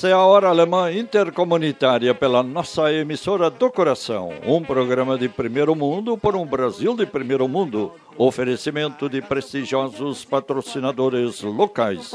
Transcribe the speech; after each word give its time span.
Esta 0.00 0.08
é 0.08 0.12
a 0.14 0.24
Hora 0.24 0.48
Alemã 0.48 0.90
Intercomunitária 0.90 2.14
pela 2.14 2.42
nossa 2.42 2.90
emissora 2.90 3.50
do 3.50 3.70
coração. 3.70 4.30
Um 4.46 4.62
programa 4.62 5.18
de 5.18 5.28
primeiro 5.28 5.74
mundo 5.74 6.16
por 6.16 6.34
um 6.34 6.46
Brasil 6.46 6.96
de 6.96 7.04
primeiro 7.04 7.46
mundo. 7.46 7.92
Oferecimento 8.16 9.10
de 9.10 9.20
prestigiosos 9.20 10.24
patrocinadores 10.24 11.42
locais. 11.42 12.12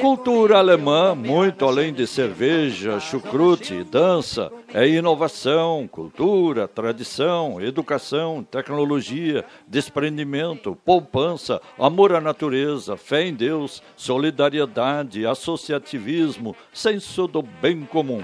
Cultura 0.00 0.58
alemã, 0.58 1.14
muito 1.14 1.64
além 1.64 1.92
de 1.92 2.06
cerveja, 2.06 3.00
chucrute, 3.00 3.82
dança, 3.84 4.50
é 4.72 4.86
inovação, 4.86 5.88
cultura, 5.90 6.68
tradição, 6.68 7.60
educação, 7.60 8.46
tecnologia, 8.48 9.44
desprendimento, 9.66 10.76
poupança, 10.84 11.60
amor 11.78 12.12
à 12.14 12.20
natureza, 12.20 12.96
fé 12.96 13.26
em 13.26 13.34
Deus, 13.34 13.82
solidariedade, 13.96 15.26
associativismo, 15.26 16.54
senso 16.72 17.26
do 17.26 17.42
bem 17.42 17.80
comum. 17.80 18.22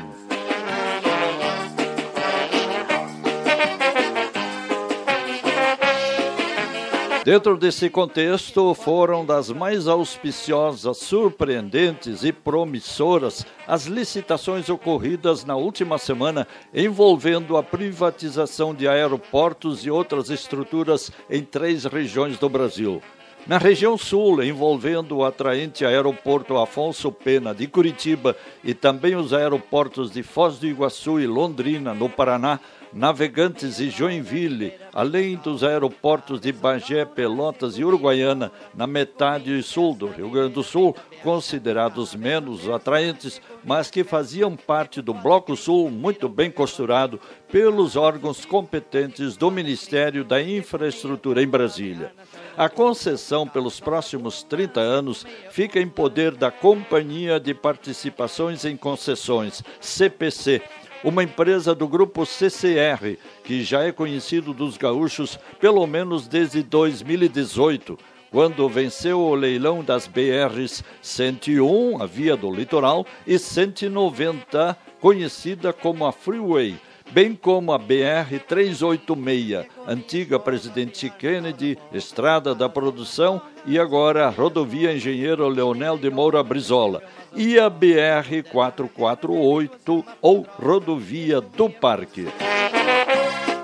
Dentro 7.25 7.57
desse 7.57 7.89
contexto, 7.89 8.75
foram 8.75 9.25
das 9.25 9.49
mais 9.49 9.89
auspiciosas, 9.89 10.99
surpreendentes 10.99 12.23
e 12.23 12.31
promissoras 12.31 13.47
as 13.67 13.87
licitações 13.87 14.69
ocorridas 14.69 15.43
na 15.43 15.57
última 15.57 15.97
semana 15.97 16.47
envolvendo 16.75 17.57
a 17.57 17.63
privatização 17.63 18.75
de 18.75 18.87
aeroportos 18.87 19.87
e 19.87 19.91
outras 19.91 20.29
estruturas 20.29 21.11
em 21.31 21.43
três 21.43 21.87
regiões 21.87 22.39
do 22.39 22.47
Brasil. 22.47 23.01
Na 23.47 23.57
região 23.57 23.97
sul, 23.97 24.43
envolvendo 24.43 25.17
o 25.17 25.25
atraente 25.25 25.85
aeroporto 25.85 26.59
Afonso 26.59 27.11
Pena 27.11 27.55
de 27.55 27.67
Curitiba 27.67 28.37
e 28.63 28.75
também 28.75 29.17
os 29.17 29.33
aeroportos 29.33 30.11
de 30.11 30.23
Foz 30.23 30.59
do 30.59 30.67
Iguaçu 30.67 31.19
e 31.19 31.27
Londrina, 31.27 31.95
no 31.95 32.09
Paraná, 32.09 32.61
Navegantes 32.95 33.81
e 33.81 33.91
Joinville, 33.91 34.73
além 34.93 35.35
dos 35.37 35.65
aeroportos 35.65 36.41
de 36.41 36.53
Bagé, 36.53 37.05
Pelotas 37.05 37.77
e 37.77 37.85
Uruguaiana, 37.85 38.53
na 38.73 38.87
metade 38.87 39.61
sul 39.65 39.97
do 39.97 40.07
Rio 40.07 40.31
Grande 40.31 40.55
do 40.55 40.63
Sul, 40.63 40.95
considerados 41.21 42.15
menos 42.15 42.71
atraentes, 42.71 43.43
mas 43.65 43.91
que 43.91 44.05
faziam 44.05 44.55
parte 44.55 45.03
do 45.03 45.13
Bloco 45.13 45.57
Sul 45.57 45.91
muito 45.91 46.29
bem 46.29 46.53
costurado 46.53 47.19
pelos 47.51 47.97
órgãos 47.97 48.45
competentes 48.45 49.37
do 49.37 49.51
Ministério 49.51 50.25
da 50.25 50.41
Infraestrutura 50.41 51.43
em 51.43 51.49
Brasília. 51.49 52.13
A 52.57 52.69
concessão 52.69 53.49
pelos 53.49 53.81
próximos 53.81 54.45
30 54.45 54.81
anos 54.81 55.27
fica 55.51 55.81
em 55.81 55.89
poder 55.89 56.33
da 56.37 56.53
Companhia 56.53 57.41
de 57.41 57.53
Participações 57.53 58.65
em 58.65 58.77
Concessões, 58.77 59.65
CPC, 59.81 60.63
uma 61.05 61.23
empresa 61.23 61.75
do 61.75 61.87
grupo 61.87 62.25
CCR, 62.25 63.19
que 63.45 63.63
já 63.63 63.83
é 63.85 63.93
conhecido 63.93 64.55
dos 64.55 64.79
gaúchos 64.79 65.39
pelo 65.61 65.87
menos 65.87 66.27
desde 66.27 66.63
2018, 66.63 67.99
quando 68.31 68.69
venceu 68.69 69.21
o 69.21 69.35
leilão 69.35 69.85
das 69.85 70.09
BRs 70.09 70.83
101, 71.03 72.03
a 72.03 72.07
via 72.07 72.37
do 72.37 72.51
litoral, 72.51 73.07
e 73.27 73.39
190, 73.39 74.77
conhecida 74.99 75.73
como 75.73 76.07
a 76.07 76.13
Freeway 76.13 76.75
bem 77.13 77.35
como 77.35 77.73
a 77.73 77.79
BR-386, 77.79 79.67
antiga 79.87 80.39
Presidente 80.39 81.11
Kennedy, 81.11 81.77
Estrada 81.93 82.55
da 82.55 82.69
Produção 82.69 83.43
e 83.67 83.79
agora 83.79 84.29
Rodovia 84.29 84.95
Engenheiro 84.95 85.49
Leonel 85.49 85.97
de 85.99 86.11
Moura 86.11 86.43
Brizola, 86.43 87.03
e 87.35 87.59
a 87.59 87.71
BR-448 87.71 90.05
ou 90.21 90.47
Rodovia 90.59 91.41
do 91.41 91.71
Parque. 91.71 92.29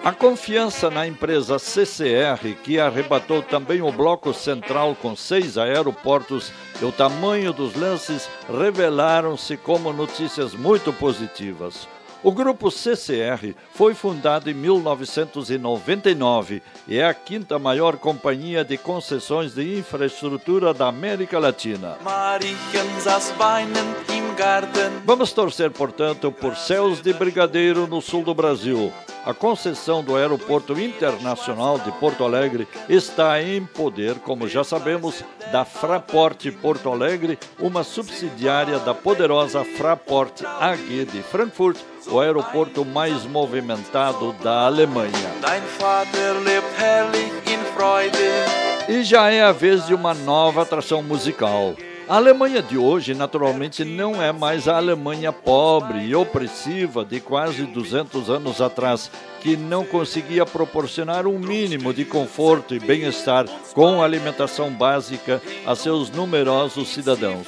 A 0.02 0.12
confiança 0.12 0.88
na 0.88 1.06
empresa 1.06 1.58
CCR, 1.58 2.54
que 2.64 2.80
arrebatou 2.80 3.42
também 3.42 3.82
o 3.82 3.92
bloco 3.92 4.32
central 4.32 4.94
com 4.94 5.14
seis 5.14 5.58
aeroportos 5.58 6.50
e 6.80 6.84
o 6.86 6.90
tamanho 6.90 7.52
dos 7.52 7.74
lances, 7.74 8.26
revelaram-se 8.48 9.58
como 9.58 9.92
notícias 9.92 10.54
muito 10.54 10.90
positivas. 10.90 11.86
O 12.22 12.32
grupo 12.32 12.70
CCR 12.70 13.54
foi 13.72 13.94
fundado 13.94 14.50
em 14.50 14.54
1999 14.54 16.62
e 16.86 16.98
é 16.98 17.06
a 17.06 17.14
quinta 17.14 17.58
maior 17.58 17.96
companhia 17.96 18.62
de 18.62 18.76
concessões 18.76 19.54
de 19.54 19.78
infraestrutura 19.78 20.74
da 20.74 20.88
América 20.88 21.38
Latina. 21.38 21.96
Vamos 25.06 25.32
torcer, 25.32 25.70
portanto, 25.70 26.30
por 26.30 26.54
céus 26.56 27.00
de 27.00 27.14
brigadeiro 27.14 27.86
no 27.86 28.02
sul 28.02 28.22
do 28.22 28.34
Brasil. 28.34 28.92
A 29.24 29.34
concessão 29.34 30.02
do 30.02 30.16
Aeroporto 30.16 30.80
Internacional 30.80 31.78
de 31.78 31.92
Porto 31.92 32.24
Alegre 32.24 32.66
está 32.88 33.42
em 33.42 33.64
poder, 33.64 34.14
como 34.20 34.48
já 34.48 34.64
sabemos, 34.64 35.22
da 35.52 35.64
Fraport 35.64 36.50
Porto 36.62 36.90
Alegre, 36.90 37.38
uma 37.58 37.84
subsidiária 37.84 38.78
da 38.78 38.94
poderosa 38.94 39.62
Fraport 39.62 40.42
AG 40.42 41.04
de 41.04 41.22
Frankfurt, 41.22 41.76
o 42.06 42.18
aeroporto 42.18 42.82
mais 42.82 43.26
movimentado 43.26 44.32
da 44.42 44.64
Alemanha. 44.64 45.12
E 48.88 49.04
já 49.04 49.30
é 49.30 49.42
a 49.42 49.52
vez 49.52 49.86
de 49.86 49.94
uma 49.94 50.14
nova 50.14 50.62
atração 50.62 51.02
musical. 51.02 51.74
A 52.10 52.16
Alemanha 52.16 52.60
de 52.60 52.76
hoje, 52.76 53.14
naturalmente, 53.14 53.84
não 53.84 54.20
é 54.20 54.32
mais 54.32 54.66
a 54.66 54.76
Alemanha 54.76 55.32
pobre 55.32 56.06
e 56.06 56.12
opressiva 56.12 57.04
de 57.04 57.20
quase 57.20 57.62
200 57.62 58.28
anos 58.28 58.60
atrás, 58.60 59.08
que 59.40 59.56
não 59.56 59.84
conseguia 59.84 60.44
proporcionar 60.44 61.24
um 61.28 61.38
mínimo 61.38 61.94
de 61.94 62.04
conforto 62.04 62.74
e 62.74 62.80
bem-estar 62.80 63.46
com 63.74 64.02
alimentação 64.02 64.72
básica 64.72 65.40
a 65.64 65.76
seus 65.76 66.10
numerosos 66.10 66.88
cidadãos. 66.88 67.46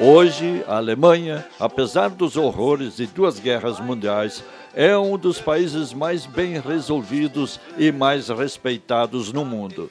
Hoje, 0.00 0.64
a 0.66 0.78
Alemanha, 0.78 1.46
apesar 1.60 2.08
dos 2.08 2.38
horrores 2.38 2.96
de 2.96 3.06
duas 3.06 3.38
guerras 3.38 3.78
mundiais, 3.80 4.42
é 4.74 4.96
um 4.96 5.18
dos 5.18 5.42
países 5.42 5.92
mais 5.92 6.24
bem 6.24 6.58
resolvidos 6.58 7.60
e 7.76 7.92
mais 7.92 8.30
respeitados 8.30 9.30
no 9.30 9.44
mundo. 9.44 9.90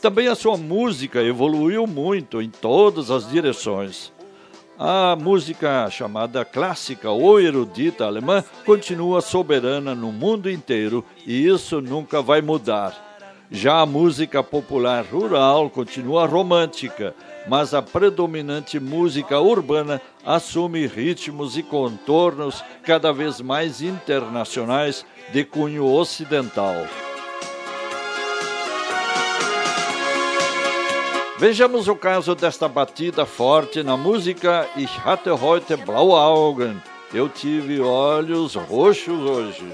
Também 0.00 0.28
a 0.28 0.34
sua 0.34 0.56
música 0.56 1.22
evoluiu 1.22 1.86
muito 1.86 2.40
em 2.40 2.48
todas 2.48 3.10
as 3.10 3.28
direções. 3.28 4.10
A 4.78 5.14
música 5.14 5.90
chamada 5.90 6.42
clássica 6.42 7.10
ou 7.10 7.38
erudita 7.38 8.06
alemã 8.06 8.42
continua 8.64 9.20
soberana 9.20 9.94
no 9.94 10.10
mundo 10.10 10.50
inteiro 10.50 11.04
e 11.26 11.46
isso 11.46 11.82
nunca 11.82 12.22
vai 12.22 12.40
mudar. 12.40 13.08
Já 13.50 13.80
a 13.80 13.86
música 13.86 14.42
popular 14.42 15.04
rural 15.04 15.68
continua 15.68 16.24
romântica, 16.24 17.14
mas 17.46 17.74
a 17.74 17.82
predominante 17.82 18.80
música 18.80 19.38
urbana 19.38 20.00
assume 20.24 20.86
ritmos 20.86 21.58
e 21.58 21.62
contornos 21.62 22.64
cada 22.82 23.12
vez 23.12 23.38
mais 23.38 23.82
internacionais 23.82 25.04
de 25.30 25.44
cunho 25.44 25.84
ocidental. 25.84 26.86
Vejamos 31.40 31.88
o 31.88 31.96
caso 31.96 32.34
desta 32.34 32.68
batida 32.68 33.24
forte 33.24 33.82
na 33.82 33.96
música 33.96 34.68
Ich 34.76 34.94
hatte 34.98 35.30
heute 35.30 35.74
blaue 35.74 36.12
Augen. 36.12 36.76
Eu 37.14 37.30
tive 37.30 37.80
olhos 37.80 38.56
roxos 38.56 39.18
hoje. 39.22 39.64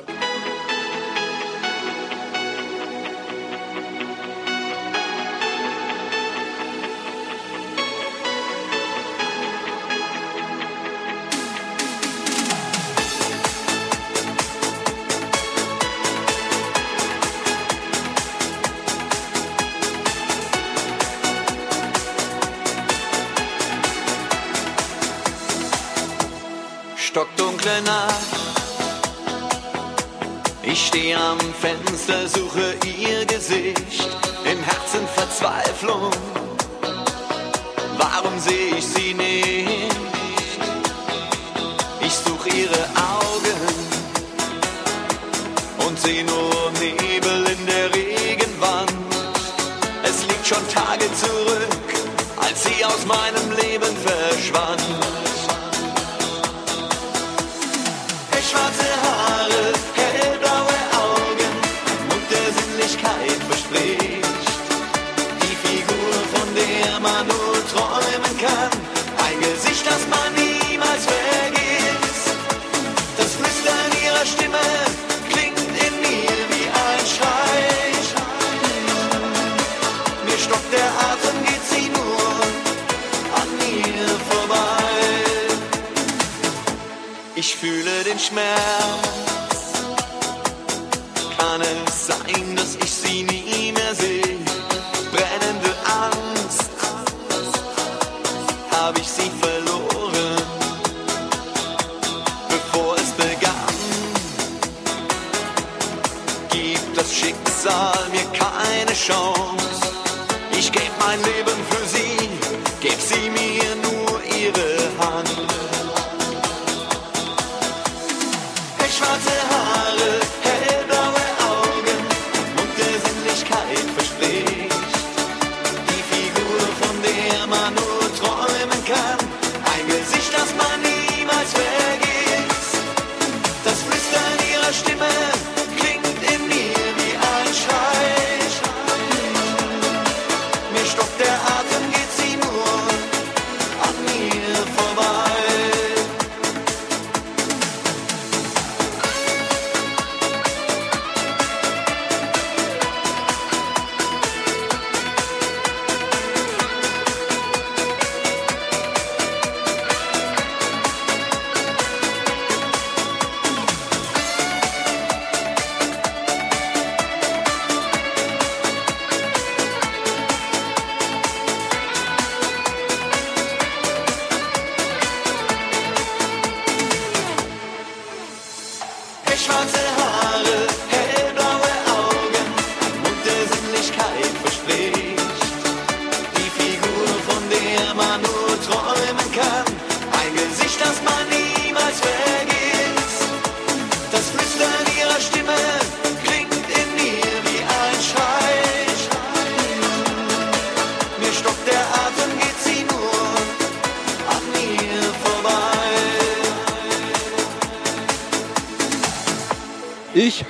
ist 32.08 32.36
es 32.36 32.45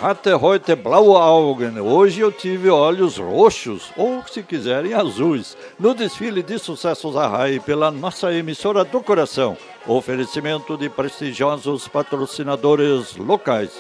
hatte 0.07 0.33
heute 0.35 0.77
blaue 0.77 1.17
Augen, 1.17 1.81
hoje 1.81 2.21
eu 2.21 2.31
tive 2.31 2.71
olhos 2.71 3.19
roxos, 3.19 3.91
ou 3.97 4.23
se 4.25 4.41
quiserem 4.41 4.95
azuis, 4.95 5.57
no 5.81 5.95
desfile 5.95 6.45
de 6.45 6.61
sucessos 6.61 7.17
Arrai 7.17 7.59
pela 7.59 7.91
nossa 7.91 8.33
emissora 8.33 8.85
do 8.85 9.03
coração. 9.03 9.57
Oferecimento 9.85 10.77
de 10.77 10.89
prestigiosos 10.89 11.89
patrocinadores 11.89 13.17
locais. 13.17 13.73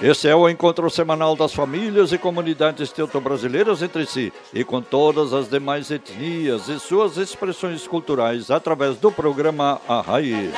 Esse 0.00 0.28
é 0.28 0.36
o 0.36 0.48
encontro 0.48 0.88
semanal 0.88 1.34
das 1.34 1.52
famílias 1.52 2.12
e 2.12 2.18
comunidades 2.18 2.92
teuto-brasileiras 2.92 3.82
entre 3.82 4.06
si 4.06 4.32
e 4.54 4.62
com 4.62 4.80
todas 4.80 5.32
as 5.32 5.48
demais 5.48 5.90
etnias 5.90 6.68
e 6.68 6.78
suas 6.78 7.16
expressões 7.16 7.84
culturais 7.84 8.48
através 8.48 8.96
do 8.96 9.10
programa 9.10 9.80
Arrai. 9.88 10.52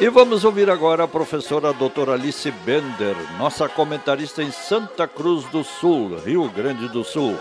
E 0.00 0.08
vamos 0.10 0.44
ouvir 0.44 0.70
agora 0.70 1.02
a 1.02 1.08
professora 1.08 1.72
doutora 1.72 2.12
Alice 2.12 2.48
Bender, 2.64 3.16
nossa 3.36 3.68
comentarista 3.68 4.44
em 4.44 4.52
Santa 4.52 5.08
Cruz 5.08 5.44
do 5.46 5.64
Sul, 5.64 6.18
Rio 6.24 6.48
Grande 6.48 6.86
do 6.86 7.02
Sul. 7.02 7.36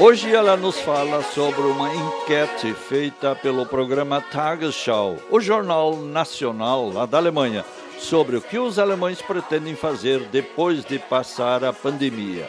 Hoje 0.00 0.32
ela 0.32 0.56
nos 0.56 0.78
fala 0.78 1.24
sobre 1.24 1.62
uma 1.62 1.92
enquete 1.92 2.72
feita 2.72 3.34
pelo 3.34 3.66
programa 3.66 4.20
Tagesschau, 4.20 5.16
o 5.28 5.40
jornal 5.40 5.96
nacional 5.96 6.88
lá 6.88 7.04
da 7.04 7.18
Alemanha, 7.18 7.64
sobre 7.98 8.36
o 8.36 8.40
que 8.40 8.60
os 8.60 8.78
alemães 8.78 9.20
pretendem 9.20 9.74
fazer 9.74 10.20
depois 10.28 10.84
de 10.84 11.00
passar 11.00 11.64
a 11.64 11.72
pandemia. 11.72 12.48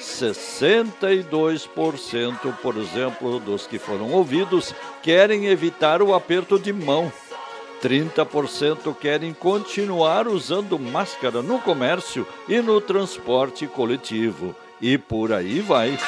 62%, 0.00 2.56
por 2.62 2.78
exemplo, 2.78 3.38
dos 3.40 3.66
que 3.66 3.78
foram 3.78 4.12
ouvidos 4.12 4.74
querem 5.02 5.48
evitar 5.48 6.00
o 6.00 6.14
aperto 6.14 6.58
de 6.58 6.72
mão. 6.72 7.12
30% 7.82 8.96
querem 8.96 9.34
continuar 9.34 10.26
usando 10.26 10.78
máscara 10.78 11.42
no 11.42 11.58
comércio 11.58 12.26
e 12.48 12.62
no 12.62 12.80
transporte 12.80 13.66
coletivo. 13.66 14.56
E 14.80 14.96
por 14.96 15.30
aí 15.30 15.60
vai. 15.60 15.98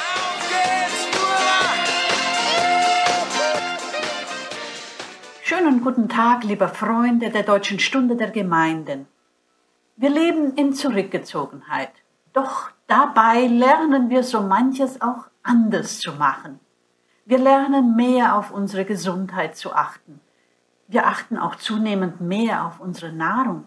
Schönen 5.49 5.81
guten 5.81 6.09
Tag, 6.09 6.43
liebe 6.43 6.67
Freunde 6.67 7.31
der 7.31 7.41
Deutschen 7.41 7.79
Stunde 7.79 8.15
der 8.15 8.29
Gemeinden. 8.29 9.07
Wir 9.95 10.11
leben 10.11 10.53
in 10.53 10.73
Zurückgezogenheit. 10.73 11.89
Doch 12.33 12.69
dabei 12.85 13.47
lernen 13.47 14.11
wir 14.11 14.21
so 14.21 14.41
manches 14.41 15.01
auch 15.01 15.25
anders 15.41 15.97
zu 15.97 16.11
machen. 16.11 16.59
Wir 17.25 17.39
lernen 17.39 17.95
mehr 17.95 18.35
auf 18.35 18.51
unsere 18.51 18.85
Gesundheit 18.85 19.57
zu 19.57 19.73
achten. 19.73 20.19
Wir 20.87 21.07
achten 21.07 21.35
auch 21.35 21.55
zunehmend 21.55 22.21
mehr 22.21 22.67
auf 22.67 22.79
unsere 22.79 23.11
Nahrung. 23.11 23.65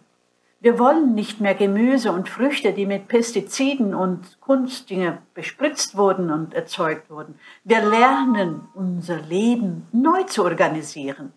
Wir 0.60 0.78
wollen 0.78 1.16
nicht 1.16 1.40
mehr 1.40 1.56
Gemüse 1.56 2.12
und 2.12 2.28
Früchte, 2.28 2.72
die 2.74 2.86
mit 2.86 3.08
Pestiziden 3.08 3.92
und 3.92 4.40
Kunstdinge 4.40 5.18
bespritzt 5.34 5.96
wurden 5.96 6.30
und 6.30 6.54
erzeugt 6.54 7.10
wurden. 7.10 7.40
Wir 7.64 7.84
lernen 7.84 8.68
unser 8.72 9.20
Leben 9.20 9.88
neu 9.90 10.22
zu 10.22 10.44
organisieren. 10.44 11.32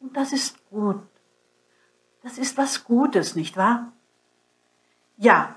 Und 0.00 0.16
das 0.16 0.32
ist 0.32 0.56
gut. 0.70 1.00
Das 2.22 2.38
ist 2.38 2.58
was 2.58 2.84
Gutes, 2.84 3.36
nicht 3.36 3.56
wahr? 3.56 3.92
Ja, 5.16 5.56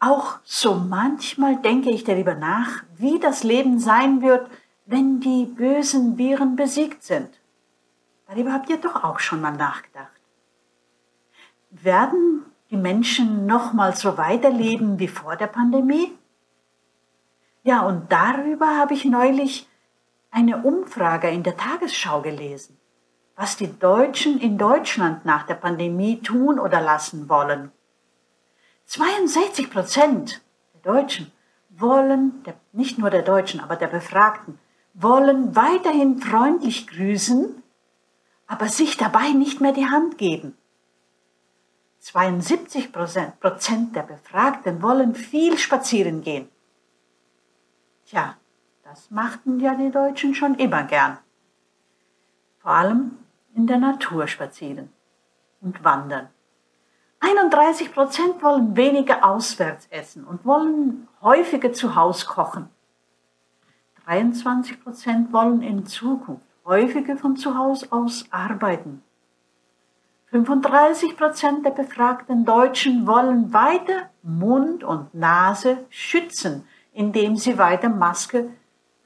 auch 0.00 0.38
so 0.42 0.74
manchmal 0.74 1.56
denke 1.56 1.90
ich 1.90 2.04
darüber 2.04 2.34
nach, 2.34 2.82
wie 2.96 3.20
das 3.20 3.44
Leben 3.44 3.78
sein 3.78 4.20
wird, 4.20 4.50
wenn 4.84 5.20
die 5.20 5.44
bösen 5.44 6.18
Viren 6.18 6.56
besiegt 6.56 7.02
sind. 7.02 7.40
Darüber 8.26 8.52
habt 8.52 8.68
ihr 8.68 8.78
doch 8.78 9.04
auch 9.04 9.20
schon 9.20 9.40
mal 9.40 9.56
nachgedacht. 9.56 10.10
Werden 11.70 12.44
die 12.70 12.76
Menschen 12.76 13.46
noch 13.46 13.72
mal 13.72 13.94
so 13.94 14.18
weiterleben 14.18 14.98
wie 14.98 15.08
vor 15.08 15.36
der 15.36 15.46
Pandemie? 15.46 16.12
Ja, 17.62 17.82
und 17.82 18.10
darüber 18.10 18.76
habe 18.76 18.94
ich 18.94 19.04
neulich 19.04 19.68
eine 20.30 20.62
Umfrage 20.62 21.28
in 21.28 21.42
der 21.42 21.56
Tagesschau 21.56 22.22
gelesen, 22.22 22.76
was 23.36 23.56
die 23.56 23.78
Deutschen 23.78 24.40
in 24.40 24.58
Deutschland 24.58 25.24
nach 25.24 25.46
der 25.46 25.54
Pandemie 25.54 26.20
tun 26.20 26.58
oder 26.58 26.80
lassen 26.80 27.28
wollen. 27.28 27.72
62 28.86 29.70
Prozent 29.70 30.42
der 30.74 30.92
Deutschen 30.92 31.32
wollen, 31.70 32.42
der, 32.44 32.54
nicht 32.72 32.98
nur 32.98 33.10
der 33.10 33.22
Deutschen, 33.22 33.60
aber 33.60 33.76
der 33.76 33.86
Befragten, 33.86 34.58
wollen 34.94 35.56
weiterhin 35.56 36.18
freundlich 36.18 36.86
grüßen, 36.86 37.62
aber 38.46 38.68
sich 38.68 38.96
dabei 38.96 39.30
nicht 39.30 39.60
mehr 39.60 39.72
die 39.72 39.88
Hand 39.88 40.18
geben. 40.18 40.56
72 42.00 42.92
Prozent 42.92 43.96
der 43.96 44.02
Befragten 44.02 44.82
wollen 44.82 45.14
viel 45.14 45.56
spazieren 45.56 46.22
gehen. 46.22 46.48
Tja, 48.06 48.36
das 48.82 49.10
machten 49.10 49.60
ja 49.60 49.74
die 49.74 49.90
Deutschen 49.90 50.34
schon 50.34 50.56
immer 50.56 50.82
gern. 50.82 51.18
Vor 52.58 52.72
allem 52.72 53.18
in 53.54 53.66
der 53.66 53.78
Natur 53.78 54.26
spazieren 54.28 54.90
und 55.60 55.84
wandern. 55.84 56.28
31 57.20 57.92
Prozent 57.92 58.42
wollen 58.42 58.76
weniger 58.76 59.24
auswärts 59.24 59.86
essen 59.90 60.24
und 60.24 60.44
wollen 60.44 61.08
häufiger 61.20 61.72
zu 61.72 61.94
Hause 61.94 62.26
kochen. 62.26 62.68
23 64.04 64.82
Prozent 64.82 65.32
wollen 65.32 65.62
in 65.62 65.86
Zukunft 65.86 66.44
häufiger 66.64 67.16
von 67.16 67.36
zu 67.36 67.56
Hause 67.56 67.86
aus 67.90 68.24
arbeiten. 68.30 69.02
35 70.30 71.16
Prozent 71.16 71.64
der 71.64 71.70
befragten 71.70 72.44
Deutschen 72.44 73.06
wollen 73.06 73.52
weiter 73.52 74.10
Mund 74.22 74.82
und 74.82 75.14
Nase 75.14 75.84
schützen, 75.90 76.66
indem 76.92 77.36
sie 77.36 77.58
weiter 77.58 77.88
Maske, 77.88 78.50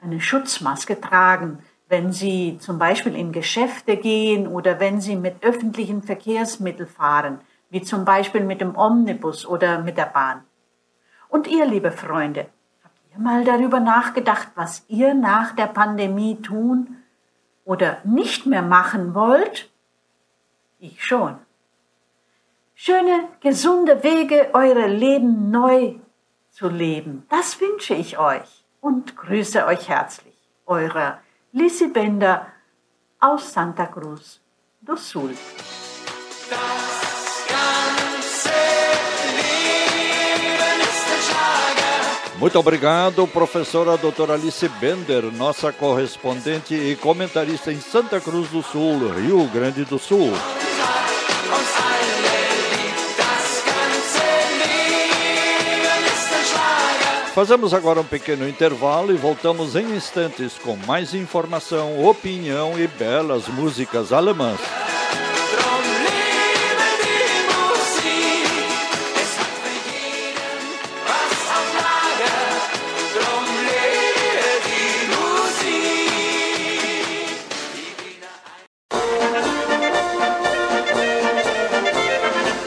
eine 0.01 0.21
Schutzmaske 0.21 0.99
tragen, 1.01 1.59
wenn 1.89 2.11
sie 2.11 2.57
zum 2.59 2.79
Beispiel 2.79 3.15
in 3.15 3.31
Geschäfte 3.31 3.97
gehen 3.97 4.47
oder 4.47 4.79
wenn 4.79 4.99
sie 4.99 5.15
mit 5.15 5.43
öffentlichen 5.43 6.03
Verkehrsmitteln 6.03 6.89
fahren, 6.89 7.39
wie 7.69 7.81
zum 7.81 8.05
Beispiel 8.05 8.43
mit 8.43 8.61
dem 8.61 8.75
Omnibus 8.77 9.45
oder 9.45 9.79
mit 9.79 9.97
der 9.97 10.05
Bahn. 10.05 10.43
Und 11.29 11.47
ihr, 11.47 11.65
liebe 11.65 11.91
Freunde, 11.91 12.47
habt 12.83 12.97
ihr 13.13 13.19
mal 13.19 13.43
darüber 13.43 13.79
nachgedacht, 13.79 14.49
was 14.55 14.85
ihr 14.87 15.13
nach 15.13 15.53
der 15.55 15.67
Pandemie 15.67 16.41
tun 16.41 16.97
oder 17.65 17.97
nicht 18.03 18.45
mehr 18.45 18.61
machen 18.61 19.13
wollt? 19.13 19.69
Ich 20.79 21.03
schon. 21.03 21.37
Schöne, 22.75 23.27
gesunde 23.41 24.03
Wege, 24.03 24.51
eure 24.53 24.87
Leben 24.87 25.49
neu 25.51 25.95
zu 26.51 26.69
leben. 26.69 27.25
Das 27.29 27.59
wünsche 27.59 27.95
ich 27.95 28.19
euch 28.19 28.65
und 28.81 29.17
grüße 29.17 29.65
euch 29.65 29.89
herzlich. 29.89 30.35
Lisi 31.57 31.87
Bender 31.87 32.53
aus 33.19 33.45
Santa 33.45 33.87
Cruz 33.87 34.39
do 34.79 34.95
Sul. 34.95 35.31
Muito 42.37 42.59
obrigado, 42.59 43.25
professora 43.25 43.97
doutora 43.97 44.33
Alice 44.33 44.69
Bender, 44.79 45.31
nossa 45.31 45.73
correspondente 45.73 46.75
e 46.75 46.95
comentarista 46.95 47.71
em 47.71 47.81
Santa 47.81 48.21
Cruz 48.21 48.49
do 48.49 48.61
Sul, 48.61 49.11
Rio 49.13 49.47
Grande 49.47 49.83
do 49.83 49.97
Sul. 49.97 50.31
Fazemos 57.37 57.71
agora 57.71 58.01
um 58.01 58.03
pequeno 58.03 58.49
intervalo 58.49 59.13
e 59.13 59.15
voltamos 59.15 59.75
em 59.75 59.95
instantes 59.95 60.57
com 60.57 60.75
mais 60.75 61.13
informação, 61.13 62.03
opinião 62.03 62.79
e 62.79 62.87
belas 62.87 63.47
músicas 63.47 64.11
alemãs. 64.11 64.59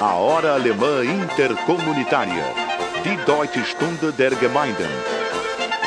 A 0.00 0.14
Hora 0.14 0.54
Alemã 0.54 1.04
Intercomunitária. 1.04 2.70
Die 3.04 3.16
Deutsche 3.24 3.64
Stunde 3.64 4.12
der 4.12 4.30
Gemeinden. 4.30 4.90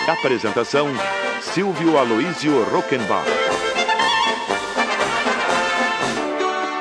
Apresentação: 0.08 0.88
Silvio 1.42 1.98
Aloísio 2.00 2.64
Rockenbach. 2.74 3.26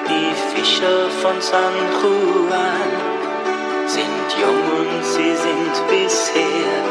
Die 0.08 0.34
Fischer 0.50 1.10
von 1.20 1.38
San 1.40 1.74
Juan 2.00 2.90
sind 3.86 4.26
jung 4.40 4.64
und 4.78 5.04
sie 5.04 5.34
sind 5.36 5.74
bisher 5.90 6.82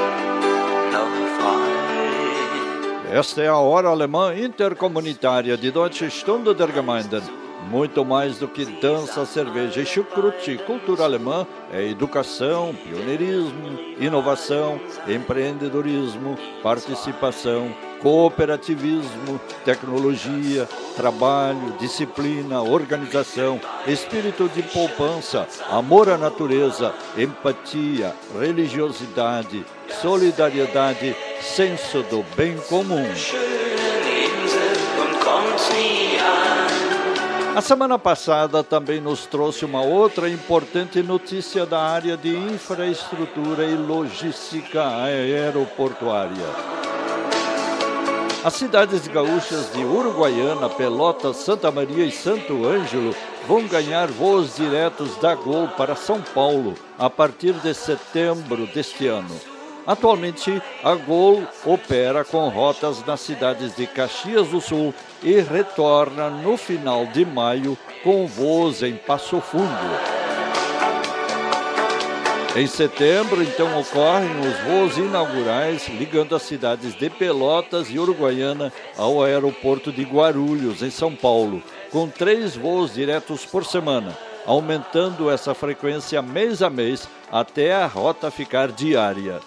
noch 0.92 1.16
frei. 1.38 3.18
Esta 3.20 3.42
é 3.42 3.48
a 3.48 3.58
Hora 3.58 3.90
Alemã 3.90 4.36
Intercomunitária 4.36 5.58
de 5.58 5.72
Deutsche 5.72 6.12
Stunde 6.12 6.54
der 6.54 6.68
Gemeinden. 6.68 7.24
Muito 7.70 8.04
mais 8.04 8.38
do 8.38 8.48
que 8.48 8.66
dança, 8.66 9.26
cerveja 9.26 9.82
e 9.82 9.86
chucrute, 9.86 10.58
cultura 10.66 11.04
alemã 11.04 11.48
é 11.72 11.88
educação, 11.88 12.76
pioneirismo, 12.76 13.80
inovação, 14.00 14.80
empreendedorismo, 15.08 16.38
participação, 16.62 17.74
cooperativismo, 18.02 19.40
tecnologia, 19.64 20.68
trabalho, 20.96 21.76
disciplina, 21.80 22.62
organização, 22.62 23.62
espírito 23.88 24.50
de 24.50 24.64
poupança, 24.64 25.48
amor 25.70 26.10
à 26.10 26.18
natureza, 26.18 26.94
empatia, 27.18 28.14
religiosidade, 28.40 29.66
solidariedade, 30.02 31.16
senso 31.40 32.02
do 32.04 32.24
bem 32.36 32.58
comum. 32.68 33.06
A 37.54 37.60
semana 37.60 38.00
passada 38.00 38.64
também 38.64 39.02
nos 39.02 39.26
trouxe 39.26 39.66
uma 39.66 39.82
outra 39.82 40.30
importante 40.30 41.04
notícia 41.04 41.66
da 41.66 41.82
área 41.82 42.16
de 42.16 42.30
infraestrutura 42.30 43.66
e 43.66 43.76
logística 43.76 44.82
aeroportuária. 45.04 46.46
As 48.42 48.54
cidades 48.54 49.06
gaúchas 49.06 49.70
de 49.74 49.84
Uruguaiana, 49.84 50.70
Pelotas, 50.70 51.38
Santa 51.38 51.70
Maria 51.70 52.06
e 52.06 52.12
Santo 52.12 52.66
Ângelo 52.66 53.14
vão 53.46 53.68
ganhar 53.68 54.08
voos 54.08 54.56
diretos 54.56 55.18
da 55.18 55.36
Gol 55.36 55.68
para 55.68 55.94
São 55.94 56.22
Paulo 56.22 56.74
a 56.98 57.10
partir 57.10 57.52
de 57.52 57.74
setembro 57.74 58.66
deste 58.68 59.08
ano. 59.08 59.36
Atualmente, 59.86 60.62
a 60.82 60.96
Gol 60.96 61.44
opera 61.66 62.24
com 62.24 62.48
rotas 62.48 63.06
nas 63.06 63.20
cidades 63.20 63.76
de 63.76 63.86
Caxias 63.88 64.48
do 64.48 64.62
Sul 64.62 64.94
e 65.24 65.40
retorna 65.40 66.30
no 66.30 66.58
final 66.58 67.06
de 67.06 67.26
maio 67.26 67.78
com 68.04 68.28
voos 68.28 68.82
em 68.82 68.96
Passo 68.96 69.40
Fundo. 69.40 70.22
Em 72.54 72.68
setembro, 72.68 73.42
então, 73.42 73.80
ocorrem 73.80 74.30
os 74.42 74.60
voos 74.66 74.98
inaugurais 74.98 75.88
ligando 75.88 76.36
as 76.36 76.42
cidades 76.42 76.94
de 76.96 77.10
Pelotas 77.10 77.90
e 77.90 77.98
Uruguaiana 77.98 78.74
ao 78.98 79.24
aeroporto 79.24 79.90
de 79.90 80.04
Guarulhos, 80.04 80.82
em 80.82 80.92
São 80.92 81.16
Paulo, 81.16 81.64
com 81.92 82.10
três 82.10 82.58
voos 82.58 82.94
diretos 82.94 83.46
por 83.46 83.66
semana, 83.66 84.18
aumentando 84.46 85.32
essa 85.32 85.54
frequência 85.54 86.22
mês 86.22 86.62
a 86.62 86.70
mês 86.70 87.08
até 87.32 87.74
a 87.74 87.86
rota 87.86 88.30
ficar 88.30 88.70
diária. 88.70 89.40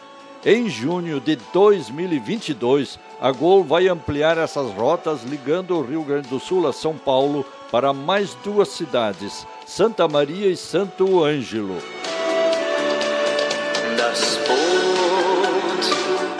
Em 0.46 0.68
junho 0.68 1.20
de 1.20 1.36
2022, 1.54 2.98
a 3.18 3.32
Gol 3.32 3.64
vai 3.64 3.88
ampliar 3.88 4.36
essas 4.36 4.70
rotas 4.72 5.22
ligando 5.22 5.74
o 5.74 5.82
Rio 5.82 6.02
Grande 6.02 6.28
do 6.28 6.38
Sul 6.38 6.68
a 6.68 6.72
São 6.72 6.98
Paulo 6.98 7.46
para 7.70 7.94
mais 7.94 8.34
duas 8.44 8.68
cidades, 8.68 9.46
Santa 9.64 10.06
Maria 10.06 10.48
e 10.48 10.56
Santo 10.56 11.24
Ângelo. 11.24 11.78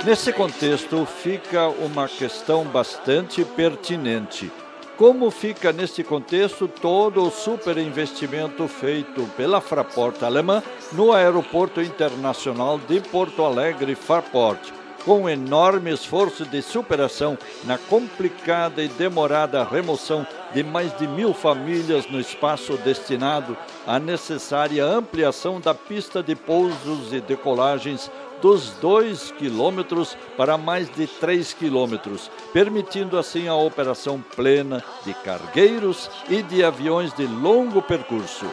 Nesse 0.04 0.34
contexto, 0.34 1.06
fica 1.06 1.66
uma 1.68 2.06
questão 2.06 2.64
bastante 2.64 3.42
pertinente. 3.42 4.52
Como 4.96 5.28
fica 5.28 5.72
neste 5.72 6.04
contexto 6.04 6.68
todo 6.68 7.26
o 7.26 7.30
superinvestimento 7.30 8.68
feito 8.68 9.28
pela 9.36 9.60
Fraport 9.60 10.22
alemã 10.22 10.62
no 10.92 11.12
Aeroporto 11.12 11.82
Internacional 11.82 12.78
de 12.78 13.00
Porto 13.00 13.42
Alegre 13.42 13.96
Fraport, 13.96 14.60
com 15.04 15.28
enorme 15.28 15.92
esforço 15.92 16.44
de 16.44 16.62
superação 16.62 17.36
na 17.64 17.76
complicada 17.76 18.84
e 18.84 18.88
demorada 18.88 19.64
remoção 19.64 20.24
de 20.54 20.62
mais 20.62 20.96
de 20.96 21.08
mil 21.08 21.34
famílias 21.34 22.08
no 22.08 22.20
espaço 22.20 22.76
destinado 22.76 23.56
à 23.84 23.98
necessária 23.98 24.84
ampliação 24.84 25.60
da 25.60 25.74
pista 25.74 26.22
de 26.22 26.36
pousos 26.36 27.12
e 27.12 27.20
decolagens 27.20 28.08
dos 28.44 28.72
2 28.72 29.30
quilômetros 29.38 30.18
para 30.36 30.58
mais 30.58 30.86
de 30.94 31.06
3 31.06 31.54
quilômetros, 31.54 32.30
permitindo 32.52 33.18
assim 33.18 33.48
a 33.48 33.54
operação 33.54 34.22
plena 34.36 34.84
de 35.02 35.14
cargueiros 35.14 36.10
e 36.28 36.42
de 36.42 36.62
aviões 36.62 37.10
de 37.14 37.26
longo 37.26 37.80
percurso. 37.80 38.44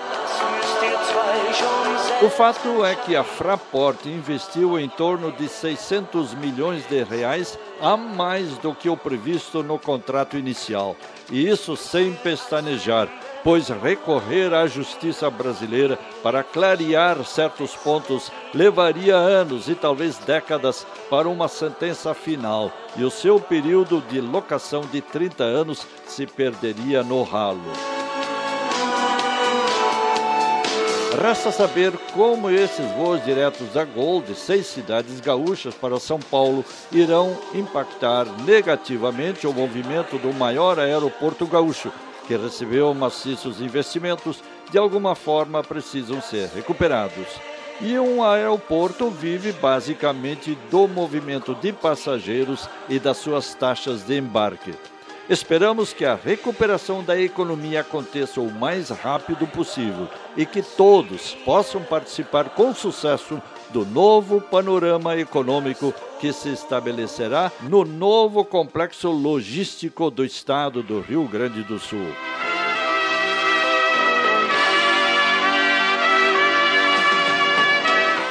O 2.23 2.29
fato 2.29 2.85
é 2.85 2.95
que 2.95 3.17
a 3.17 3.23
Fraport 3.25 4.05
investiu 4.05 4.79
em 4.79 4.87
torno 4.87 5.29
de 5.33 5.49
600 5.49 6.35
milhões 6.35 6.87
de 6.87 7.03
reais 7.03 7.59
a 7.81 7.97
mais 7.97 8.57
do 8.59 8.73
que 8.73 8.87
o 8.87 8.95
previsto 8.95 9.61
no 9.61 9.77
contrato 9.77 10.37
inicial, 10.37 10.95
e 11.29 11.49
isso 11.49 11.75
sem 11.75 12.13
pestanejar, 12.13 13.09
pois 13.43 13.69
recorrer 13.69 14.53
à 14.53 14.67
justiça 14.67 15.29
brasileira 15.29 15.97
para 16.21 16.43
clarear 16.43 17.23
certos 17.25 17.75
pontos 17.75 18.31
levaria 18.53 19.15
anos 19.15 19.67
e 19.67 19.75
talvez 19.75 20.17
décadas 20.17 20.85
para 21.09 21.27
uma 21.27 21.47
sentença 21.47 22.13
final, 22.13 22.71
e 22.95 23.03
o 23.03 23.11
seu 23.11 23.39
período 23.39 24.01
de 24.09 24.21
locação 24.21 24.81
de 24.81 25.01
30 25.01 25.43
anos 25.43 25.85
se 26.05 26.25
perderia 26.25 27.03
no 27.03 27.23
ralo. 27.23 27.61
Resta 31.21 31.51
saber 31.51 31.91
como 32.13 32.49
esses 32.49 32.89
voos 32.93 33.23
diretos 33.25 33.73
da 33.73 33.83
Gol 33.83 34.21
de 34.21 34.33
seis 34.33 34.65
cidades 34.67 35.19
gaúchas 35.19 35.75
para 35.75 35.99
São 35.99 36.17
Paulo 36.17 36.63
irão 36.89 37.37
impactar 37.53 38.25
negativamente 38.45 39.45
o 39.45 39.53
movimento 39.53 40.17
do 40.17 40.33
maior 40.33 40.79
aeroporto 40.79 41.45
gaúcho, 41.45 41.91
que 42.27 42.35
recebeu 42.35 42.93
maciços 42.93 43.61
investimentos, 43.61 44.41
de 44.71 44.77
alguma 44.77 45.15
forma 45.15 45.63
precisam 45.63 46.21
ser 46.21 46.47
recuperados. 46.49 47.27
E 47.81 47.97
um 47.97 48.23
aeroporto 48.23 49.09
vive 49.09 49.51
basicamente 49.51 50.57
do 50.69 50.87
movimento 50.87 51.55
de 51.55 51.73
passageiros 51.73 52.69
e 52.87 52.99
das 52.99 53.17
suas 53.17 53.55
taxas 53.55 54.03
de 54.03 54.17
embarque. 54.17 54.73
Esperamos 55.29 55.93
que 55.93 56.03
a 56.03 56.13
recuperação 56.13 57.03
da 57.03 57.19
economia 57.19 57.81
aconteça 57.81 58.41
o 58.41 58.51
mais 58.51 58.89
rápido 58.89 59.47
possível 59.47 60.07
e 60.35 60.45
que 60.45 60.61
todos 60.61 61.35
possam 61.45 61.81
participar 61.83 62.49
com 62.49 62.73
sucesso 62.73 63.41
do 63.71 63.85
novo 63.85 64.41
panorama 64.41 65.17
econômico 65.17 65.93
que 66.19 66.31
se 66.33 66.49
estabelecerá 66.49 67.51
no 67.61 67.83
novo 67.83 68.43
complexo 68.45 69.09
logístico 69.09 70.11
do 70.11 70.23
estado 70.23 70.83
do 70.83 70.99
Rio 70.99 71.27
Grande 71.27 71.63
do 71.63 71.79
Sul. 71.79 72.07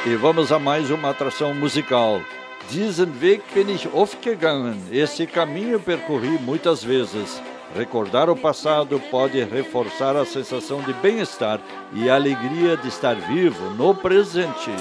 E 0.05 0.15
vamos 0.15 0.51
a 0.51 0.57
mais 0.57 0.89
uma 0.89 1.11
atração 1.11 1.53
musical. 1.53 2.21
Diesen 2.69 3.11
Weg 3.21 3.43
bin 3.53 3.73
ich 3.73 3.87
oft 3.93 4.17
gegangen. 4.23 4.81
Esse 4.91 5.27
caminho 5.27 5.79
percorri 5.79 6.39
muitas 6.39 6.83
vezes. 6.83 7.41
Recordar 7.75 8.29
o 8.29 8.35
passado 8.35 8.99
pode 9.11 9.43
reforçar 9.43 10.15
a 10.15 10.25
sensação 10.25 10.81
de 10.81 10.93
bem-estar 10.93 11.59
e 11.93 12.09
alegria 12.09 12.75
de 12.75 12.87
estar 12.87 13.15
vivo 13.15 13.69
no 13.71 13.93
presente. 13.93 14.71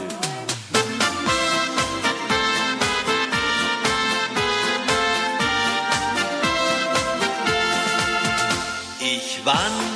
Ich 9.52 9.89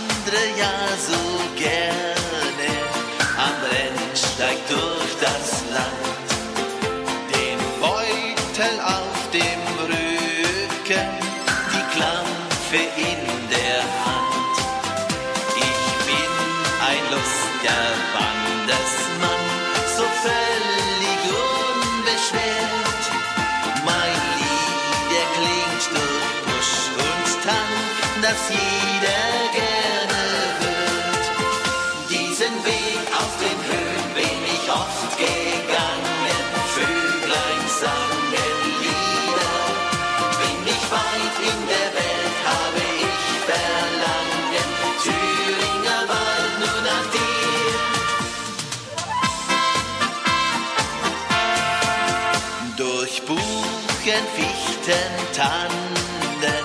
Buchen, 54.04 54.26
Fichten, 54.36 55.34
Tannen, 55.34 56.64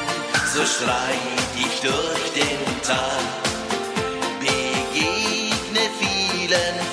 so 0.53 0.65
schreit 0.65 1.19
ich 1.55 1.79
durch 1.79 2.33
den 2.35 2.81
Tag. 2.81 3.23
Begegne 4.41 5.89
vielen 5.99 6.88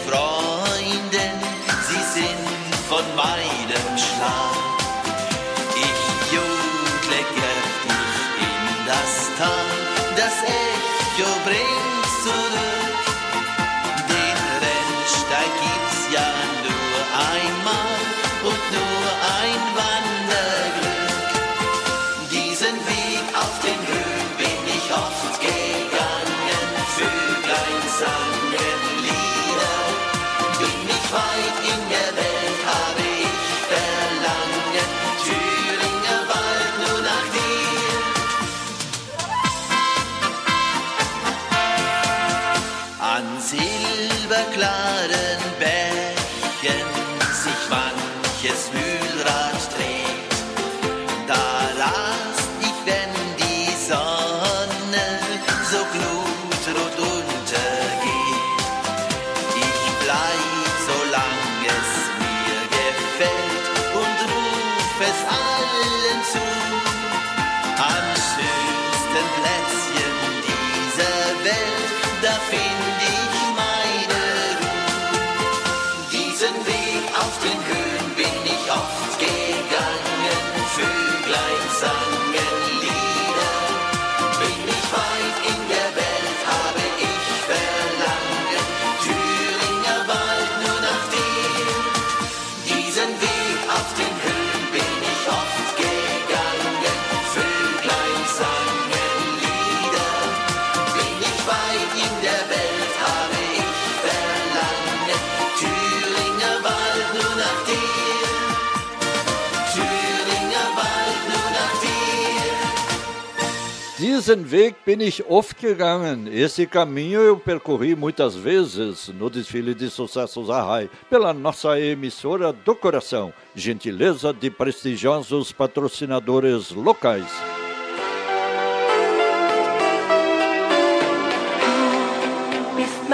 Diesen 114.27 114.51
Weg 114.51 114.75
bin 114.85 115.01
ich 115.01 115.25
oft 115.29 115.61
gegangen. 115.61 116.27
Esse 116.27 116.67
caminho 116.67 117.21
eu 117.21 117.37
percorri 117.39 117.95
muitas 117.95 118.35
vezes 118.35 119.07
no 119.17 119.31
desfile 119.31 119.73
de 119.73 119.89
sucessos 119.89 120.51
Arrai 120.51 120.91
pela 121.09 121.33
nossa 121.33 121.79
emissora 121.79 122.53
do 122.53 122.75
coração. 122.75 123.33
Gentileza 123.55 124.33
de 124.33 124.51
prestigiosos 124.51 125.53
patrocinadores 125.53 126.73
locais. 126.73 127.56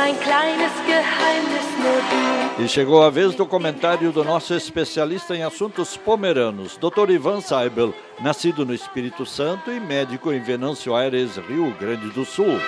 Mein 0.03 0.19
kleines 0.19 0.73
Geheimnis 0.85 1.69
nur 1.79 2.01
du. 2.11 2.63
E 2.65 2.69
chegou 2.69 3.03
a 3.03 3.11
vez 3.11 3.35
do 3.37 3.47
comentário 3.47 4.11
do 4.11 4.25
nosso 4.25 4.53
especialista 4.53 5.35
em 5.37 5.45
assuntos 5.45 5.97
pomeranos, 5.97 6.77
Dr. 6.77 7.11
Ivan 7.11 7.41
Seibel, 7.41 7.95
nascido 8.21 8.67
no 8.67 8.75
Espírito 8.75 9.25
Santo 9.25 9.71
e 9.71 9.79
médico 9.79 10.33
em 10.33 10.41
Venâncio 10.41 10.95
Aires, 10.95 11.37
Rio 11.49 11.73
Grande 11.79 12.09
do 12.11 12.25
Sul. 12.25 12.59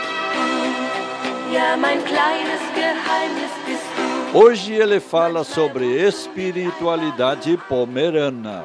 Ja, 1.52 1.76
mein 1.76 2.00
kleines 2.02 2.60
Geheimnis 2.74 3.50
bist 3.66 3.84
du. 4.32 4.38
Hoje 4.38 4.72
ele 4.72 4.98
fala 5.00 5.44
sobre 5.44 5.84
espiritualidade 5.84 7.56
pomerana. 7.68 8.64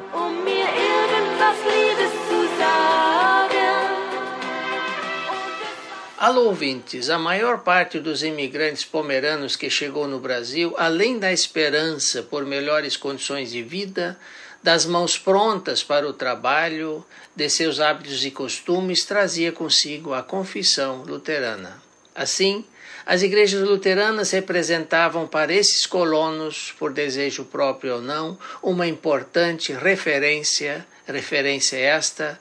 Alô, 6.20 6.48
ouvintes! 6.48 7.08
A 7.08 7.18
maior 7.18 7.60
parte 7.60 7.98
dos 7.98 8.22
imigrantes 8.22 8.84
pomeranos 8.84 9.56
que 9.56 9.70
chegou 9.70 10.06
no 10.06 10.20
Brasil, 10.20 10.74
além 10.76 11.18
da 11.18 11.32
esperança 11.32 12.22
por 12.22 12.44
melhores 12.44 12.94
condições 12.94 13.50
de 13.50 13.62
vida, 13.62 14.18
das 14.62 14.84
mãos 14.84 15.18
prontas 15.18 15.82
para 15.82 16.06
o 16.06 16.12
trabalho, 16.12 17.02
de 17.34 17.48
seus 17.48 17.80
hábitos 17.80 18.22
e 18.22 18.30
costumes, 18.30 19.06
trazia 19.06 19.50
consigo 19.50 20.12
a 20.12 20.22
confissão 20.22 21.04
luterana. 21.04 21.82
Assim, 22.14 22.66
as 23.06 23.22
igrejas 23.22 23.66
luteranas 23.66 24.30
representavam 24.30 25.26
para 25.26 25.54
esses 25.54 25.86
colonos, 25.86 26.74
por 26.78 26.92
desejo 26.92 27.46
próprio 27.46 27.94
ou 27.94 28.02
não, 28.02 28.38
uma 28.62 28.86
importante 28.86 29.72
referência, 29.72 30.86
referência 31.06 31.78
esta 31.78 32.38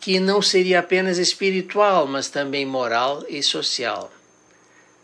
que 0.00 0.20
não 0.20 0.40
seria 0.40 0.80
apenas 0.80 1.18
espiritual, 1.18 2.06
mas 2.06 2.28
também 2.28 2.64
moral 2.64 3.24
e 3.28 3.42
social. 3.42 4.12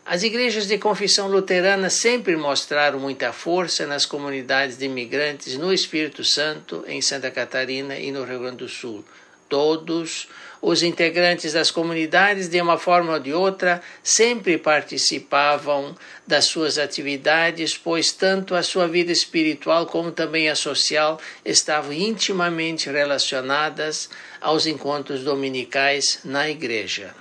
As 0.06 0.22
igrejas 0.22 0.66
de 0.66 0.76
confissão 0.76 1.28
luterana 1.28 1.88
sempre 1.88 2.36
mostraram 2.36 3.00
muita 3.00 3.32
força 3.32 3.86
nas 3.86 4.04
comunidades 4.04 4.76
de 4.76 4.84
imigrantes 4.84 5.56
no 5.56 5.72
Espírito 5.72 6.22
Santo, 6.22 6.84
em 6.86 7.00
Santa 7.00 7.30
Catarina 7.30 7.96
e 7.98 8.12
no 8.12 8.22
Rio 8.24 8.40
Grande 8.40 8.58
do 8.58 8.68
Sul. 8.68 9.02
Todos 9.48 10.28
os 10.66 10.82
integrantes 10.82 11.52
das 11.52 11.70
comunidades, 11.70 12.48
de 12.48 12.58
uma 12.58 12.78
forma 12.78 13.12
ou 13.12 13.20
de 13.20 13.34
outra, 13.34 13.82
sempre 14.02 14.56
participavam 14.56 15.94
das 16.26 16.46
suas 16.46 16.78
atividades, 16.78 17.76
pois 17.76 18.12
tanto 18.12 18.54
a 18.54 18.62
sua 18.62 18.88
vida 18.88 19.12
espiritual 19.12 19.84
como 19.84 20.10
também 20.10 20.48
a 20.48 20.54
social 20.54 21.20
estavam 21.44 21.92
intimamente 21.92 22.88
relacionadas 22.88 24.08
aos 24.40 24.66
encontros 24.66 25.22
dominicais 25.22 26.20
na 26.24 26.48
igreja. 26.48 27.14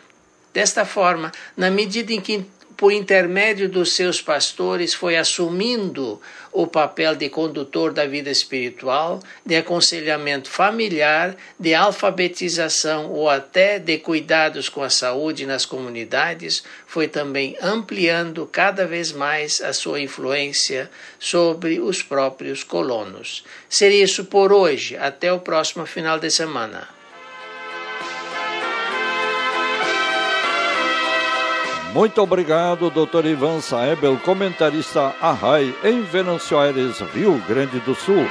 Desta 0.53 0.85
forma, 0.85 1.29
na 1.57 1.69
medida 1.69 2.13
em 2.13 2.21
que 2.21 2.45
por 2.77 2.91
intermédio 2.91 3.69
dos 3.69 3.95
seus 3.95 4.21
pastores, 4.21 4.93
foi 4.93 5.17
assumindo 5.17 6.19
o 6.51 6.67
papel 6.67 7.15
de 7.15 7.29
condutor 7.29 7.91
da 7.91 8.05
vida 8.05 8.29
espiritual, 8.29 9.19
de 9.45 9.55
aconselhamento 9.55 10.49
familiar, 10.49 11.35
de 11.59 11.73
alfabetização 11.73 13.11
ou 13.11 13.29
até 13.29 13.79
de 13.79 13.97
cuidados 13.97 14.69
com 14.69 14.83
a 14.83 14.89
saúde 14.89 15.45
nas 15.45 15.65
comunidades, 15.65 16.63
foi 16.85 17.07
também 17.07 17.57
ampliando 17.61 18.47
cada 18.51 18.85
vez 18.85 19.11
mais 19.11 19.61
a 19.61 19.73
sua 19.73 19.99
influência 19.99 20.89
sobre 21.19 21.79
os 21.79 22.03
próprios 22.03 22.63
colonos. 22.63 23.43
Seria 23.67 24.03
isso 24.03 24.25
por 24.25 24.53
hoje. 24.53 24.95
Até 24.95 25.33
o 25.33 25.39
próximo 25.39 25.85
final 25.85 26.19
de 26.19 26.29
semana. 26.29 26.92
Muito 31.93 32.23
obrigado, 32.23 32.89
Dr. 32.89 33.27
Ivan 33.27 33.61
Saebel, 33.61 34.17
comentarista 34.17 35.15
Arrai, 35.21 35.75
em 35.83 36.01
Venâncio 36.01 36.57
Aires, 36.57 36.99
Rio 37.13 37.37
Grande 37.47 37.79
do 37.81 37.93
Sul. 37.93 38.25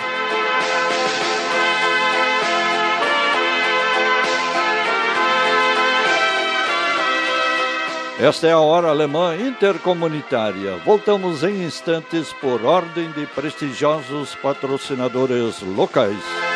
Esta 8.18 8.48
é 8.48 8.52
a 8.52 8.58
Hora 8.58 8.88
Alemã 8.88 9.36
Intercomunitária. 9.36 10.76
Voltamos 10.84 11.44
em 11.44 11.64
instantes 11.64 12.32
por 12.32 12.64
ordem 12.64 13.12
de 13.12 13.26
prestigiosos 13.26 14.34
patrocinadores 14.34 15.62
locais. 15.62 16.51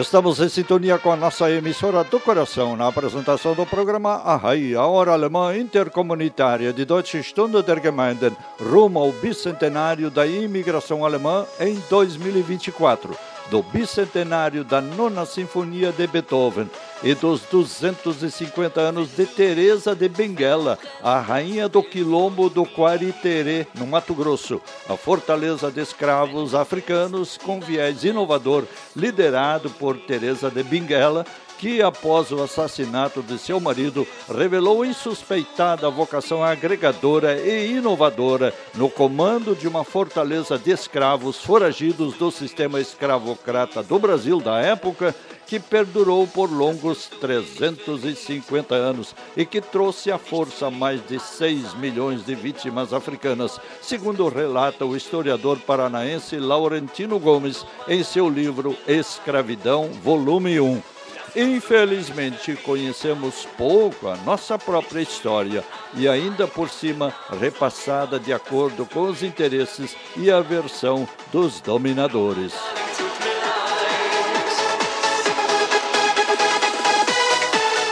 Estamos 0.00 0.38
em 0.38 0.48
sintonia 0.48 0.96
com 0.96 1.10
a 1.10 1.16
nossa 1.16 1.50
emissora 1.50 2.04
do 2.04 2.20
coração 2.20 2.76
na 2.76 2.86
apresentação 2.86 3.52
do 3.52 3.66
programa 3.66 4.22
Arrai, 4.22 4.72
a 4.72 4.86
hora 4.86 5.10
alemã 5.10 5.56
intercomunitária 5.56 6.72
de 6.72 6.84
Deutsche 6.84 7.20
Stunde 7.20 7.60
der 7.64 7.82
Gemeinden, 7.82 8.36
rumo 8.60 9.00
ao 9.00 9.10
bicentenário 9.10 10.08
da 10.08 10.24
imigração 10.24 11.04
alemã 11.04 11.44
em 11.58 11.82
2024, 11.90 13.18
do 13.50 13.60
bicentenário 13.60 14.62
da 14.62 14.80
nona 14.80 15.26
sinfonia 15.26 15.90
de 15.90 16.06
Beethoven 16.06 16.70
e 17.02 17.14
dos 17.14 17.42
250 17.50 18.80
anos 18.80 19.10
de 19.16 19.26
Teresa 19.26 19.94
de 19.94 20.08
Benguela, 20.08 20.78
a 21.02 21.20
rainha 21.20 21.68
do 21.68 21.82
quilombo 21.82 22.48
do 22.48 22.64
Quariterê, 22.64 23.66
no 23.74 23.86
Mato 23.86 24.14
Grosso, 24.14 24.60
a 24.88 24.96
fortaleza 24.96 25.70
de 25.70 25.80
escravos 25.80 26.54
africanos 26.54 27.36
com 27.36 27.60
viés 27.60 28.04
inovador, 28.04 28.64
liderado 28.96 29.70
por 29.70 29.96
Teresa 29.98 30.50
de 30.50 30.62
Benguela, 30.62 31.24
que, 31.58 31.82
após 31.82 32.30
o 32.30 32.42
assassinato 32.42 33.22
de 33.22 33.38
seu 33.38 33.60
marido, 33.60 34.06
revelou 34.32 34.84
insuspeitada 34.84 35.90
vocação 35.90 36.42
agregadora 36.42 37.36
e 37.36 37.72
inovadora 37.72 38.54
no 38.74 38.88
comando 38.88 39.54
de 39.54 39.66
uma 39.66 39.84
fortaleza 39.84 40.56
de 40.56 40.70
escravos 40.70 41.42
foragidos 41.42 42.14
do 42.14 42.30
sistema 42.30 42.80
escravocrata 42.80 43.82
do 43.82 43.98
Brasil 43.98 44.40
da 44.40 44.60
época, 44.60 45.14
que 45.46 45.58
perdurou 45.58 46.26
por 46.26 46.52
longos 46.52 47.08
350 47.20 48.74
anos 48.74 49.14
e 49.34 49.46
que 49.46 49.62
trouxe 49.62 50.12
à 50.12 50.18
força 50.18 50.70
mais 50.70 51.04
de 51.08 51.18
6 51.18 51.74
milhões 51.74 52.24
de 52.24 52.34
vítimas 52.34 52.92
africanas, 52.92 53.58
segundo 53.80 54.28
relata 54.28 54.84
o 54.84 54.94
historiador 54.94 55.58
paranaense 55.60 56.36
Laurentino 56.36 57.18
Gomes 57.18 57.64
em 57.88 58.04
seu 58.04 58.28
livro 58.28 58.76
Escravidão, 58.86 59.88
volume 60.02 60.60
1. 60.60 60.97
Infelizmente, 61.36 62.56
conhecemos 62.56 63.46
pouco 63.56 64.08
a 64.08 64.16
nossa 64.18 64.58
própria 64.58 65.00
história 65.00 65.64
e, 65.94 66.08
ainda 66.08 66.46
por 66.46 66.68
cima, 66.68 67.14
repassada 67.40 68.18
de 68.18 68.32
acordo 68.32 68.86
com 68.86 69.02
os 69.02 69.22
interesses 69.22 69.96
e 70.16 70.30
a 70.30 70.40
versão 70.40 71.08
dos 71.32 71.60
dominadores. 71.60 72.54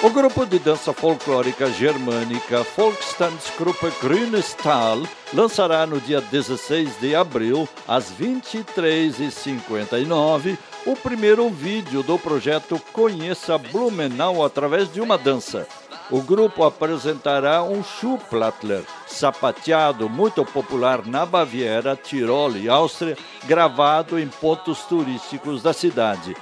O 0.03 0.11
grupo 0.11 0.45
de 0.47 0.59
dança 0.61 0.93
folclórica 0.93 1.69
germânica 1.69 2.63
Volkstanzgruppe 2.77 3.91
Grünes 4.01 4.55
Tal 4.55 5.03
lançará 5.35 5.85
no 5.85 6.01
dia 6.01 6.21
16 6.21 7.01
de 7.01 7.17
abril, 7.17 7.69
às 7.89 8.13
23h59, 8.13 10.57
o 10.87 10.95
primeiro 10.95 11.51
vídeo 11.51 12.01
do 12.05 12.17
projeto 12.17 12.81
Conheça 12.93 13.59
Blumenau 13.59 14.45
através 14.45 14.91
de 14.93 15.01
uma 15.01 15.19
dança. 15.19 15.67
O 16.09 16.23
grupo 16.23 16.63
apresentará 16.63 17.65
um 17.65 17.83
Schuhplattler, 17.83 18.85
sapateado 19.05 20.09
muito 20.09 20.45
popular 20.45 21.05
na 21.05 21.27
Baviera, 21.27 21.99
Tirol 22.01 22.57
e 22.57 22.69
Áustria, 22.69 23.19
gravado 23.45 24.17
em 24.17 24.29
pontos 24.29 24.83
turísticos 24.83 25.61
da 25.61 25.73
cidade. 25.73 26.37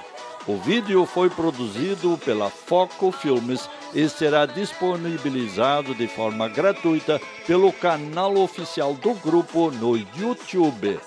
O 0.47 0.57
vídeo 0.57 1.07
foi 1.07 1.27
produzido 1.27 2.19
pela 2.23 2.51
Foco 2.51 3.11
Filmes 3.11 3.67
e 3.95 4.07
será 4.07 4.45
disponibilizado 4.45 5.95
de 5.95 6.07
forma 6.07 6.47
gratuita 6.47 7.19
pelo 7.47 7.73
canal 7.73 8.37
oficial 8.37 8.93
do 8.93 9.15
grupo 9.15 9.71
no 9.71 9.97
YouTube. 9.97 10.99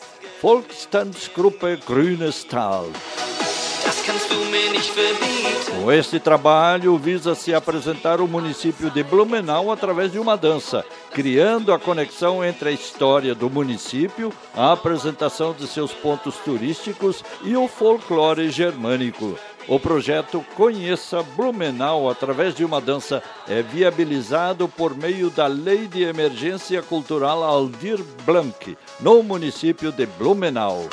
Volkstanzgruppe 0.43 1.77
Grünes 1.87 2.43
Tal. 2.43 2.89
Com 5.89 5.93
este 5.93 6.21
trabalho, 6.21 6.99
visa 6.99 7.35
se 7.35 7.55
apresentar 7.55 8.21
o 8.21 8.29
município 8.29 8.91
de 8.91 9.03
Blumenau 9.03 9.73
através 9.73 10.13
de 10.13 10.19
uma 10.19 10.37
dança, 10.37 10.85
criando 11.13 11.73
a 11.73 11.79
conexão 11.79 12.45
entre 12.45 12.69
a 12.69 12.73
história 12.73 13.35
do 13.35 13.49
município, 13.49 14.33
a 14.55 14.73
apresentação 14.73 15.55
de 15.55 15.67
seus 15.67 15.93
pontos 15.93 16.37
turísticos 16.45 17.25
e 17.43 17.57
o 17.57 17.67
folclore 17.67 18.51
germânico. 18.51 19.39
O 19.69 19.79
projeto 19.79 20.45
Conheça 20.55 21.23
Blumenau 21.23 22.09
através 22.09 22.55
de 22.55 22.65
uma 22.65 22.81
dança 22.81 23.23
é 23.47 23.63
viabilizado 23.63 24.67
por 24.67 24.97
meio 24.97 25.29
da 25.31 25.47
Lei 25.47 25.87
de 25.87 26.03
Emergência 26.03 26.81
Cultural 26.83 27.45
Aldir 27.45 28.03
Blanc, 28.25 28.77
no 29.01 29.23
município 29.23 29.93
de 29.93 30.07
Blumenau. 30.07 30.89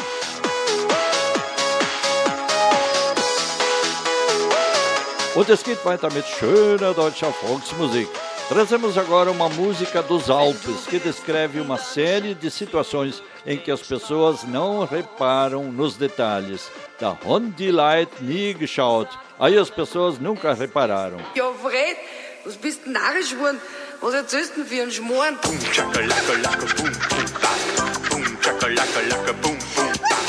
Und 5.36 5.50
es 5.50 5.64
geht 5.64 5.84
weiter 5.84 6.10
mit 6.14 6.26
schöner 6.26 6.94
deutscher 6.94 7.34
Volksmusik. 7.34 8.08
Trazemos 8.48 8.98
agora 8.98 9.32
uma 9.32 9.50
música 9.50 10.02
dos 10.02 10.30
Alpes 10.30 10.88
que 10.90 10.98
descreve 10.98 11.60
uma 11.60 11.78
série 11.78 12.34
de 12.34 12.50
situações 12.50 13.22
em 13.46 13.58
que 13.58 13.70
as 13.70 13.82
pessoas 13.82 14.44
não 14.44 14.86
reparam 14.86 15.66
nos 15.66 15.98
detalhes. 15.98 16.72
Da 16.98 17.18
Leute 17.26 18.24
nie 18.24 18.54
geschaut. 18.54 19.10
Aí 19.38 19.58
as 19.58 19.70
pessoas 19.70 20.20
nunca 20.20 20.54
repararam. 20.54 21.18
Ja, 21.36 21.52
Fred, 21.62 21.98
was 22.46 22.56
bist 22.56 22.86
denn 22.86 22.94
narrisch 22.94 23.32
geworden? 23.32 23.60
Was 24.00 24.14
erzählst 24.14 24.56
du 24.56 24.62
denn 24.62 24.68
für 24.68 24.82
einen 24.84 24.92
Schmoren? 24.92 25.38
Boom, 25.42 25.60
chakalaka, 25.74 26.66
boom, 26.78 26.92
boom, 27.10 27.26
bap. 27.42 28.10
Boom, 28.10 28.38
chakalaka, 28.42 29.34
boom, 29.42 29.58
boom, 29.76 29.92
bap. 30.00 30.24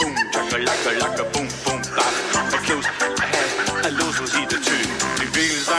Boom, 0.00 0.16
chakalaka, 0.32 1.24
boom, 1.32 1.37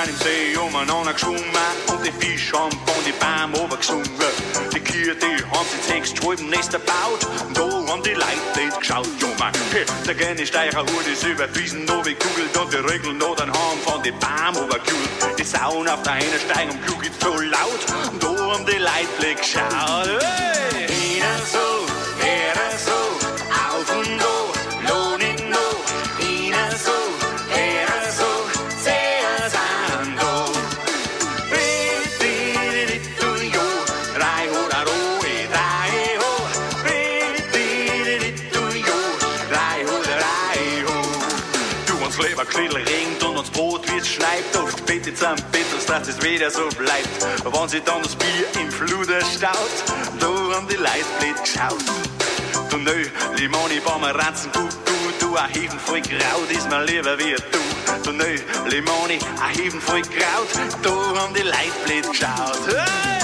Im 0.09 0.15
See 0.15 0.57
um 0.57 0.75
einander 0.75 1.13
geschwommen 1.13 1.43
und 1.85 2.03
die 2.03 2.11
Fische 2.11 2.57
haben 2.57 2.71
von 2.71 3.03
die 3.05 3.11
Bäume 3.11 3.55
runtergesungen. 3.55 4.09
Die 4.73 4.79
Kühe, 4.79 5.15
haben 5.51 5.69
sich 5.69 5.83
sechs 5.87 6.17
Schwalbennester 6.17 6.79
gebaut 6.79 7.27
und 7.47 7.55
da 7.55 7.91
haben 7.91 8.01
die 8.01 8.13
Leute 8.13 8.65
nicht 8.65 8.79
geschaut. 8.79 9.07
Man, 9.37 9.53
hey, 9.71 9.85
der 10.07 10.15
gerne 10.15 10.47
Steicher 10.47 10.81
Hut 10.81 11.07
ist 11.13 11.23
über 11.23 11.45
die 11.45 11.59
Wiesen 11.59 11.85
gekugelt 11.85 12.57
und 12.59 12.73
die 12.73 12.77
Regeln 12.77 13.19
noch 13.19 13.35
dann 13.35 13.51
haben 13.51 13.79
von 13.85 14.01
die 14.01 14.11
Bäume 14.11 14.59
runtergekühlt. 14.59 15.37
Die 15.37 15.43
Sauen 15.43 15.87
auf 15.87 16.01
der 16.01 16.13
einen 16.13 16.81
klug 16.87 17.05
ist 17.05 17.21
so 17.21 17.29
laut 17.29 18.11
und 18.11 18.23
da 18.23 18.29
haben 18.29 18.65
die 18.65 18.79
Leute 18.79 19.13
blick 19.19 19.37
geschaut. 19.37 20.09
Hey! 20.23 20.87
Ihnen 20.87 21.41
so, 21.53 21.85
ihnen 22.25 22.77
so, 22.83 22.98
Bitte 45.09 45.21
zum 45.21 45.35
Bitters, 45.51 45.85
dass 45.87 46.07
es 46.07 46.21
wieder 46.21 46.51
so 46.51 46.67
bleibt. 46.77 47.09
Wenn 47.43 47.69
sich 47.69 47.81
dann 47.83 48.03
das 48.03 48.15
Bier 48.15 48.61
im 48.61 48.71
Fluder 48.71 49.19
staut, 49.21 49.55
da 50.19 50.27
haben 50.27 50.67
die 50.67 50.75
Leute 50.75 51.05
blöd 51.19 51.35
geschaut. 51.41 51.83
Du 52.69 52.77
nö, 52.77 53.05
Limoni, 53.35 53.79
Pomeranzen, 53.79 54.51
gut, 54.51 54.69
du, 54.85 55.25
du, 55.25 55.35
a 55.35 55.47
Hefen 55.47 55.79
voll 55.79 56.01
Kraut 56.01 56.51
ist 56.51 56.69
mir 56.69 56.83
lieber 56.83 57.17
wie 57.17 57.35
du. 57.35 58.03
Du 58.03 58.11
nö, 58.11 58.37
Limoni, 58.67 59.17
a 59.41 59.47
Hefen 59.47 59.81
voll 59.81 60.01
Kraut, 60.01 60.49
da 60.83 61.19
haben 61.19 61.33
die 61.33 61.41
Leute 61.41 61.73
blöd 61.85 62.07
geschaut. 62.07 62.59
Hey! 62.67 63.18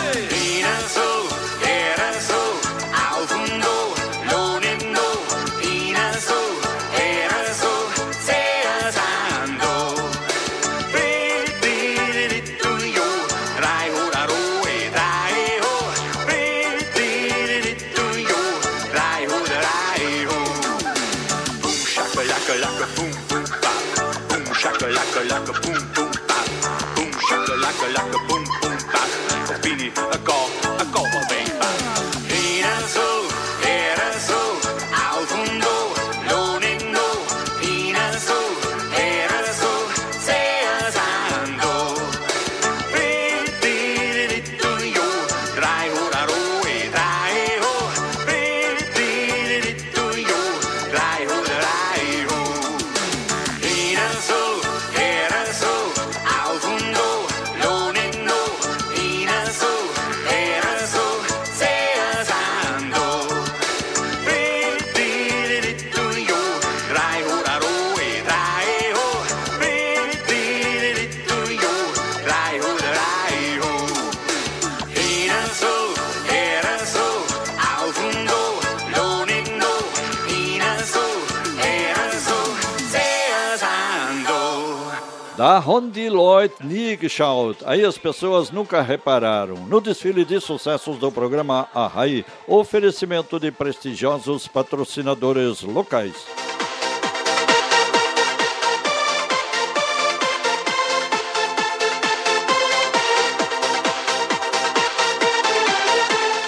Nie 86.64 86.98
geschaut, 86.98 87.58
aí 87.66 87.84
as 87.84 87.98
pessoas 87.98 88.52
nunca 88.52 88.82
repararam. 88.82 89.56
No 89.68 89.80
desfile 89.80 90.26
de 90.26 90.40
sucessos 90.40 90.98
do 90.98 91.12
programa 91.12 91.68
Arrai, 91.74 92.26
oferecimento 92.48 93.40
de 93.40 93.52
prestigiosos 93.52 94.48
patrocinadores 94.48 95.62
locais. 95.62 96.55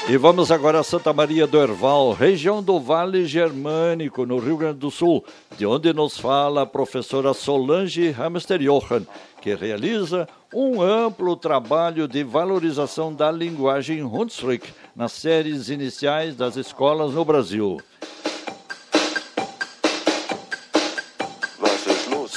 E 0.10 0.16
vamos 0.16 0.54
agora 0.54 0.80
a 0.80 0.84
Santa 0.84 1.12
Maria 1.12 1.46
do 1.46 1.62
Herval, 1.62 2.14
região 2.14 2.64
do 2.64 2.80
Vale 2.80 3.26
Germânico, 3.26 4.26
no 4.26 4.40
Rio 4.40 4.56
Grande 4.56 4.80
do 4.80 4.90
Sul, 4.90 5.22
de 5.58 5.66
onde 5.66 5.92
nos 5.92 6.18
fala 6.18 6.62
a 6.62 6.66
professora 6.66 7.34
Solange 7.34 8.10
Hamster 8.12 8.62
Johan, 8.62 9.06
que 9.42 9.54
realiza 9.54 10.26
um 10.54 10.82
amplo 10.82 11.36
trabalho 11.36 12.08
de 12.08 12.24
valorização 12.24 13.14
da 13.14 13.30
linguagem 13.30 14.02
Hunsrück 14.02 14.72
nas 14.96 15.12
séries 15.12 15.68
iniciais 15.68 16.38
das 16.38 16.56
escolas 16.56 17.14
no 17.14 17.26
Brasil. 17.26 17.78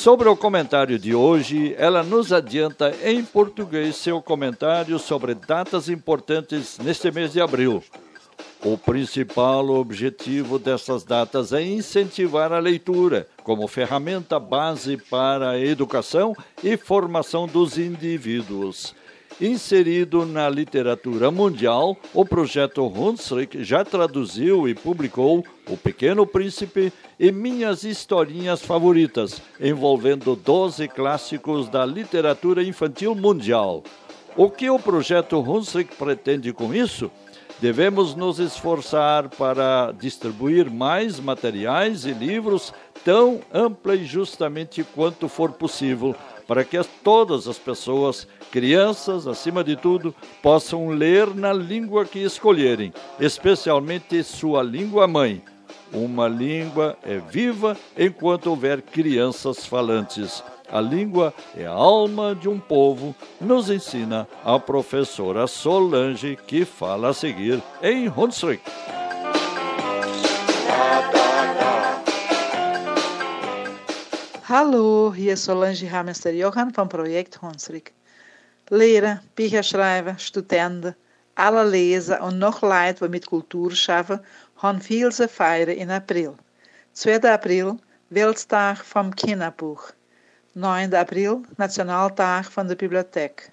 Sobre 0.01 0.31
o 0.31 0.35
comentário 0.35 0.99
de 0.99 1.15
hoje, 1.15 1.75
ela 1.77 2.03
nos 2.03 2.33
adianta 2.33 2.91
em 3.05 3.23
português 3.23 3.97
seu 3.97 4.23
comentário 4.23 4.99
sobre 4.99 5.35
datas 5.35 5.91
importantes 5.91 6.79
neste 6.79 7.11
mês 7.11 7.35
de 7.35 7.41
abril. 7.43 7.85
O 8.65 8.79
principal 8.79 9.69
objetivo 9.69 10.59
dessas 10.59 11.05
datas 11.05 11.53
é 11.53 11.61
incentivar 11.61 12.51
a 12.51 12.59
leitura 12.59 13.29
como 13.45 13.69
ferramenta 13.69 14.41
base 14.41 14.97
para 14.97 15.51
a 15.51 15.61
educação 15.61 16.35
e 16.65 16.79
formação 16.79 17.47
dos 17.47 17.77
indivíduos. 17.77 18.95
Inserido 19.41 20.27
na 20.27 20.51
literatura 20.51 21.31
mundial, 21.31 21.97
o 22.13 22.27
projeto 22.27 22.87
Hunsrück 22.87 23.65
já 23.65 23.83
traduziu 23.83 24.69
e 24.69 24.75
publicou 24.75 25.43
O 25.67 25.79
Pequeno 25.79 26.27
Príncipe 26.27 26.93
e 27.19 27.33
Minhas 27.33 27.83
Historinhas 27.83 28.61
Favoritas, 28.61 29.41
envolvendo 29.59 30.37
12 30.37 30.87
clássicos 30.89 31.71
da 31.71 31.87
literatura 31.87 32.63
infantil 32.63 33.15
mundial. 33.15 33.83
O 34.37 34.51
que 34.51 34.69
o 34.69 34.79
projeto 34.79 35.41
Hunsrück 35.41 35.97
pretende 35.97 36.53
com 36.53 36.75
isso? 36.75 37.11
Devemos 37.61 38.15
nos 38.15 38.39
esforçar 38.39 39.31
para 39.31 39.93
distribuir 39.93 40.71
mais 40.71 41.19
materiais 41.19 42.05
e 42.05 42.13
livros 42.13 42.75
tão 43.05 43.41
ampla 43.53 43.95
e 43.95 44.05
justamente 44.05 44.85
quanto 44.85 45.29
for 45.29 45.53
possível, 45.53 46.15
para 46.51 46.65
que 46.65 46.83
todas 47.05 47.47
as 47.47 47.59
pessoas, 47.61 48.27
crianças 48.51 49.29
acima 49.29 49.63
de 49.63 49.77
tudo, 49.77 50.13
possam 50.43 50.89
ler 50.89 51.33
na 51.33 51.53
língua 51.53 52.05
que 52.05 52.19
escolherem, 52.19 52.93
especialmente 53.21 54.21
sua 54.25 54.61
língua 54.61 55.07
mãe. 55.07 55.45
Uma 55.93 56.27
língua 56.27 56.99
é 57.05 57.19
viva 57.19 57.77
enquanto 57.97 58.49
houver 58.49 58.83
crianças 58.83 59.65
falantes. 59.65 60.43
A 60.69 60.81
língua 60.81 61.33
é 61.57 61.67
a 61.67 61.71
alma 61.71 62.35
de 62.35 62.49
um 62.49 62.59
povo, 62.59 63.15
nos 63.41 63.71
ensina 63.71 64.27
a 64.45 64.59
professora 64.59 65.47
Solange, 65.47 66.37
que 66.49 66.65
fala 66.65 67.11
a 67.11 67.15
seguir 67.15 67.63
em 67.81 68.09
Hunsrück. 68.09 68.61
Hallo, 74.53 75.15
hier 75.15 75.35
ist 75.35 75.45
Solange 75.45 75.89
Hamester 75.93 76.33
Johann 76.33 76.75
vom 76.75 76.89
Projekt 76.89 77.41
Hunsrück. 77.41 77.93
Lehrer, 78.69 79.21
Bücherschreiber, 79.37 80.19
Studenten, 80.19 80.97
alle 81.37 81.63
Leser 81.63 82.21
und 82.21 82.41
noch 82.41 82.61
Leute, 82.61 83.05
die 83.05 83.11
mit 83.11 83.27
Kultur 83.27 83.71
schaffen, 83.71 84.19
haben 84.57 84.81
viel 84.81 85.13
zu 85.13 85.29
feiern 85.29 85.69
in 85.69 85.89
April. 85.89 86.35
2. 86.95 87.33
April, 87.33 87.79
Welttag 88.09 88.79
vom 88.79 89.15
Kinderbuch. 89.15 89.93
9 90.55 90.93
April, 90.95 91.43
Nationaltag 91.57 92.51
van 92.53 92.67
de 92.67 92.75
Bibliothek. 92.75 93.53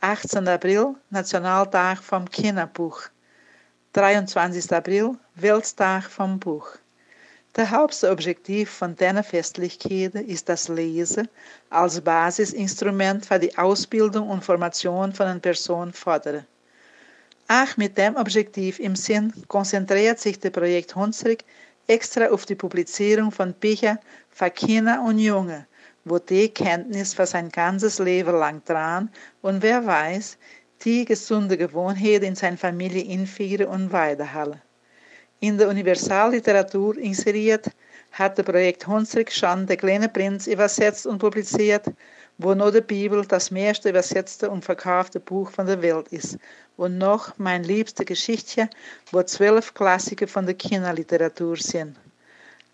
18 0.00 0.48
April, 0.48 0.94
Nationaltag 1.10 1.98
vom 1.98 2.24
Kinderbuch. 2.24 3.02
23 3.92 4.72
April, 4.72 5.14
Welttag 5.34 6.04
vom 6.04 6.38
Buch. 6.38 6.78
Der 7.54 7.70
Hauptobjektiv 7.70 8.70
von 8.70 8.96
diesen 8.96 9.22
Festlichkeiten 9.22 10.26
ist 10.26 10.48
das 10.48 10.68
Lesen 10.68 11.28
als 11.68 12.00
Basisinstrument 12.00 13.26
für 13.26 13.38
die 13.38 13.58
Ausbildung 13.58 14.30
und 14.30 14.42
Formation 14.42 15.12
von 15.12 15.26
einer 15.26 15.38
Person 15.38 15.92
fordern. 15.92 16.46
Auch 17.48 17.76
mit 17.76 17.98
dem 17.98 18.16
Objektiv 18.16 18.78
im 18.78 18.96
Sinn 18.96 19.34
konzentriert 19.48 20.18
sich 20.18 20.40
das 20.40 20.50
Projekt 20.50 20.96
Hunsrück 20.96 21.40
extra 21.88 22.28
auf 22.28 22.46
die 22.46 22.54
Publizierung 22.54 23.30
von 23.30 23.52
Büchern 23.52 23.98
für 24.30 24.48
Kinder 24.48 25.02
und 25.06 25.18
Junge, 25.18 25.66
wo 26.06 26.18
die 26.18 26.48
Kenntnis 26.48 27.12
für 27.12 27.26
sein 27.26 27.50
ganzes 27.50 27.98
Leben 27.98 28.32
lang 28.34 28.64
dran 28.64 29.10
und 29.42 29.60
wer 29.62 29.84
weiß, 29.84 30.38
die 30.86 31.04
gesunde 31.04 31.58
Gewohnheit 31.58 32.22
in 32.22 32.34
seine 32.34 32.56
Familie 32.56 33.02
inführen 33.02 33.66
und 33.66 33.92
weiterhalten. 33.92 34.62
In 35.42 35.58
der 35.58 35.70
Universalliteratur 35.70 36.96
inseriert 36.98 37.68
hat 38.12 38.38
das 38.38 38.46
Projekt 38.46 38.86
Hunsrück 38.86 39.32
schon 39.32 39.66
Der 39.66 39.76
kleine 39.76 40.08
Prinz 40.08 40.46
übersetzt 40.46 41.04
und 41.04 41.18
publiziert, 41.18 41.86
wo 42.38 42.54
nur 42.54 42.70
die 42.70 42.80
Bibel 42.80 43.26
das 43.26 43.50
meiste 43.50 43.88
übersetzte 43.88 44.48
und 44.48 44.64
verkaufte 44.64 45.18
Buch 45.18 45.50
von 45.50 45.66
der 45.66 45.82
Welt 45.82 46.06
ist. 46.12 46.38
Und 46.76 46.96
noch 46.96 47.36
mein 47.38 47.64
liebste 47.64 48.04
Geschichte, 48.04 48.70
wo 49.10 49.20
zwölf 49.24 49.74
Klassiker 49.74 50.28
von 50.28 50.46
der 50.46 50.54
Kinderliteratur 50.54 51.56
sind. 51.56 51.96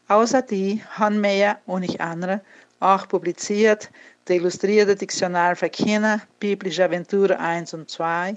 Außer 0.09 0.42
die 0.42 0.83
haben 0.90 1.22
mehr 1.22 1.59
und 1.64 1.81
nicht 1.81 2.02
andere 2.02 2.42
auch 2.81 3.09
publiziert 3.09 3.90
der 4.28 4.37
illustrierte 4.37 4.94
Diktionär 4.94 5.57
für 5.57 5.70
Kinder, 5.70 6.20
Biblische 6.38 6.85
Aventur 6.85 7.40
1 7.40 7.72
und 7.72 7.90
2, 7.90 8.37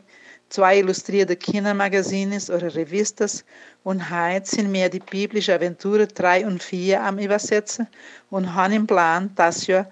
zwei 0.51 0.79
illustrierte 0.79 1.37
Kindermagazines 1.37 2.49
oder 2.49 2.75
Revistas 2.75 3.45
und 3.85 4.11
heute 4.11 4.45
sind 4.45 4.69
mehr 4.69 4.89
die 4.89 4.99
Biblische 4.99 5.55
Aventur 5.55 6.05
3 6.05 6.45
und 6.45 6.61
4 6.61 7.01
am 7.01 7.19
Übersetzen 7.19 7.87
und 8.29 8.53
haben 8.53 8.73
im 8.73 8.85
Plan, 8.85 9.31
das 9.35 9.65
Jahr 9.67 9.89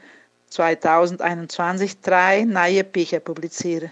2021 0.49 2.01
drei 2.01 2.43
neue 2.43 2.83
Bücher 2.83 3.21
publizieren. 3.21 3.89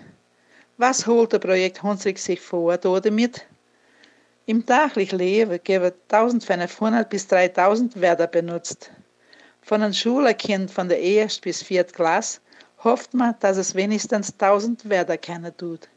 Was 0.77 1.08
holt 1.08 1.32
das 1.32 1.39
Projekt 1.39 1.82
Hunsrück 1.84 2.17
sich 2.17 2.41
vor 2.41 2.77
damit? 2.77 3.45
Im 4.45 4.65
täglichen 4.65 5.19
Leben 5.19 5.60
geben 5.63 5.93
1500 6.10 7.10
bis 7.10 7.27
3000 7.27 8.01
Wörter 8.01 8.27
benutzt. 8.27 8.91
Von 9.62 9.84
einem 9.84 9.93
Schulkind 9.93 10.69
von 10.69 10.89
der 10.89 11.01
ersten 11.01 11.43
bis 11.43 11.63
vierten 11.63 11.93
Klasse 11.93 12.41
hofft 12.84 13.13
man, 13.13 13.36
dass 13.39 13.56
es 13.56 13.73
wenigstens 13.73 14.34
1000 14.34 14.89
Wörter 14.89 15.17
kennen 15.17 15.56
tut. 15.56 15.88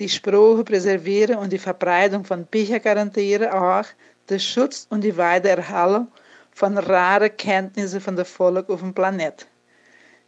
Die 0.00 0.08
Sprache 0.08 0.64
präservieren 0.64 1.36
und 1.36 1.52
die 1.52 1.58
Verbreitung 1.58 2.24
von 2.24 2.46
Büchern 2.46 2.80
garantieren 2.80 3.50
auch 3.50 3.84
den 4.30 4.40
Schutz 4.40 4.86
und 4.88 5.04
die 5.04 5.14
Weitererhaltung 5.14 6.08
von 6.52 6.78
raren 6.78 7.36
Kenntnissen 7.36 8.00
von 8.00 8.16
der 8.16 8.24
Volk 8.24 8.70
auf 8.70 8.80
dem 8.80 8.94
Planet. 8.94 9.46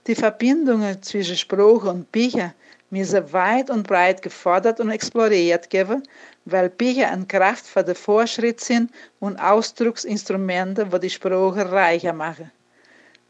Die 0.06 0.14
Verbindungen 0.14 1.02
zwischen 1.02 1.38
Sprache 1.38 1.88
und 1.88 2.12
Bücher 2.12 2.52
müssen 2.90 3.32
weit 3.32 3.70
und 3.70 3.88
breit 3.88 4.20
gefordert 4.20 4.78
und 4.78 4.90
exploriert 4.90 5.72
werden, 5.72 6.02
weil 6.44 6.68
Bücher 6.68 7.11
eine 7.11 7.24
Kraft 7.24 7.66
für 7.66 7.82
den 7.82 7.94
Fortschritt 7.94 8.61
sind 8.61 8.90
und 9.20 9.38
Ausdrucksinstrumente, 9.38 10.85
die 10.85 11.00
die 11.00 11.08
Sprache 11.08 11.72
reicher 11.72 12.12
machen. 12.12 12.50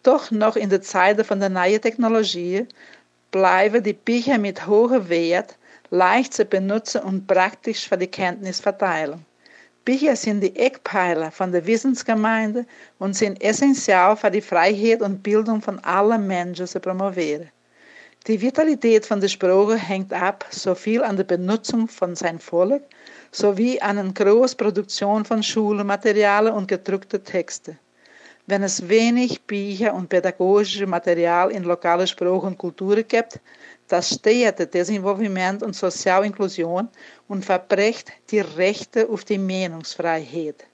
Doch 0.03 0.33
noch 0.33 0.57
in 0.57 0.71
der 0.71 0.83
Zeit 0.83 1.25
von 1.25 1.39
der 1.39 1.51
neuen 1.51 1.81
Technologie 1.81 2.67
bleiben 3.31 3.85
die 3.85 3.93
Bücher 3.93 4.39
mit 4.39 4.67
hohem 4.67 5.09
Wert 5.09 5.57
leicht 5.93 6.33
zu 6.33 6.47
benutzen 6.47 7.03
und 7.03 7.27
praktisch 7.27 7.87
für 7.87 7.99
die 7.99 8.07
Kenntnisverteilung. 8.07 9.27
Bücher 9.85 10.17
sind 10.17 10.41
die 10.41 10.57
Eckpfeiler 10.57 11.31
von 11.31 11.53
der 11.53 11.67
Wissensgemeinde 11.67 12.65
und 12.99 13.15
sind 13.15 13.43
essentiell 13.43 14.17
für 14.17 14.31
die 14.31 14.41
Freiheit 14.41 15.03
und 15.03 15.23
Bildung 15.23 15.61
von 15.61 15.79
allen 15.81 16.27
Menschen 16.27 16.67
zu 16.67 16.81
promovieren. 16.81 17.51
Die 18.27 18.41
Vitalität 18.41 19.05
von 19.05 19.21
der 19.21 19.29
Sprache 19.29 19.77
hängt 19.77 20.15
ab 20.15 20.47
soviel 20.51 21.03
an 21.03 21.19
der 21.19 21.25
Benutzung 21.25 21.89
von 21.89 22.17
sein 22.17 22.39
Volk 22.39 22.85
sowie 23.31 23.79
an 23.81 23.99
einer 23.99 24.13
Großproduktion 24.13 25.27
von 25.27 25.43
Schulmaterialien 25.43 26.55
und 26.55 26.69
gedruckten 26.69 27.23
Texten. 27.23 27.79
Wenn 28.47 28.63
es 28.63 28.89
wenig 28.89 29.43
Bücher 29.43 29.93
und 29.93 30.09
pädagogisches 30.09 30.89
Material 30.89 31.51
in 31.51 31.65
lokale 31.65 32.07
Sprache 32.07 32.47
und 32.47 32.57
Kultur 32.57 32.97
gibt, 33.03 33.41
das 33.93 34.15
steuert 34.15 34.73
Desenvolvement 34.73 35.63
und 35.63 35.77
Sozialinklusion 35.77 36.89
und 37.29 37.45
verbrecht 37.45 38.11
die 38.31 38.41
Rechte 38.41 39.07
auf 39.07 39.23
die 39.25 39.37
Meinungsfreiheit. 39.37 40.65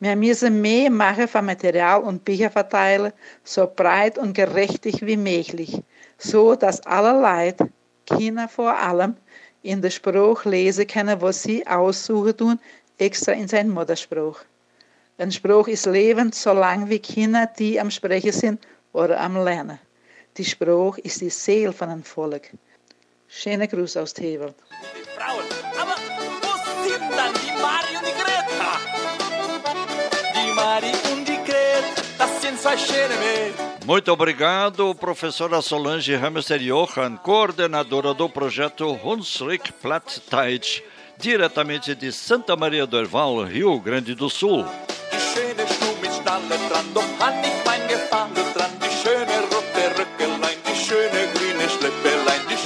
Wir 0.00 0.16
müssen 0.16 0.62
mehr 0.62 0.90
machen 0.90 1.28
von 1.28 1.44
Material 1.44 2.00
und 2.02 2.24
Bücher 2.24 2.50
verteilen, 2.50 3.12
so 3.44 3.70
breit 3.76 4.16
und 4.16 4.32
gerechtig 4.32 5.04
wie 5.04 5.18
möglich, 5.18 5.82
so 6.16 6.54
dass 6.54 6.80
alle 6.86 7.20
Leute, 7.20 7.68
Kinder 8.06 8.48
vor 8.48 8.74
allem, 8.74 9.14
in 9.62 9.82
der 9.82 9.90
Sprache 9.90 10.48
lesen 10.48 10.86
können, 10.86 11.20
was 11.20 11.42
sie 11.42 11.66
aussuchen 11.66 12.34
tun, 12.34 12.58
extra 12.96 13.32
in 13.32 13.46
sein 13.46 13.68
Muttersprache. 13.68 14.46
Ein 15.18 15.32
Spruch 15.32 15.68
ist 15.68 15.84
lebend, 15.84 16.34
solange 16.34 16.88
wie 16.88 16.98
Kinder, 16.98 17.46
die 17.58 17.78
am 17.78 17.90
Sprechen 17.90 18.32
sind 18.32 18.66
oder 18.94 19.20
am 19.20 19.36
Lernen. 19.36 19.78
Die 20.38 20.46
Spruch 20.46 20.96
ist 20.96 21.20
die 21.20 21.28
Seele 21.28 21.74
von 21.74 21.90
einem 21.90 22.04
Volk. 22.04 22.48
Schöne 23.28 23.68
Gruß 23.68 23.98
aus 23.98 24.14
Tewald. 24.14 24.54
Frauen, 25.16 25.44
aber 25.78 25.94
wo 26.40 26.52
sind 26.88 27.02
dann 27.14 27.34
die 27.34 27.52
Mari 27.60 27.96
und 27.98 28.06
die 28.06 28.14
Greta? 28.22 28.80
Die 30.34 30.52
Mari 30.54 30.92
und 31.12 31.28
die 31.28 31.36
Greta, 31.36 32.00
das 32.16 32.40
sind 32.40 32.58
zwei 32.58 32.78
schöne 32.78 33.14
Mädchen. 33.20 33.66
Muito 33.84 34.10
obrigado, 34.12 34.94
professora 34.94 35.60
Solange 35.60 36.18
Hamster 36.18 36.56
Johann, 36.56 37.18
coordenadora 37.22 38.14
do 38.14 38.30
projeto 38.30 38.98
Hunsrück 39.02 39.70
Plattdeutsch, 39.82 40.82
diretamente 41.18 41.94
de 41.94 42.10
Santa 42.10 42.56
Maria 42.56 42.86
do 42.86 42.96
Herval, 42.96 43.44
Rio 43.44 43.78
Grande 43.80 44.14
do 44.14 44.30
Sul. 44.30 44.64
Die 47.44 47.51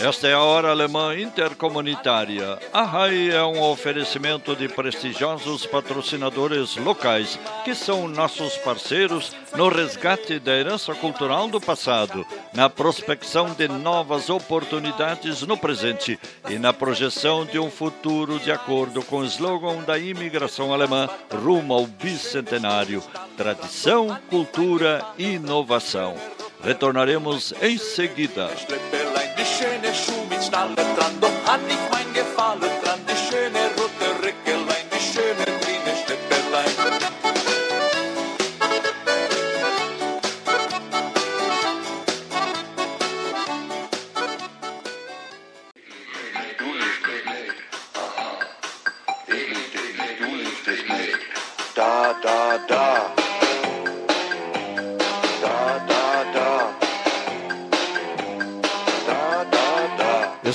Esta 0.06 0.28
é 0.28 0.34
a 0.34 0.40
Hora 0.40 0.70
Alemã 0.70 1.18
Intercomunitária. 1.18 2.60
A 2.72 2.84
RAI 2.84 3.30
é 3.30 3.42
um 3.42 3.60
oferecimento 3.60 4.54
de 4.54 4.68
prestigiosos 4.68 5.66
patrocinadores 5.66 6.76
locais, 6.76 7.36
que 7.64 7.74
são 7.74 8.06
nossos 8.06 8.56
parceiros 8.58 9.34
no 9.56 9.68
resgate 9.68 10.38
da 10.38 10.52
herança 10.52 10.94
cultural 10.94 11.48
do 11.48 11.60
passado, 11.60 12.24
na 12.54 12.70
prospecção 12.70 13.52
de 13.52 13.66
novas 13.66 14.30
oportunidades 14.30 15.42
no 15.42 15.56
presente 15.56 16.16
e 16.48 16.56
na 16.56 16.72
projeção 16.72 17.44
de 17.44 17.58
um 17.58 17.68
futuro 17.68 18.38
de 18.38 18.52
acordo 18.52 19.02
com 19.02 19.18
o 19.18 19.24
slogan 19.24 19.82
da 19.82 19.98
imigração 19.98 20.72
alemã 20.72 21.10
rumo 21.32 21.74
ao 21.74 21.84
bicentenário: 21.84 23.02
tradição, 23.36 24.16
cultura 24.30 25.04
e 25.18 25.32
inovação. 25.32 26.14
Retornaremos 26.62 27.52
em 27.60 27.78
seguida. 27.78 28.50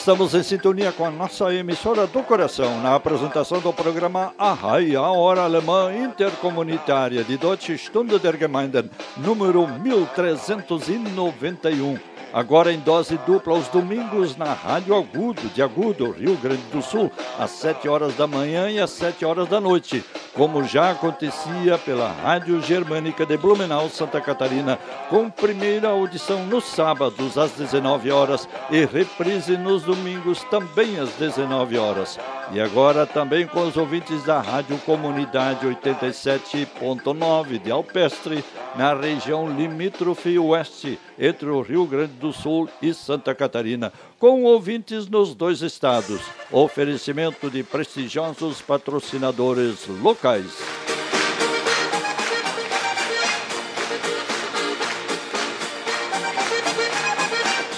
Estamos 0.02 0.34
em 0.34 0.42
sintonia 0.42 0.92
com 0.92 1.06
a 1.06 1.12
nossa 1.12 1.54
emissora 1.54 2.08
do 2.08 2.24
coração 2.24 2.82
na 2.82 2.96
apresentação 2.96 3.60
do 3.60 3.72
programa 3.72 4.34
Arrai, 4.36 4.96
a 4.96 5.12
hora 5.12 5.44
alemã 5.44 5.96
intercomunitária 5.96 7.24
de 7.24 7.38
Deutsche 7.38 7.78
Stunde 7.78 8.18
der 8.18 8.36
Gemeinden, 8.36 8.90
número 9.18 9.68
1391. 9.68 12.11
Agora 12.34 12.72
em 12.72 12.80
dose 12.80 13.20
dupla 13.26 13.56
aos 13.56 13.68
domingos 13.68 14.38
na 14.38 14.54
Rádio 14.54 14.96
Agudo, 14.96 15.50
de 15.54 15.62
Agudo, 15.62 16.12
Rio 16.12 16.38
Grande 16.38 16.62
do 16.72 16.82
Sul, 16.82 17.12
às 17.38 17.52
7 17.52 17.90
horas 17.90 18.16
da 18.16 18.26
manhã 18.26 18.70
e 18.70 18.80
às 18.80 18.92
7 18.92 19.26
horas 19.26 19.50
da 19.50 19.60
noite, 19.60 20.02
como 20.34 20.64
já 20.64 20.92
acontecia 20.92 21.78
pela 21.78 22.10
Rádio 22.10 22.62
Germânica 22.62 23.26
de 23.26 23.36
Blumenau, 23.36 23.90
Santa 23.90 24.22
Catarina, 24.22 24.80
com 25.10 25.30
primeira 25.30 25.90
audição 25.90 26.46
nos 26.46 26.64
sábados 26.64 27.38
às 27.38 27.52
19 27.52 28.10
horas 28.12 28.48
e 28.70 28.86
reprise 28.86 29.58
nos 29.58 29.84
domingos 29.84 30.42
também 30.46 30.98
às 31.00 31.10
19 31.16 31.78
horas. 31.78 32.18
E 32.54 32.62
agora 32.62 33.06
também 33.06 33.46
com 33.46 33.68
os 33.68 33.76
ouvintes 33.76 34.24
da 34.24 34.40
Rádio 34.40 34.78
Comunidade 34.80 35.66
87.9 35.66 37.60
de 37.60 37.72
Alpestre, 37.72 38.44
na 38.76 38.94
região 38.94 39.50
limítrofe 39.50 40.38
oeste, 40.40 40.98
entre 41.20 41.50
o 41.50 41.62
Rio 41.62 41.86
Grande 41.86 42.14
do 42.22 42.32
Sul 42.32 42.70
e 42.82 42.94
Santa 42.94 43.36
Catarina, 43.36 43.92
com 44.20 44.44
ouvintes 44.44 45.10
nos 45.10 45.36
dois 45.36 45.62
estados. 45.62 46.22
Oferecimento 46.52 47.50
de 47.50 47.64
prestigiosos 47.64 48.62
patrocinadores 48.62 49.88
locais. 49.88 50.52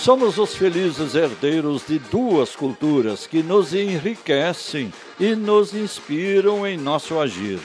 Somos 0.03 0.37
os 0.37 0.53
felizes 0.53 1.15
herdeiros 1.15 1.87
de 1.87 1.97
duas 1.97 2.57
culturas 2.57 3.25
que 3.25 3.41
nos 3.41 3.73
enriquecem 3.73 4.91
e 5.17 5.33
nos 5.33 5.73
inspiram 5.73 6.67
em 6.67 6.75
nosso 6.75 7.17
agir. 7.17 7.59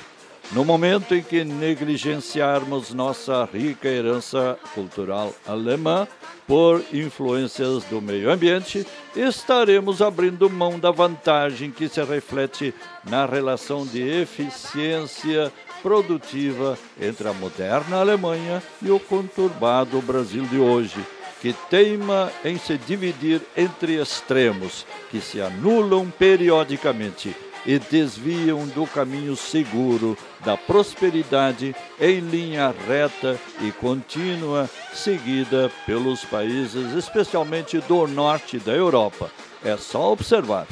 No 0.51 0.65
momento 0.65 1.15
em 1.15 1.23
que 1.23 1.45
negligenciarmos 1.45 2.95
nossa 2.95 3.45
rica 3.45 3.87
herança 3.87 4.59
cultural 4.75 5.35
alemã 5.47 6.09
por 6.47 6.83
influências 6.91 7.85
do 7.85 8.01
meio 8.01 8.31
ambiente, 8.31 8.87
estaremos 9.15 10.01
abrindo 10.01 10.49
mão 10.49 10.79
da 10.79 10.91
vantagem 10.91 11.71
que 11.71 11.87
se 11.87 12.03
reflete 12.03 12.75
na 13.05 13.27
relação 13.27 13.85
de 13.85 14.01
eficiência 14.01 15.53
produtiva 15.83 16.79
entre 16.99 17.29
a 17.29 17.35
moderna 17.35 17.99
Alemanha 17.99 18.63
e 18.81 18.91
o 18.91 18.99
conturbado 18.99 20.01
Brasil 20.01 20.45
de 20.45 20.59
hoje 20.59 20.99
que 21.41 21.53
teima 21.71 22.33
em 22.45 22.59
se 22.59 22.77
dividir 22.77 23.41
entre 23.57 24.01
extremos, 24.01 24.85
que 25.11 25.21
se 25.21 25.41
anulam 25.41 26.11
periodicamente 26.11 27.35
e 27.65 27.79
desviam 27.79 28.67
do 28.67 28.87
caminho 28.87 29.37
seguro 29.37 30.17
da 30.45 30.57
prosperidade 30.57 31.75
em 32.01 32.21
linha 32.21 32.75
reta 32.87 33.39
e 33.61 33.73
contínua, 33.73 34.69
seguida 34.93 35.71
pelos 35.85 36.25
países, 36.25 36.95
especialmente 36.95 37.79
do 37.81 38.07
norte 38.07 38.59
da 38.59 38.73
Europa. 38.73 39.31
É 39.65 39.77
só 39.77 40.13
observar. 40.13 40.67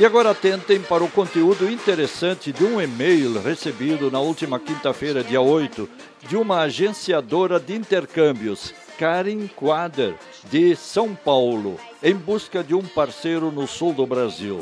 E 0.00 0.06
agora 0.06 0.30
atentem 0.30 0.80
para 0.80 1.02
o 1.02 1.10
conteúdo 1.10 1.68
interessante 1.68 2.52
de 2.52 2.64
um 2.64 2.80
e-mail 2.80 3.42
recebido 3.42 4.12
na 4.12 4.20
última 4.20 4.60
quinta-feira, 4.60 5.24
dia 5.24 5.40
8, 5.40 5.88
de 6.28 6.36
uma 6.36 6.60
agenciadora 6.60 7.58
de 7.58 7.74
intercâmbios, 7.74 8.72
Karen 8.98 9.46
Quader, 9.54 10.16
de 10.50 10.74
São 10.74 11.14
Paulo, 11.14 11.78
em 12.02 12.14
busca 12.14 12.64
de 12.64 12.74
um 12.74 12.82
parceiro 12.82 13.52
no 13.52 13.64
sul 13.68 13.92
do 13.92 14.04
Brasil. 14.04 14.58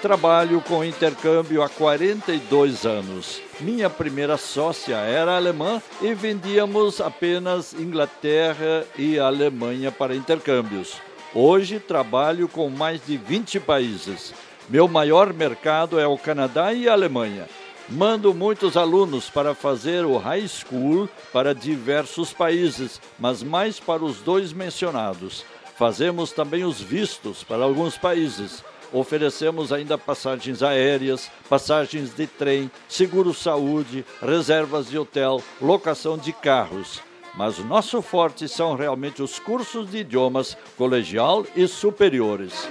Trabalho 0.00 0.62
com 0.62 0.82
intercâmbio 0.82 1.62
há 1.62 1.68
42 1.68 2.86
anos. 2.86 3.42
Minha 3.60 3.90
primeira 3.90 4.38
sócia 4.38 4.96
era 4.96 5.36
alemã 5.36 5.82
e 6.00 6.14
vendíamos 6.14 6.98
apenas 6.98 7.74
Inglaterra 7.74 8.86
e 8.96 9.18
Alemanha 9.18 9.92
para 9.92 10.16
intercâmbios. 10.16 10.96
Hoje 11.34 11.78
trabalho 11.78 12.48
com 12.48 12.70
mais 12.70 13.04
de 13.04 13.18
20 13.18 13.60
países. 13.60 14.32
Meu 14.66 14.88
maior 14.88 15.34
mercado 15.34 16.00
é 16.00 16.06
o 16.06 16.16
Canadá 16.16 16.72
e 16.72 16.88
a 16.88 16.92
Alemanha. 16.92 17.46
Mando 17.90 18.34
muitos 18.34 18.76
alunos 18.76 19.30
para 19.30 19.54
fazer 19.54 20.04
o 20.04 20.18
high 20.18 20.46
school 20.46 21.08
para 21.32 21.54
diversos 21.54 22.34
países, 22.34 23.00
mas 23.18 23.42
mais 23.42 23.80
para 23.80 24.04
os 24.04 24.18
dois 24.18 24.52
mencionados. 24.52 25.42
Fazemos 25.76 26.30
também 26.30 26.64
os 26.64 26.80
vistos 26.80 27.42
para 27.42 27.64
alguns 27.64 27.96
países. 27.96 28.62
Oferecemos 28.92 29.72
ainda 29.72 29.96
passagens 29.96 30.62
aéreas, 30.62 31.30
passagens 31.48 32.14
de 32.14 32.26
trem, 32.26 32.70
seguro-saúde, 32.88 34.04
reservas 34.20 34.88
de 34.88 34.98
hotel, 34.98 35.42
locação 35.60 36.18
de 36.18 36.32
carros 36.32 37.00
mas 37.38 37.56
nosso 37.58 38.02
forte 38.02 38.48
são 38.48 38.74
realmente 38.74 39.22
os 39.22 39.38
cursos 39.38 39.88
de 39.88 39.98
idiomas 39.98 40.56
colegial 40.76 41.46
e 41.54 41.68
superiores. 41.68 42.68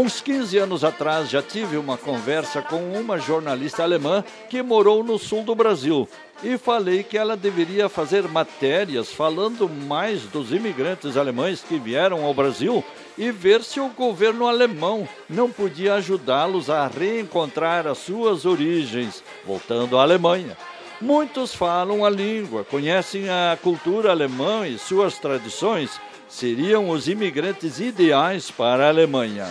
Uns 0.00 0.20
15 0.20 0.56
anos 0.58 0.84
atrás 0.84 1.28
já 1.28 1.42
tive 1.42 1.76
uma 1.76 1.98
conversa 1.98 2.62
com 2.62 2.92
uma 2.92 3.18
jornalista 3.18 3.82
alemã 3.82 4.22
que 4.48 4.62
morou 4.62 5.02
no 5.02 5.18
sul 5.18 5.42
do 5.42 5.56
Brasil 5.56 6.08
e 6.40 6.56
falei 6.56 7.02
que 7.02 7.18
ela 7.18 7.36
deveria 7.36 7.88
fazer 7.88 8.22
matérias 8.28 9.10
falando 9.10 9.68
mais 9.68 10.22
dos 10.22 10.52
imigrantes 10.52 11.16
alemães 11.16 11.64
que 11.68 11.80
vieram 11.80 12.24
ao 12.24 12.32
Brasil 12.32 12.84
e 13.18 13.32
ver 13.32 13.64
se 13.64 13.80
o 13.80 13.88
governo 13.88 14.46
alemão 14.46 15.08
não 15.28 15.50
podia 15.50 15.94
ajudá-los 15.94 16.70
a 16.70 16.86
reencontrar 16.86 17.88
as 17.88 17.98
suas 17.98 18.46
origens, 18.46 19.24
voltando 19.44 19.98
à 19.98 20.02
Alemanha. 20.02 20.56
Muitos 21.00 21.52
falam 21.52 22.04
a 22.04 22.08
língua, 22.08 22.62
conhecem 22.62 23.28
a 23.28 23.58
cultura 23.60 24.12
alemã 24.12 24.64
e 24.64 24.78
suas 24.78 25.18
tradições, 25.18 26.00
seriam 26.28 26.88
os 26.88 27.08
imigrantes 27.08 27.80
ideais 27.80 28.48
para 28.48 28.86
a 28.86 28.90
Alemanha. 28.90 29.48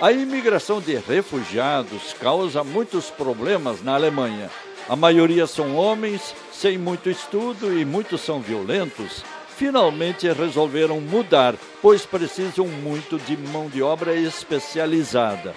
A 0.00 0.10
imigração 0.12 0.80
de 0.80 0.96
refugiados 0.96 2.14
causa 2.18 2.64
muitos 2.64 3.10
problemas 3.10 3.82
na 3.82 3.96
Alemanha. 3.96 4.50
A 4.88 4.96
maioria 4.96 5.46
são 5.46 5.76
homens 5.76 6.34
sem 6.50 6.78
muito 6.78 7.10
estudo 7.10 7.78
e 7.78 7.84
muitos 7.84 8.22
são 8.22 8.40
violentos. 8.40 9.22
Finalmente 9.58 10.26
resolveram 10.32 11.02
mudar, 11.02 11.54
pois 11.82 12.06
precisam 12.06 12.66
muito 12.66 13.18
de 13.18 13.36
mão 13.36 13.68
de 13.68 13.82
obra 13.82 14.14
especializada. 14.16 15.52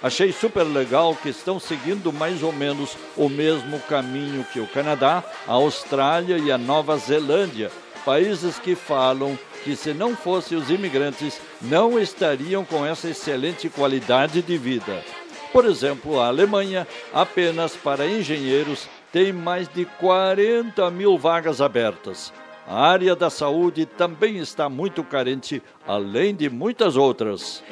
Achei 0.00 0.30
super 0.30 0.62
legal 0.62 1.16
que 1.20 1.30
estão 1.30 1.58
seguindo 1.58 2.12
mais 2.12 2.40
ou 2.44 2.52
menos 2.52 2.96
o 3.16 3.28
mesmo 3.28 3.80
caminho 3.80 4.46
que 4.52 4.60
o 4.60 4.68
Canadá, 4.68 5.24
a 5.44 5.54
Austrália 5.54 6.38
e 6.38 6.52
a 6.52 6.56
Nova 6.56 6.96
Zelândia, 6.98 7.68
países 8.04 8.60
que 8.60 8.76
falam 8.76 9.36
que 9.68 9.76
se 9.76 9.92
não 9.92 10.16
fossem 10.16 10.56
os 10.56 10.70
imigrantes, 10.70 11.38
não 11.60 12.00
estariam 12.00 12.64
com 12.64 12.86
essa 12.86 13.10
excelente 13.10 13.68
qualidade 13.68 14.40
de 14.40 14.56
vida. 14.56 15.04
Por 15.52 15.66
exemplo, 15.66 16.18
a 16.18 16.28
Alemanha, 16.28 16.88
apenas 17.12 17.76
para 17.76 18.06
engenheiros, 18.06 18.88
tem 19.12 19.30
mais 19.30 19.68
de 19.68 19.84
40 19.84 20.90
mil 20.90 21.18
vagas 21.18 21.60
abertas. 21.60 22.32
A 22.66 22.80
área 22.80 23.14
da 23.14 23.28
saúde 23.28 23.84
também 23.84 24.38
está 24.38 24.70
muito 24.70 25.04
carente, 25.04 25.62
além 25.86 26.34
de 26.34 26.48
muitas 26.48 26.96
outras. 26.96 27.62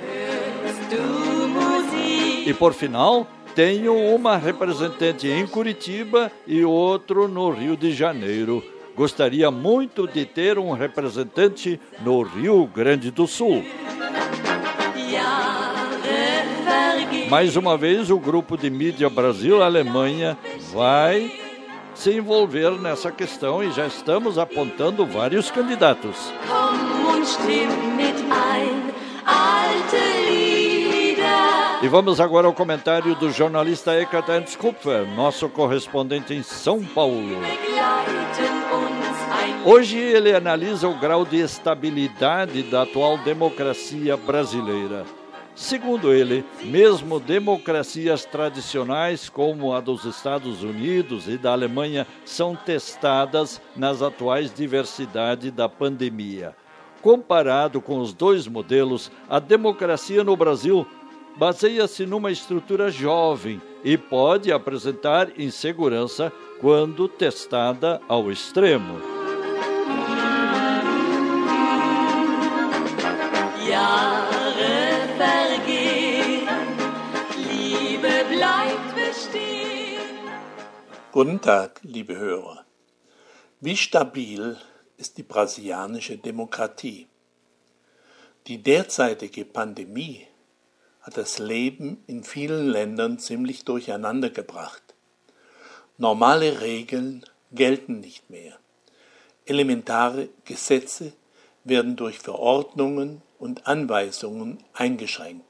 E 2.44 2.53
por 2.53 2.74
final, 2.74 3.26
tenho 3.55 3.97
uma 4.14 4.36
representante 4.36 5.28
em 5.28 5.47
Curitiba 5.47 6.30
e 6.47 6.62
outro 6.62 7.26
no 7.26 7.49
Rio 7.49 7.74
de 7.74 7.90
Janeiro. 7.94 8.76
Gostaria 8.97 9.51
muito 9.51 10.09
de 10.09 10.24
ter 10.24 10.59
um 10.59 10.72
representante 10.72 11.78
no 12.01 12.22
Rio 12.22 12.66
Grande 12.66 13.11
do 13.11 13.26
Sul. 13.26 13.62
Mais 17.28 17.57
uma 17.57 17.76
vez, 17.76 18.11
o 18.11 18.18
grupo 18.18 18.57
de 18.57 18.70
mídia 18.70 19.11
Brasil-Alemanha 19.11 20.38
vai 20.72 21.30
se 21.94 22.11
envolver 22.11 22.70
nessa 22.80 23.12
questão 23.12 23.62
e 23.62 23.70
já 23.70 23.86
estamos 23.86 24.38
apontando 24.38 25.05
vários 25.05 25.51
candidatos. 25.51 26.32
E 31.83 31.89
vamos 31.89 32.20
agora 32.20 32.47
ao 32.47 32.55
comentário 32.55 33.14
do 33.14 33.31
jornalista 33.31 34.01
Ekaterina 34.01 34.47
Kupfer, 34.59 35.07
nosso 35.14 35.47
correspondente 35.51 36.33
em 36.33 36.43
São 36.43 36.83
Paulo. 36.83 37.37
Hoje 39.62 39.99
ele 39.99 40.35
analisa 40.35 40.89
o 40.89 40.99
grau 40.99 41.24
de 41.24 41.37
estabilidade 41.37 42.62
da 42.62 42.83
atual 42.83 43.18
democracia 43.18 44.16
brasileira. 44.16 45.05
Segundo 45.55 46.12
ele, 46.12 46.45
mesmo 46.64 47.20
democracias 47.20 48.24
tradicionais 48.24 49.29
como 49.29 49.74
a 49.74 49.81
dos 49.81 50.05
Estados 50.05 50.62
Unidos 50.62 51.29
e 51.29 51.37
da 51.37 51.53
Alemanha 51.53 52.07
são 52.24 52.57
testadas 52.57 53.61
nas 53.74 54.01
atuais 54.01 54.53
diversidade 54.53 55.51
da 55.51 55.68
pandemia. 55.68 56.55
Comparado 57.03 57.81
com 57.81 58.01
os 58.01 58.14
dois 58.14 58.47
modelos, 58.47 59.11
a 59.29 59.39
democracia 59.39 60.24
no 60.24 60.37
Brasil 60.37 60.87
baseia-se 61.37 62.07
numa 62.07 62.30
estrutura 62.30 62.91
jovem 62.91 63.61
e 63.84 63.97
pode 63.97 64.51
apresentar 64.51 65.39
insegurança 65.39 66.32
quando 66.61 67.09
testada 67.09 68.01
ao 68.09 68.30
extremo. 68.32 69.01
Guten 81.12 81.39
Tag, 81.39 81.80
liebe 81.82 82.14
Hörer. 82.14 82.66
Wie 83.59 83.74
stabil 83.74 84.55
ist 84.99 85.16
die 85.16 85.22
brasilianische 85.22 86.18
Demokratie? 86.18 87.07
Die 88.47 88.59
derzeitige 88.59 89.47
Pandemie 89.47 90.26
hat 91.07 91.16
das 91.16 91.38
Leben 91.38 92.02
in 92.09 92.24
vielen 92.24 92.66
Ländern 92.66 93.20
ziemlich 93.20 93.64
durcheinander 93.64 94.28
gebracht. 94.28 94.82
Normale 95.98 96.61
Regeln 96.61 97.24
gelten 97.52 98.00
nicht 98.00 98.28
mehr. 98.28 98.59
Elementare 99.44 100.28
Gesetze 100.44 101.12
werden 101.62 101.94
durch 101.94 102.18
Verordnungen 102.18 103.22
und 103.38 103.68
Anweisungen 103.68 104.59
eingeschränkt. 104.72 105.44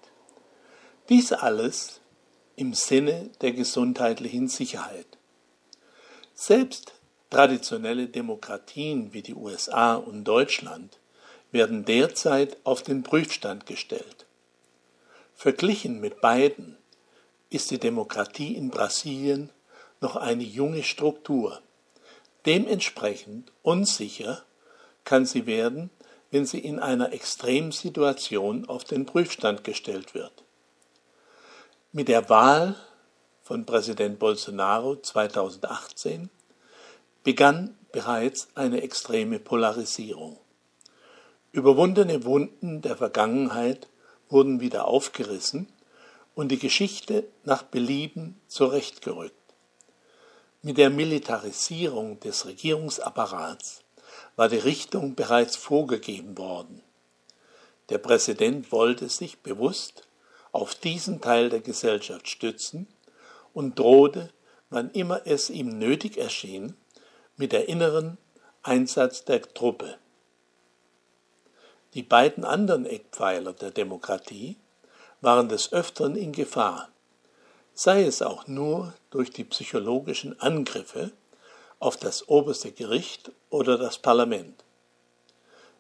Dies 1.09 1.33
alles 1.33 2.03
im 2.57 2.75
Sinne 2.75 3.31
der 3.41 3.53
gesundheitlichen 3.53 4.49
Sicherheit. 4.49 5.07
Selbst 6.35 6.93
traditionelle 7.31 8.09
Demokratien 8.09 9.15
wie 9.15 9.23
die 9.23 9.35
USA 9.35 9.95
und 9.95 10.25
Deutschland 10.25 10.99
werden 11.51 11.87
derzeit 11.87 12.59
auf 12.65 12.83
den 12.83 13.03
Prüfstand 13.03 13.65
gestellt. 13.65 14.26
Verglichen 15.39 16.01
mit 16.01 16.23
beiden 16.23 16.79
ist 17.51 17.71
die 17.71 17.79
Demokratie 17.79 18.57
in 18.57 18.71
Brasilien 18.71 19.51
noch 20.01 20.17
eine 20.17 20.43
junge 20.43 20.83
Struktur. 20.83 21.61
Dementsprechend 22.47 23.53
unsicher 23.63 24.45
kann 25.05 25.27
sie 25.27 25.45
werden, 25.45 25.91
wenn 26.31 26.47
sie 26.47 26.61
in 26.61 26.79
einer 26.79 27.13
Extremsituation 27.13 28.67
auf 28.67 28.85
den 28.85 29.05
Prüfstand 29.05 29.63
gestellt 29.63 30.15
wird. 30.15 30.33
Mit 31.93 32.09
der 32.09 32.31
Wahl 32.31 32.75
von 33.43 33.67
Präsident 33.67 34.19
Bolsonaro 34.19 34.97
2018 34.97 36.31
begann 37.25 37.77
bereits 37.93 38.49
eine 38.55 38.81
extreme 38.81 39.39
Polarisierung. 39.39 40.39
Überwundene 41.53 42.25
Wunden 42.25 42.81
der 42.81 42.97
Vergangenheit 42.97 43.89
wurden 44.29 44.61
wieder 44.61 44.87
aufgerissen 44.87 45.69
und 46.35 46.49
die 46.49 46.59
Geschichte 46.59 47.25
nach 47.45 47.63
Belieben 47.63 48.41
zurechtgerückt. 48.49 49.35
Mit 50.63 50.79
der 50.79 50.91
Militarisierung 50.91 52.21
des 52.21 52.47
Regierungsapparats 52.47 53.83
war 54.37 54.49
die 54.49 54.57
Richtung 54.57 55.15
bereits 55.15 55.57
vorgegeben 55.57 56.37
worden. 56.37 56.83
Der 57.89 57.99
Präsident 57.99 58.73
wollte 58.73 59.09
sich 59.09 59.39
bewusst 59.39 60.09
auf 60.53 60.75
diesen 60.75 61.21
Teil 61.21 61.51
der 61.51 61.61
Gesellschaft 61.61 62.29
stützen 62.29 62.89
und 63.55 63.79
drohte, 63.79 64.31
wann 64.71 64.91
immer 64.91 65.23
es 65.25 65.51
ihm 65.51 65.79
nötig 65.79 66.17
erschien, 66.17 66.75
mit 67.37 67.53
der 67.53 67.69
inneren 67.69 68.19
Einsatz 68.63 69.25
der 69.25 69.43
Truppe. 69.43 69.99
Die 71.97 72.03
beiden 72.03 72.45
anderen 72.45 72.85
Eckpfeiler 72.85 73.55
der 73.55 73.71
Demokratie 73.71 74.59
waren 75.23 75.49
des 75.49 75.73
Öfteren 75.73 76.15
in 76.15 76.33
Gefahr, 76.33 76.91
sei 77.73 78.05
es 78.05 78.21
auch 78.21 78.47
nur 78.47 78.93
durch 79.09 79.31
die 79.31 79.45
psychologischen 79.45 80.39
Angriffe 80.39 81.13
auf 81.79 81.97
das 81.97 82.29
oberste 82.29 82.71
Gericht 82.71 83.33
oder 83.49 83.79
das 83.79 83.97
Parlament. 83.97 84.63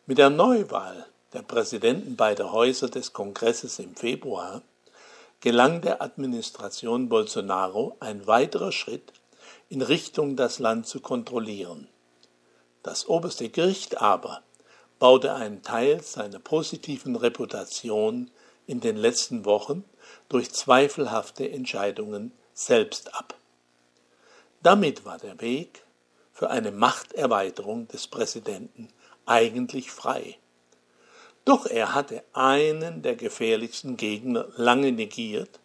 Mit 0.06 0.16
der 0.16 0.30
Neuwahl 0.30 1.04
der 1.34 1.42
Präsidenten 1.42 2.16
beider 2.16 2.50
Häuser 2.50 2.88
des 2.88 3.12
Kongresses 3.12 3.78
im 3.78 3.94
Februar 3.94 4.62
gelang 5.40 5.82
der 5.82 6.00
Administration 6.00 7.10
Bolsonaro 7.10 7.94
ein 8.00 8.26
weiterer 8.26 8.72
Schritt 8.72 9.12
in 9.68 9.82
Richtung 9.82 10.34
das 10.34 10.60
Land 10.60 10.86
zu 10.86 11.00
kontrollieren. 11.00 11.88
Das 12.82 13.06
oberste 13.06 13.50
Gericht 13.50 14.00
aber 14.00 14.40
baute 14.98 15.34
einen 15.34 15.62
Teil 15.62 16.02
seiner 16.02 16.38
positiven 16.38 17.16
Reputation 17.16 18.30
in 18.66 18.80
den 18.80 18.96
letzten 18.96 19.44
Wochen 19.44 19.84
durch 20.28 20.52
zweifelhafte 20.52 21.50
Entscheidungen 21.50 22.32
selbst 22.54 23.14
ab. 23.14 23.34
Damit 24.62 25.04
war 25.04 25.18
der 25.18 25.40
Weg 25.40 25.82
für 26.32 26.50
eine 26.50 26.72
Machterweiterung 26.72 27.88
des 27.88 28.06
Präsidenten 28.08 28.88
eigentlich 29.26 29.90
frei. 29.90 30.38
Doch 31.44 31.66
er 31.66 31.94
hatte 31.94 32.24
einen 32.32 33.02
der 33.02 33.14
gefährlichsten 33.14 33.96
Gegner 33.96 34.48
lange 34.56 34.90
negiert 34.92 35.60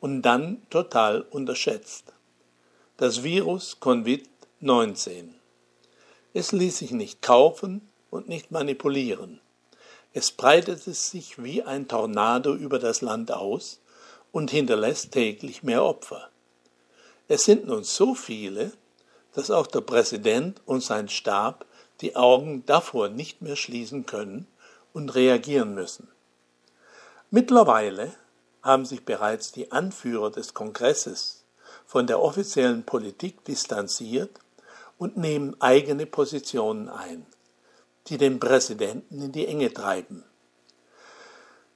und 0.00 0.22
dann 0.22 0.62
total 0.70 1.20
unterschätzt. 1.20 2.12
Das 2.96 3.22
Virus 3.22 3.78
Covid-19. 3.80 5.28
Es 6.32 6.52
ließ 6.52 6.78
sich 6.78 6.90
nicht 6.90 7.22
kaufen 7.22 7.89
und 8.10 8.28
nicht 8.28 8.50
manipulieren. 8.50 9.40
Es 10.12 10.32
breitete 10.32 10.92
sich 10.92 11.42
wie 11.42 11.62
ein 11.62 11.86
Tornado 11.86 12.54
über 12.54 12.78
das 12.78 13.00
Land 13.00 13.30
aus 13.32 13.80
und 14.32 14.50
hinterlässt 14.50 15.12
täglich 15.12 15.62
mehr 15.62 15.84
Opfer. 15.84 16.30
Es 17.28 17.44
sind 17.44 17.66
nun 17.66 17.84
so 17.84 18.14
viele, 18.14 18.72
dass 19.34 19.50
auch 19.50 19.68
der 19.68 19.82
Präsident 19.82 20.60
und 20.66 20.82
sein 20.82 21.08
Stab 21.08 21.64
die 22.00 22.16
Augen 22.16 22.64
davor 22.66 23.08
nicht 23.08 23.42
mehr 23.42 23.56
schließen 23.56 24.06
können 24.06 24.48
und 24.92 25.14
reagieren 25.14 25.74
müssen. 25.74 26.08
Mittlerweile 27.30 28.12
haben 28.62 28.84
sich 28.84 29.04
bereits 29.04 29.52
die 29.52 29.70
Anführer 29.70 30.30
des 30.30 30.54
Kongresses 30.54 31.44
von 31.86 32.06
der 32.06 32.20
offiziellen 32.20 32.84
Politik 32.84 33.44
distanziert 33.44 34.40
und 34.98 35.16
nehmen 35.16 35.60
eigene 35.60 36.06
Positionen 36.06 36.88
ein 36.88 37.26
die 38.08 38.18
den 38.18 38.40
Präsidenten 38.40 39.22
in 39.22 39.32
die 39.32 39.46
Enge 39.46 39.72
treiben. 39.72 40.24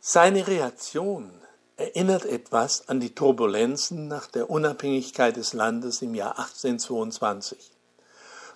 Seine 0.01 0.47
Reaktion 0.47 1.31
erinnert 1.77 2.25
etwas 2.25 2.89
an 2.89 3.01
die 3.01 3.15
Turbulenzen 3.15 4.07
nach 4.07 4.27
der 4.27 4.51
Unabhängigkeit 4.51 5.37
des 5.37 5.53
Landes 5.53 6.03
im 6.03 6.15
Jahr 6.15 6.39
1822. 6.39 7.71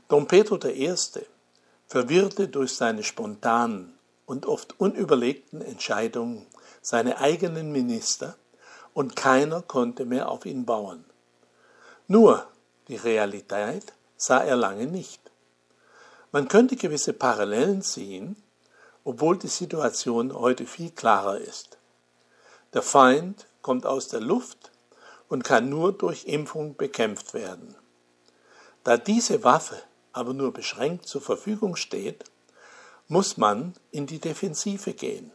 Dom 0.09 0.27
Pedro 0.27 0.59
I. 0.67 0.95
verwirrte 1.87 2.49
durch 2.49 2.75
seine 2.75 3.03
spontanen 3.03 3.99
und 4.27 4.47
oft 4.47 4.79
unüberlegten 4.79 5.63
Entscheidungen 5.63 6.47
seine 6.81 7.19
eigenen 7.19 7.73
Minister 7.73 8.37
und 8.95 9.17
keiner 9.17 9.63
konnte 9.63 10.05
mehr 10.05 10.31
auf 10.31 10.47
ihn 10.47 10.65
bauen. 10.65 11.05
Nur 12.07 12.47
die 12.89 12.97
Realität 12.97 13.93
sah 14.17 14.43
er 14.43 14.57
lange 14.57 14.87
nicht. 14.87 15.28
Man 16.31 16.49
könnte 16.49 16.77
gewisse 16.77 17.13
Parallelen 17.13 17.83
ziehen, 17.83 18.37
obwohl 19.05 19.39
die 19.39 19.49
Situation 19.49 20.33
heute 20.35 20.67
viel 20.67 20.91
klarer 20.91 21.39
ist. 21.39 21.79
Der 22.75 22.83
Feind 22.83 23.47
kommt 23.63 23.87
aus 23.87 24.09
der 24.09 24.21
Luft 24.21 24.71
und 25.29 25.45
kann 25.45 25.69
nur 25.69 25.93
durch 25.93 26.27
Impfung 26.27 26.77
bekämpft 26.77 27.33
werden. 27.33 27.75
Da 28.85 28.97
diese 28.97 29.43
Waffe 29.45 29.77
aber 30.13 30.35
nur 30.35 30.53
beschränkt 30.53 31.07
zur 31.07 31.21
Verfügung 31.21 31.77
steht, 31.77 32.25
muss 33.07 33.37
man 33.37 33.75
in 33.91 34.07
die 34.07 34.19
Defensive 34.19 34.93
gehen. 34.93 35.33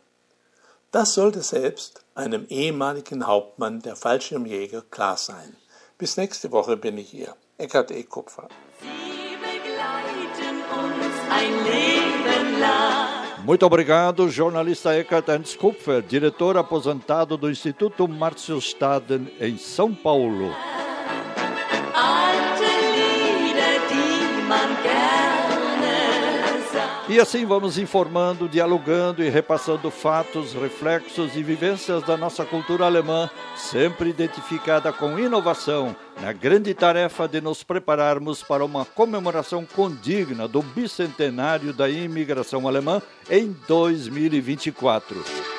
Das 0.91 1.15
sollte 1.15 1.41
selbst 1.41 2.05
einem 2.13 2.45
ehemaligen 2.49 3.25
Hauptmann 3.25 3.81
der 3.81 3.95
Fallschirmjäger 3.95 4.83
klar 4.83 5.17
sein. 5.17 5.55
Bis 5.97 6.17
nächste 6.17 6.51
Woche 6.51 6.77
bin 6.77 6.97
ich 6.99 7.09
hier. 7.09 7.35
Eckhard 7.57 7.89
E. 7.91 8.03
Kupfer. 8.03 8.47
Muito 13.43 13.65
obrigado, 13.65 14.29
jornalista 14.29 14.97
Eckhart 14.97 15.27
Ernst 15.27 15.57
Kupfer, 15.57 16.01
diretor 16.01 16.57
aposentado 16.57 17.35
do 17.35 17.51
Instituto 17.51 18.07
Márcio 18.07 18.57
Staden, 18.57 19.27
em 19.39 19.57
São 19.57 19.93
Paulo. 19.93 20.53
E 27.13 27.19
assim 27.19 27.45
vamos 27.45 27.77
informando, 27.77 28.49
dialogando 28.49 29.23
e 29.23 29.29
repassando 29.29 29.91
fatos, 29.91 30.55
reflexos 30.55 31.35
e 31.35 31.43
vivências 31.43 32.01
da 32.01 32.17
nossa 32.17 32.43
cultura 32.43 32.87
alemã, 32.87 33.29
sempre 33.55 34.09
identificada 34.09 34.91
com 34.91 35.19
inovação, 35.19 35.95
na 36.19 36.33
grande 36.33 36.73
tarefa 36.73 37.27
de 37.27 37.39
nos 37.39 37.63
prepararmos 37.63 38.41
para 38.41 38.65
uma 38.65 38.83
comemoração 38.83 39.63
condigna 39.63 40.47
do 40.47 40.63
bicentenário 40.63 41.71
da 41.71 41.87
imigração 41.87 42.67
alemã 42.67 42.99
em 43.29 43.55
2024. 43.67 45.52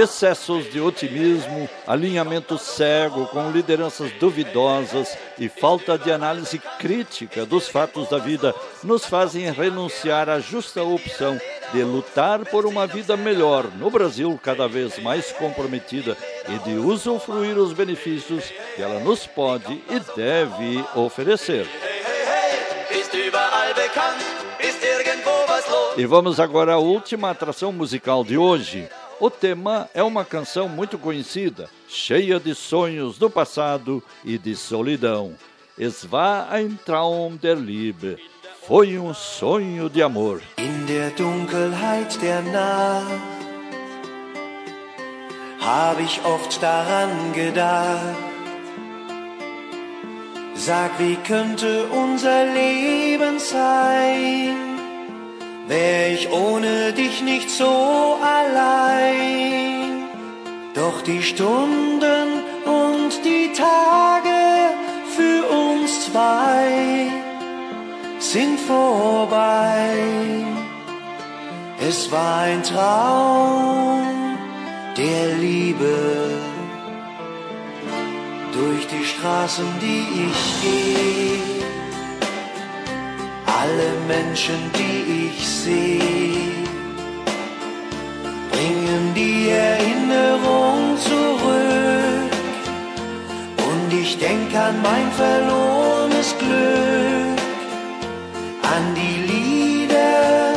Excessos 0.00 0.72
de 0.72 0.80
otimismo, 0.80 1.68
alinhamento 1.86 2.56
cego 2.56 3.26
com 3.26 3.50
lideranças 3.50 4.10
duvidosas 4.12 5.14
e 5.38 5.46
falta 5.46 5.98
de 5.98 6.10
análise 6.10 6.58
crítica 6.78 7.44
dos 7.44 7.68
fatos 7.68 8.08
da 8.08 8.16
vida 8.16 8.54
nos 8.82 9.04
fazem 9.04 9.52
renunciar 9.52 10.30
à 10.30 10.40
justa 10.40 10.82
opção 10.82 11.38
de 11.70 11.82
lutar 11.82 12.46
por 12.46 12.64
uma 12.64 12.86
vida 12.86 13.14
melhor 13.14 13.66
no 13.76 13.90
Brasil, 13.90 14.40
cada 14.42 14.66
vez 14.66 14.98
mais 15.00 15.32
comprometida, 15.32 16.16
e 16.48 16.58
de 16.60 16.78
usufruir 16.78 17.58
os 17.58 17.74
benefícios 17.74 18.50
que 18.74 18.80
ela 18.80 19.00
nos 19.00 19.26
pode 19.26 19.84
e 19.90 20.00
deve 20.16 20.82
oferecer. 20.94 21.68
E 25.94 26.06
vamos 26.06 26.40
agora 26.40 26.72
à 26.72 26.78
última 26.78 27.28
atração 27.28 27.70
musical 27.70 28.24
de 28.24 28.38
hoje. 28.38 28.88
O 29.20 29.28
tema 29.28 29.86
é 29.92 30.02
uma 30.02 30.24
canção 30.24 30.66
muito 30.66 30.96
conhecida, 30.96 31.68
cheia 31.86 32.40
de 32.40 32.54
sonhos 32.54 33.18
do 33.18 33.28
passado 33.28 34.02
e 34.24 34.38
de 34.38 34.56
solidão. 34.56 35.34
Es 35.78 36.06
war 36.10 36.50
ein 36.50 36.78
Traum 36.86 37.36
der 37.36 37.58
Liebe. 37.58 38.16
Foi 38.66 38.98
um 38.98 39.12
sonho 39.12 39.90
de 39.90 40.02
amor. 40.02 40.40
In 40.56 40.86
der 40.86 41.10
Dunkelheit 41.10 42.18
der 42.22 42.40
Nacht 42.40 43.40
hab 45.60 46.00
ich 46.00 46.24
oft 46.24 46.62
daran 46.62 47.34
gedacht. 47.34 48.16
Sag, 50.54 50.98
wie 50.98 51.16
könnte 51.16 51.86
unser 51.88 52.46
Leben 52.54 53.38
sein, 53.38 54.69
wär 55.70 56.12
ich 56.12 56.28
ohne 56.32 56.92
dich 56.92 57.22
nicht 57.22 57.48
so 57.48 58.16
allein. 58.38 60.08
Doch 60.74 61.00
die 61.02 61.22
Stunden 61.22 62.28
und 62.64 63.12
die 63.24 63.52
Tage 63.52 64.40
für 65.16 65.40
uns 65.48 66.06
zwei 66.06 67.06
sind 68.18 68.58
vorbei. 68.58 69.94
Es 71.88 72.10
war 72.10 72.38
ein 72.40 72.62
Traum 72.64 74.36
der 74.96 75.36
Liebe 75.38 75.96
durch 78.52 78.86
die 78.88 79.04
Straßen, 79.04 79.68
die 79.80 80.04
ich 80.26 80.40
gehe. 80.64 81.79
Alle 83.58 83.90
Menschen, 84.06 84.70
die 84.78 85.26
ich 85.26 85.48
sehe, 85.48 86.52
bringen 88.52 89.12
die 89.14 89.50
Erinnerung 89.50 90.96
zurück. 90.96 92.32
Und 93.70 93.92
ich 93.92 94.18
denk 94.18 94.54
an 94.54 94.80
mein 94.82 95.10
verlorenes 95.22 96.34
Glück, 96.38 97.38
an 98.62 98.84
die 98.94 99.18
Lieder, 99.32 100.54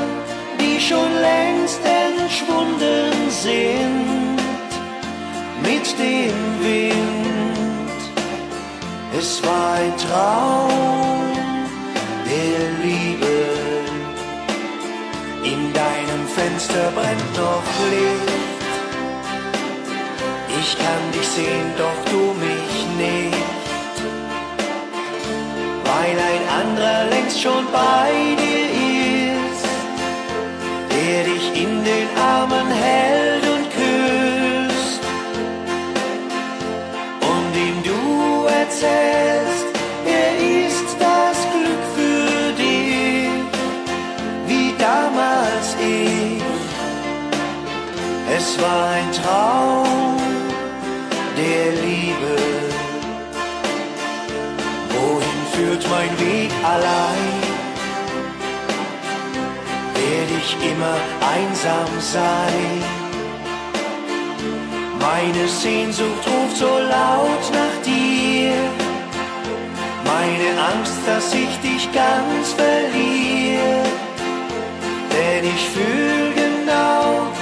die 0.60 0.80
schon 0.80 1.12
längst 1.20 1.82
entschwunden 1.84 3.12
sind 3.30 4.38
mit 5.64 5.86
dem 5.98 6.38
Wind. 6.62 8.00
Es 9.18 9.42
war 9.44 9.74
ein 9.74 9.94
Traum 9.98 10.83
Fenster 16.64 16.92
brennt 16.92 17.38
noch 17.38 17.64
Licht. 17.90 18.32
Ich 20.60 20.78
kann 20.78 21.12
dich 21.14 21.28
sehen, 21.28 21.74
doch 21.78 22.12
du 22.12 22.34
mich 22.40 22.76
nicht. 22.98 23.38
Weil 25.84 26.18
ein 26.32 26.46
anderer 26.62 27.06
längst 27.10 27.42
schon 27.42 27.66
bei 27.72 28.12
dir 28.42 28.66
ist, 29.34 29.66
der 30.92 31.24
dich 31.26 31.62
in 31.62 31.84
den 31.84 32.08
Armen 32.18 32.68
hält 32.72 33.44
und 33.44 33.66
küsst 33.78 35.02
und 37.22 37.58
ihm 37.58 37.84
du 37.84 38.46
erzählst, 38.46 39.13
Es 48.56 48.62
war 48.62 48.90
ein 48.92 49.12
Traum 49.12 50.18
der 51.36 51.72
Liebe. 51.82 52.36
Wohin 54.94 55.42
führt 55.54 55.90
mein 55.90 56.12
Weg 56.20 56.52
allein? 56.64 57.34
Werde 59.96 60.34
ich 60.38 60.56
immer 60.72 60.98
einsam 61.36 61.90
sein? 62.00 62.84
Meine 65.00 65.48
Sehnsucht 65.48 66.28
ruft 66.28 66.58
so 66.58 66.78
laut 66.78 67.46
nach 67.60 67.78
dir. 67.84 68.54
Meine 70.06 70.50
Angst, 70.74 71.00
dass 71.08 71.34
ich 71.34 71.58
dich 71.68 71.92
ganz 71.92 72.54
verliere. 72.54 73.84
Denn 75.12 75.44
ich 75.44 75.70
fühl 75.70 76.34
genau, 76.36 77.34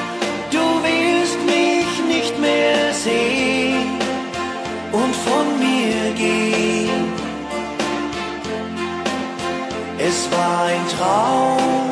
war 10.31 10.65
ein 10.65 10.85
Traum 10.97 11.91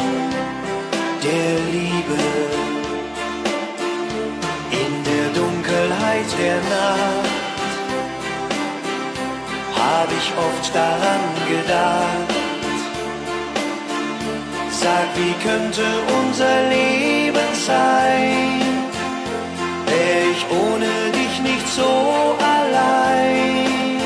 der 1.24 1.52
Liebe. 1.76 2.22
In 4.82 4.92
der 5.10 5.28
Dunkelheit 5.40 6.30
der 6.40 6.60
Nacht 6.76 7.40
hab 9.80 10.10
ich 10.20 10.28
oft 10.48 10.76
daran 10.76 11.24
gedacht. 11.54 12.30
Sag, 14.82 15.08
wie 15.16 15.36
könnte 15.48 15.86
unser 16.20 16.70
Leben 16.70 17.50
sein, 17.68 18.62
wär 19.88 20.20
ich 20.34 20.46
ohne 20.64 20.92
dich 21.18 21.36
nicht 21.42 21.68
so 21.80 22.36
allein. 22.58 24.00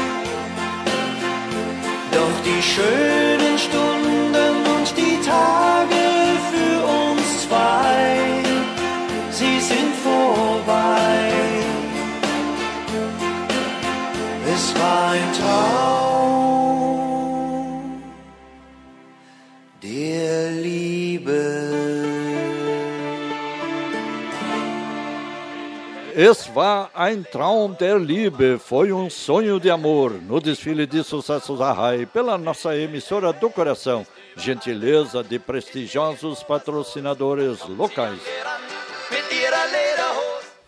Doch 2.12 2.38
die 2.48 2.62
schönen 2.62 3.33
War 14.54 15.14
ein 15.14 15.34
Traum 15.34 16.43
der 19.82 20.51
Liebe. 20.51 21.41
Es 26.16 26.54
war 26.54 26.91
ein 26.93 27.26
Traum 27.32 27.76
der 27.80 27.97
Liebe, 27.97 28.60
foi 28.60 28.91
um 28.91 29.10
sonho 29.10 29.60
de 29.60 29.72
amor, 29.72 30.12
no 30.12 30.39
desfile 30.39 30.86
de 30.86 31.04
sucessos 31.04 31.60
Arrai, 31.60 32.06
pela 32.06 32.38
nossa 32.38 32.78
emissora 32.78 33.34
do 33.34 33.49
coração, 33.49 34.06
gentileza 34.38 35.24
de 35.24 35.39
prestigiosos 35.39 36.43
patrocinadores 36.43 37.68
locais. 37.68 38.22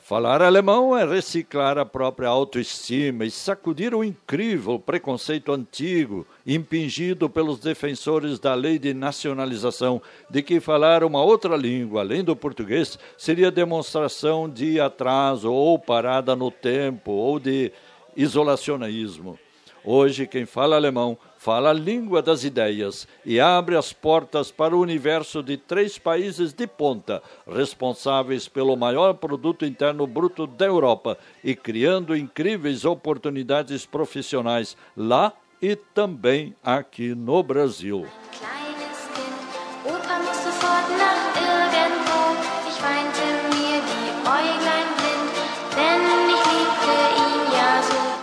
Falar 0.07 0.39
alemão 0.39 0.95
é 0.95 1.03
reciclar 1.03 1.79
a 1.79 1.83
própria 1.83 2.29
autoestima 2.29 3.25
e 3.25 3.31
sacudir 3.31 3.91
o 3.95 4.03
incrível 4.03 4.77
preconceito 4.77 5.51
antigo, 5.51 6.27
impingido 6.45 7.27
pelos 7.27 7.57
defensores 7.57 8.37
da 8.37 8.53
lei 8.53 8.77
de 8.77 8.93
nacionalização, 8.93 9.99
de 10.29 10.43
que 10.43 10.59
falar 10.59 11.03
uma 11.03 11.23
outra 11.23 11.57
língua, 11.57 12.01
além 12.01 12.23
do 12.23 12.35
português, 12.35 12.99
seria 13.17 13.49
demonstração 13.49 14.47
de 14.47 14.79
atraso 14.79 15.51
ou 15.51 15.79
parada 15.79 16.35
no 16.35 16.51
tempo 16.51 17.11
ou 17.11 17.39
de 17.39 17.71
isolacionismo. 18.15 19.39
Hoje, 19.83 20.27
quem 20.27 20.45
fala 20.45 20.75
alemão 20.75 21.17
fala 21.45 21.69
a 21.69 21.73
língua 21.73 22.23
das 22.23 22.43
ideias 22.43 23.07
e 23.23 23.39
abre 23.39 23.77
as 23.77 23.93
portas 23.93 24.49
para 24.49 24.75
o 24.75 24.79
universo 24.79 25.43
de 25.43 25.57
três 25.57 25.95
países 25.95 26.51
de 26.51 26.65
ponta, 26.65 27.21
responsáveis 27.47 28.47
pelo 28.47 28.75
maior 28.75 29.13
produto 29.13 29.63
interno 29.63 30.07
bruto 30.07 30.47
da 30.47 30.65
Europa 30.65 31.15
e 31.43 31.55
criando 31.55 32.17
incríveis 32.17 32.83
oportunidades 32.83 33.85
profissionais 33.85 34.75
lá 34.97 35.33
e 35.61 35.75
também 35.75 36.55
aqui 36.63 37.13
no 37.13 37.43
Brasil. 37.43 38.07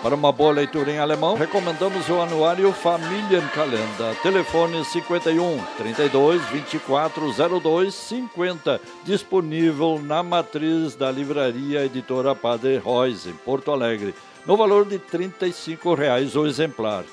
Para 0.02 0.16
uma 0.16 0.32
boa 0.32 0.52
leitura 0.52 0.90
em 0.90 0.98
alemão, 0.98 1.36
recomendamos 1.36 2.08
o 2.08 2.20
anuário 2.20 2.72
Familienkalender. 2.72 4.20
Telefone 4.20 4.84
51 4.84 5.64
32 5.78 6.42
24 6.46 7.60
02 7.60 7.94
50, 7.94 8.80
disponível 9.04 10.00
na 10.02 10.20
matriz 10.20 10.96
da 10.96 11.08
livraria 11.08 11.84
editora 11.84 12.34
Padre 12.34 12.82
Reus, 12.84 13.28
em 13.28 13.32
Porto 13.32 13.70
Alegre, 13.70 14.12
no 14.44 14.56
valor 14.56 14.84
de 14.86 14.98
35 14.98 15.94
reais 15.94 16.34
o 16.34 16.46
exemplar. 16.46 17.04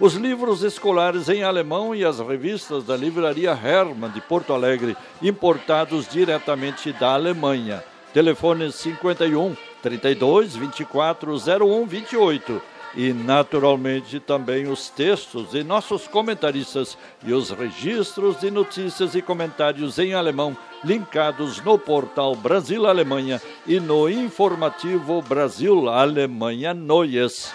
Os 0.00 0.14
livros 0.14 0.64
escolares 0.64 1.28
em 1.28 1.44
alemão 1.44 1.94
e 1.94 2.04
as 2.04 2.18
revistas 2.18 2.82
da 2.82 2.96
livraria 2.96 3.52
Hermann 3.52 4.10
de 4.10 4.20
Porto 4.20 4.52
Alegre, 4.52 4.96
importados 5.22 6.08
diretamente 6.08 6.92
da 6.92 7.14
Alemanha. 7.14 7.84
Telefone 8.12 8.72
51 8.72 9.54
32 9.82 10.56
24 10.56 11.34
01 11.34 11.86
28. 11.86 12.62
E, 12.94 13.12
naturalmente, 13.12 14.20
também 14.20 14.68
os 14.68 14.90
textos 14.90 15.50
de 15.50 15.64
nossos 15.64 16.06
comentaristas 16.06 16.98
e 17.24 17.32
os 17.32 17.50
registros 17.50 18.38
de 18.38 18.50
notícias 18.50 19.14
e 19.14 19.22
comentários 19.22 19.98
em 19.98 20.12
alemão 20.12 20.54
linkados 20.84 21.62
no 21.62 21.78
portal 21.78 22.34
Brasil-Alemanha 22.36 23.40
e 23.66 23.80
no 23.80 24.10
informativo 24.10 25.22
Brasil-Alemanha 25.22 26.74
Neues. 26.74 27.50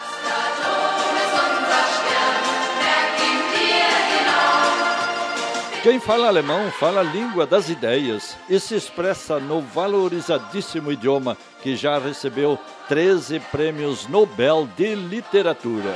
Quem 5.87 6.01
fala 6.01 6.27
alemão 6.27 6.69
fala 6.69 6.99
a 6.99 7.03
língua 7.03 7.47
das 7.47 7.69
ideias 7.69 8.35
e 8.49 8.59
se 8.59 8.75
expressa 8.75 9.39
no 9.39 9.61
valorizadíssimo 9.61 10.91
idioma 10.91 11.37
que 11.63 11.77
já 11.77 11.97
recebeu 11.97 12.59
13 12.89 13.39
prêmios 13.49 14.05
Nobel 14.05 14.67
de 14.75 14.93
Literatura. 14.93 15.95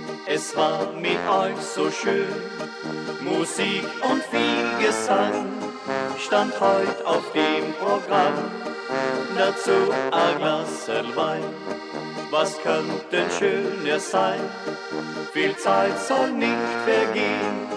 Es 0.33 0.55
war 0.55 0.93
mit 0.93 1.19
euch 1.29 1.59
so 1.59 1.91
schön. 1.91 2.25
Musik 3.19 3.83
und 4.09 4.23
viel 4.31 4.85
Gesang 4.87 5.45
stand 6.17 6.53
heute 6.57 7.05
auf 7.05 7.33
dem 7.33 7.73
Programm. 7.73 8.35
Dazu 9.37 9.91
ein 10.09 10.37
Glas 10.37 10.87
Wein. 11.15 11.43
Was 12.29 12.57
könnte 12.63 13.25
schöner 13.37 13.99
sein? 13.99 14.39
Viel 15.33 15.53
Zeit 15.57 15.99
soll 15.99 16.31
nicht 16.31 16.71
vergehen, 16.85 17.67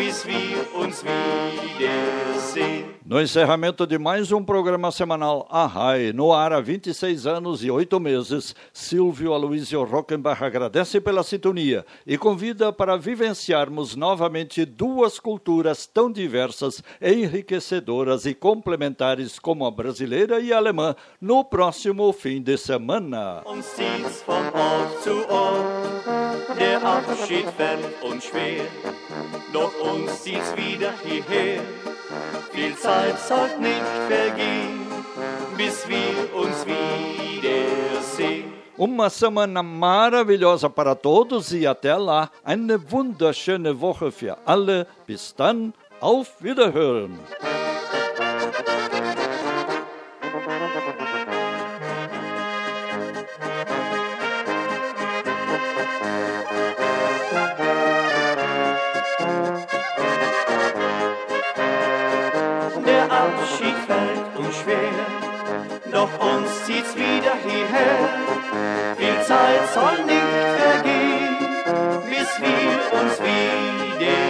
bis 0.00 0.24
wir 0.24 0.66
uns 0.74 1.04
wiedersehen. 1.04 2.86
No 3.04 3.20
encerramento 3.20 3.86
de 3.86 3.98
mais 3.98 4.32
um 4.32 4.42
programa 4.42 4.90
semanal 4.90 5.46
Arrai, 5.50 6.10
no 6.12 6.32
ar 6.32 6.54
há 6.54 6.60
26 6.60 7.26
anos 7.26 7.62
e 7.62 7.70
8 7.70 8.00
meses, 8.00 8.54
Silvio 8.72 9.34
Aloysio 9.34 9.84
Rockenbach 9.84 10.42
agradece 10.42 11.02
pela 11.02 11.22
sintonia 11.22 11.84
e 12.06 12.16
convida 12.16 12.72
para 12.72 12.96
vivenciarmos 12.96 13.94
novamente 13.94 14.64
duas 14.64 15.18
culturas 15.18 15.86
tão 15.86 16.10
diversas, 16.10 16.82
enriquecedoras 17.02 18.24
e 18.24 18.32
complementares 18.32 19.38
como 19.38 19.66
a 19.66 19.70
brasileira 19.70 20.40
e 20.40 20.50
a 20.50 20.56
alemã 20.56 20.96
no 21.20 21.44
próximo 21.44 22.10
fim 22.14 22.40
de 22.40 22.56
semana. 22.56 23.42
Uns 23.44 23.66
zieht's 23.76 24.22
von 24.22 24.46
Ort 24.54 25.02
zu 25.02 25.26
Ort, 25.28 26.29
der 26.58 26.82
Abschied 26.82 27.46
fällt 27.56 28.02
uns 28.02 28.24
schwer, 28.24 28.64
doch 29.52 29.72
uns 29.80 30.22
zieht's 30.22 30.54
wieder 30.56 30.92
hierher. 31.04 31.60
Viel 32.52 32.76
Zeit 32.76 33.18
soll 33.20 33.48
nicht 33.60 33.92
vergehen, 34.08 34.80
bis 35.56 35.88
wir 35.88 36.34
uns 36.34 36.66
wiedersehen. 36.66 38.60
Uma 38.76 39.10
semana 39.10 39.62
maravilhosa 39.62 40.70
para 40.70 40.94
todos 40.94 41.52
e 41.52 41.66
até 41.66 41.94
lá. 41.96 42.30
Eine 42.42 42.80
wunderschöne 42.90 43.78
Woche 43.78 44.10
für 44.10 44.38
alle. 44.46 44.86
Bis 45.06 45.34
dann, 45.34 45.74
auf 46.00 46.42
Wiederhören. 46.42 47.18
Zieht's 66.70 66.94
wieder 66.94 67.34
hierher. 67.46 67.98
Viel 68.96 69.18
Zeit 69.24 69.64
soll 69.74 70.04
nicht 70.04 70.32
vergehen, 70.64 71.36
bis 72.08 72.30
wir 72.44 72.74
uns 73.00 73.14
wiedersehen. 73.98 74.20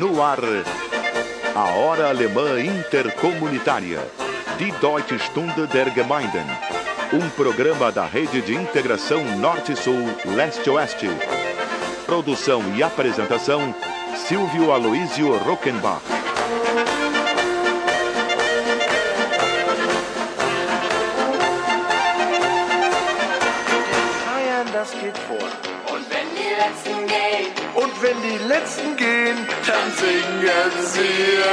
No 0.00 0.08
ar, 0.22 0.42
a 1.54 1.64
Hora 1.74 2.06
Alemã 2.08 2.56
Intercomunitária, 2.56 4.00
die 4.60 4.72
Deutsche 4.80 5.18
Stunde 5.18 5.66
der 5.66 5.90
Gemeinden. 5.90 6.83
Um 7.14 7.30
programa 7.30 7.92
da 7.92 8.04
Rede 8.06 8.40
de 8.40 8.56
Integração 8.56 9.22
Norte-Sul, 9.38 10.04
Leste-Oeste. 10.34 11.08
Produção 12.06 12.60
e 12.74 12.82
apresentação, 12.82 13.72
Silvio 14.16 14.72
Aloísio 14.72 15.32
Rockenbach. 15.36 16.02
Feiern, 24.24 24.66
das 24.72 24.90
geht 24.94 25.16
vor. 25.28 25.94
Und 25.94 26.10
wenn 26.10 26.28
die 26.34 26.52
Letzten 26.58 27.06
gehen, 27.06 27.64
Und 27.76 27.92
wenn 28.02 28.20
die 28.22 28.38
Letzten 28.48 28.96
gehen, 28.96 29.36
dann 29.66 29.92
singen 29.98 30.86
sie. 30.86 31.43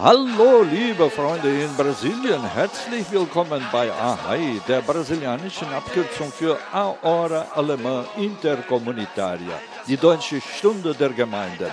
Hallo, 0.00 0.62
liebe 0.62 1.10
Freunde 1.10 1.48
in 1.48 1.74
Brasilien. 1.74 2.40
Herzlich 2.54 3.10
willkommen 3.10 3.60
bei 3.72 3.90
AHAI, 3.90 4.60
der 4.68 4.80
brasilianischen 4.80 5.66
Abkürzung 5.74 6.30
für 6.30 6.56
A 6.72 6.94
Hora 7.02 7.48
Alemã 7.56 8.04
Intercomunitaria, 8.16 9.58
die 9.88 9.96
deutsche 9.96 10.40
Stunde 10.40 10.94
der 10.94 11.08
Gemeinden. 11.08 11.72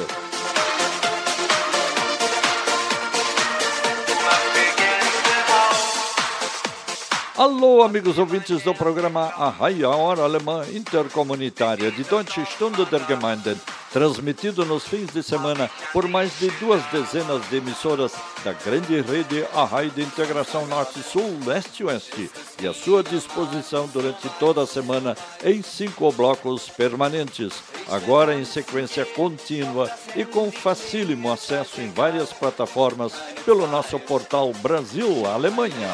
Alô, 7.41 7.81
amigos 7.81 8.19
ouvintes 8.19 8.61
do 8.61 8.71
programa 8.71 9.33
Arraia, 9.35 9.89
Hora 9.89 10.21
Alemã 10.21 10.63
Intercomunitária 10.71 11.89
de 11.89 12.03
Deutsche 12.03 12.45
Stunde 12.45 12.85
der 12.85 13.03
Gemeinden, 13.07 13.59
transmitido 13.91 14.63
nos 14.63 14.83
fins 14.83 15.11
de 15.11 15.23
semana 15.23 15.67
por 15.91 16.07
mais 16.07 16.37
de 16.37 16.51
duas 16.59 16.83
dezenas 16.91 17.41
de 17.49 17.57
emissoras 17.57 18.13
da 18.45 18.53
grande 18.53 19.01
rede 19.01 19.43
Arrai 19.55 19.89
de 19.89 20.03
Integração 20.03 20.67
Norte-Sul, 20.67 21.39
Leste-Oeste, 21.43 22.29
e 22.61 22.67
à 22.67 22.75
sua 22.75 23.01
disposição 23.01 23.89
durante 23.91 24.29
toda 24.37 24.61
a 24.61 24.67
semana 24.67 25.17
em 25.43 25.63
cinco 25.63 26.11
blocos 26.11 26.69
permanentes, 26.69 27.53
agora 27.89 28.35
em 28.35 28.45
sequência 28.45 29.03
contínua 29.03 29.89
e 30.15 30.23
com 30.23 30.51
facílimo 30.51 31.33
acesso 31.33 31.81
em 31.81 31.89
várias 31.89 32.31
plataformas 32.31 33.13
pelo 33.43 33.65
nosso 33.65 33.99
portal 33.99 34.53
Brasil-Alemanha. 34.61 35.89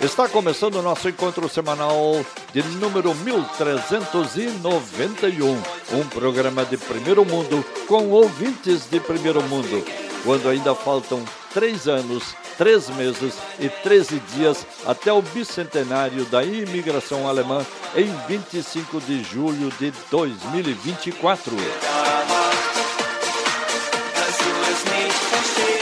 Está 0.00 0.28
começando 0.28 0.76
o 0.76 0.82
nosso 0.82 1.08
encontro 1.08 1.48
semanal 1.48 2.24
de 2.52 2.62
número 2.62 3.14
1391, 3.14 5.62
um 5.92 6.04
programa 6.08 6.64
de 6.64 6.76
primeiro 6.76 7.24
mundo 7.24 7.64
com 7.86 8.08
ouvintes 8.08 8.88
de 8.90 8.98
primeiro 8.98 9.40
mundo, 9.42 9.84
quando 10.24 10.48
ainda 10.48 10.74
faltam 10.74 11.22
três 11.52 11.86
anos, 11.86 12.34
três 12.56 12.88
meses 12.90 13.34
e 13.58 13.68
13 13.68 14.20
dias 14.34 14.66
até 14.86 15.12
o 15.12 15.20
bicentenário 15.20 16.24
da 16.24 16.42
imigração 16.42 17.28
alemã 17.28 17.66
em 17.94 18.10
25 18.26 19.00
de 19.00 19.22
julho 19.22 19.70
de 19.78 19.92
2024. 20.10 21.54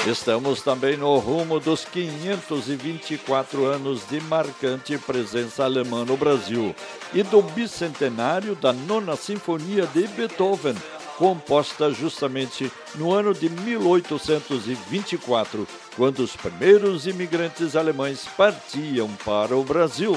Estamos 0.09 0.63
também 0.63 0.97
no 0.97 1.19
rumo 1.19 1.61
dos 1.61 1.85
524 1.85 3.67
anos 3.67 4.09
de 4.09 4.19
marcante 4.23 4.97
presença 4.97 5.65
alemã 5.65 6.03
no 6.03 6.17
Brasil 6.17 6.75
e 7.13 7.23
do 7.23 7.43
bicentenário 7.43 8.55
da 8.55 8.73
Nona 8.73 9.17
Sinfonia 9.17 9.87
de 9.87 10.07
Beethoven, 10.07 10.75
composta 11.19 11.91
justamente 11.91 12.73
no 12.95 13.13
ano 13.13 13.35
de 13.35 13.51
1824, 13.51 15.69
quando 15.95 16.21
os 16.21 16.35
primeiros 16.35 17.07
imigrantes 17.07 17.77
alemães 17.77 18.27
partiam 18.35 19.11
para 19.27 19.55
o 19.55 19.63
Brasil. 19.63 20.15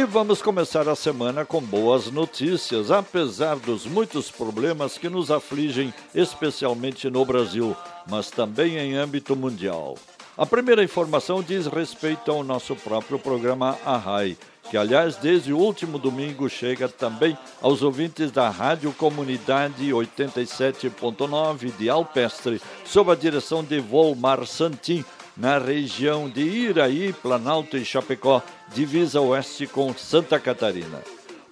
E 0.00 0.04
vamos 0.06 0.40
começar 0.40 0.88
a 0.88 0.96
semana 0.96 1.44
com 1.44 1.60
boas 1.60 2.10
notícias, 2.10 2.90
apesar 2.90 3.56
dos 3.56 3.84
muitos 3.84 4.30
problemas 4.30 4.96
que 4.96 5.10
nos 5.10 5.30
afligem, 5.30 5.92
especialmente 6.14 7.10
no 7.10 7.22
Brasil, 7.22 7.76
mas 8.08 8.30
também 8.30 8.78
em 8.78 8.94
âmbito 8.94 9.36
mundial. 9.36 9.98
A 10.38 10.46
primeira 10.46 10.82
informação 10.82 11.42
diz 11.42 11.66
respeito 11.66 12.30
ao 12.30 12.42
nosso 12.42 12.74
próprio 12.74 13.18
programa 13.18 13.78
Arrai, 13.84 14.38
que 14.70 14.76
aliás 14.78 15.16
desde 15.16 15.52
o 15.52 15.58
último 15.58 15.98
domingo 15.98 16.48
chega 16.48 16.88
também 16.88 17.36
aos 17.60 17.82
ouvintes 17.82 18.30
da 18.30 18.48
Rádio 18.48 18.94
Comunidade 18.94 19.90
87.9 19.90 21.76
de 21.76 21.90
Alpestre, 21.90 22.58
sob 22.86 23.12
a 23.12 23.14
direção 23.14 23.62
de 23.62 23.78
Volmar 23.80 24.46
Santin, 24.46 25.04
na 25.40 25.56
região 25.56 26.28
de 26.28 26.42
Iraí, 26.42 27.14
Planalto 27.14 27.78
e 27.78 27.84
Chapecó, 27.84 28.42
divisa 28.74 29.22
oeste 29.22 29.66
com 29.66 29.94
Santa 29.94 30.38
Catarina. 30.38 31.00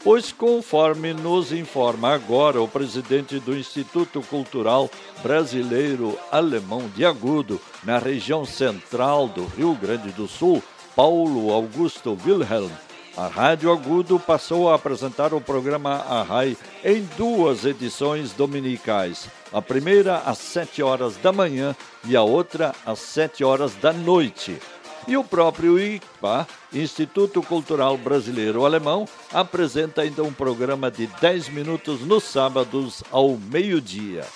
Pois, 0.05 0.31
conforme 0.31 1.15
nos 1.15 1.53
informa 1.53 2.13
agora 2.15 2.61
o 2.61 2.69
presidente 2.69 3.41
do 3.41 3.57
Instituto 3.57 4.21
Cultural 4.21 4.91
Brasileiro 5.23 6.19
Alemão 6.31 6.87
de 6.95 7.05
Agudo, 7.05 7.59
na 7.83 7.99
região 7.99 8.45
central 8.45 9.27
do 9.27 9.47
Rio 9.47 9.75
Grande 9.75 10.11
do 10.13 10.29
Sul, 10.29 10.63
Paulo 10.95 11.51
Augusto 11.51 12.17
Wilhelm, 12.27 12.71
a 13.17 13.27
Rádio 13.27 13.73
Agudo 13.73 14.21
passou 14.21 14.71
a 14.71 14.75
apresentar 14.75 15.33
o 15.33 15.41
programa 15.41 15.95
Arrai 15.95 16.57
em 16.85 17.03
duas 17.17 17.65
edições 17.65 18.33
dominicais. 18.33 19.29
A 19.53 19.63
primeira 19.63 20.19
às 20.27 20.39
7 20.39 20.83
horas 20.83 21.17
da 21.17 21.33
manhã 21.33 21.75
e 22.05 22.17
a 22.17 22.23
outra 22.23 22.75
às 22.85 22.99
7 22.99 23.43
horas 23.43 23.75
da 23.75 23.93
noite. 23.93 24.61
E 25.07 25.17
o 25.17 25.25
próprio 25.25 25.79
ICPA, 25.79 26.47
Instituto 26.71 27.43
Cultural 27.43 27.97
Brasileiro 27.97 28.67
Alemão, 28.67 29.09
apresenta 29.33 30.03
ainda 30.03 30.23
um 30.23 30.33
programa 30.33 30.91
de 30.91 31.07
10 31.07 31.49
minutos 31.49 32.03
nos 32.03 32.25
sábados 32.25 33.03
ao 33.11 33.39
meio-dia. 33.51 34.27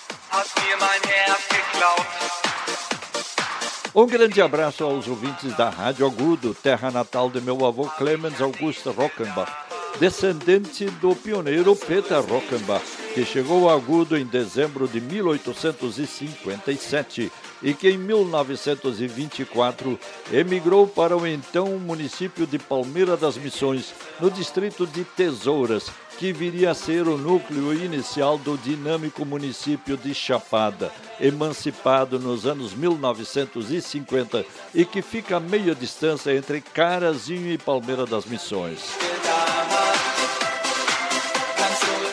Um 3.95 4.07
grande 4.07 4.41
abraço 4.41 4.83
aos 4.83 5.07
ouvintes 5.07 5.55
da 5.55 5.69
Rádio 5.69 6.07
Agudo, 6.07 6.55
terra 6.55 6.91
natal 6.91 7.29
de 7.29 7.43
meu 7.43 7.67
avô 7.67 7.85
Clemens 7.91 8.41
August 8.41 8.87
Rockenbach, 8.87 9.53
descendente 9.99 10.86
do 10.86 11.14
pioneiro 11.14 11.76
Peter 11.76 12.20
Rockenbach, 12.20 12.82
que 13.14 13.24
chegou 13.24 13.68
a 13.68 13.74
Agudo 13.74 14.16
em 14.16 14.24
dezembro 14.24 14.88
de 14.88 14.99
1857 15.01 17.30
e 17.62 17.74
que 17.74 17.90
em 17.90 17.99
1924 17.99 19.99
emigrou 20.32 20.86
para 20.86 21.14
o 21.16 21.26
então 21.26 21.66
município 21.78 22.47
de 22.47 22.59
Palmeira 22.59 23.16
das 23.16 23.36
Missões, 23.36 23.93
no 24.20 24.30
distrito 24.30 24.86
de 24.86 25.05
Tesouras, 25.05 25.90
que 26.18 26.32
viria 26.32 26.70
a 26.70 26.74
ser 26.74 27.09
o 27.09 27.18
núcleo 27.18 27.74
inicial 27.74 28.38
do 28.38 28.57
dinâmico 28.57 29.24
município 29.24 29.97
de 29.97 30.14
Chapada, 30.14 30.93
emancipado 31.20 32.18
nos 32.18 32.47
anos 32.47 32.74
1950 32.74 34.45
e 34.74 34.84
que 34.84 35.03
fica 35.03 35.36
a 35.36 35.40
meia 35.40 35.74
distância 35.74 36.34
entre 36.34 36.61
Carazinho 36.61 37.53
e 37.53 37.59
Palmeira 37.59 38.07
das 38.07 38.24
Missões. 38.24 38.80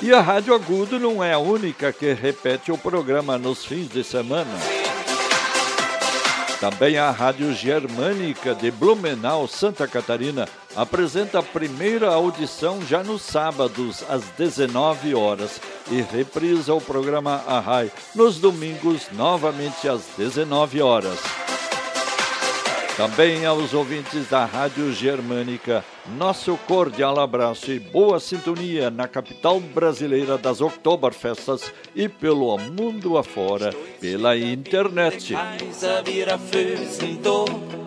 E 0.02 0.14
a 0.14 0.22
Rádio 0.22 0.56
Agudo 0.56 1.00
não 1.00 1.24
é 1.24 1.34
a 1.34 1.40
única 1.40 1.92
que 1.92 2.14
repete 2.14 2.72
o 2.72 2.78
programa 2.78 3.38
nos 3.38 3.66
fins 3.66 3.90
de 3.90 4.04
semana. 4.04 4.58
Também 6.60 6.98
a 6.98 7.12
Rádio 7.12 7.54
Germânica 7.54 8.56
de 8.56 8.72
Blumenau, 8.72 9.48
Santa 9.48 9.88
Catarina, 9.88 10.48
apresenta 10.76 11.40
a 11.40 11.44
primeira 11.44 12.10
audição 12.10 12.82
já 12.86 13.04
nos 13.04 13.22
sábados, 13.22 14.04
às 14.10 14.24
19 14.38 15.16
horas, 15.16 15.62
e 15.92 16.02
reprisa 16.02 16.74
o 16.74 16.82
programa 16.82 17.44
Arrai 17.48 17.92
nos 18.16 18.40
domingos, 18.40 19.08
novamente 19.14 19.88
às 19.88 20.02
19 20.18 20.82
horas. 20.82 21.20
Também 23.00 23.46
aos 23.46 23.74
ouvintes 23.74 24.28
da 24.28 24.44
Rádio 24.44 24.92
Germânica, 24.92 25.86
nosso 26.18 26.58
cordial 26.68 27.18
abraço 27.18 27.72
e 27.72 27.80
boa 27.80 28.20
sintonia 28.20 28.90
na 28.90 29.08
capital 29.08 29.58
brasileira 29.58 30.38
das 30.38 30.60
Oktoberfestas 30.60 31.72
e 31.96 32.10
pelo 32.10 32.58
mundo 32.58 33.18
afora, 33.18 33.74
pela 34.02 34.38
internet. 34.38 35.34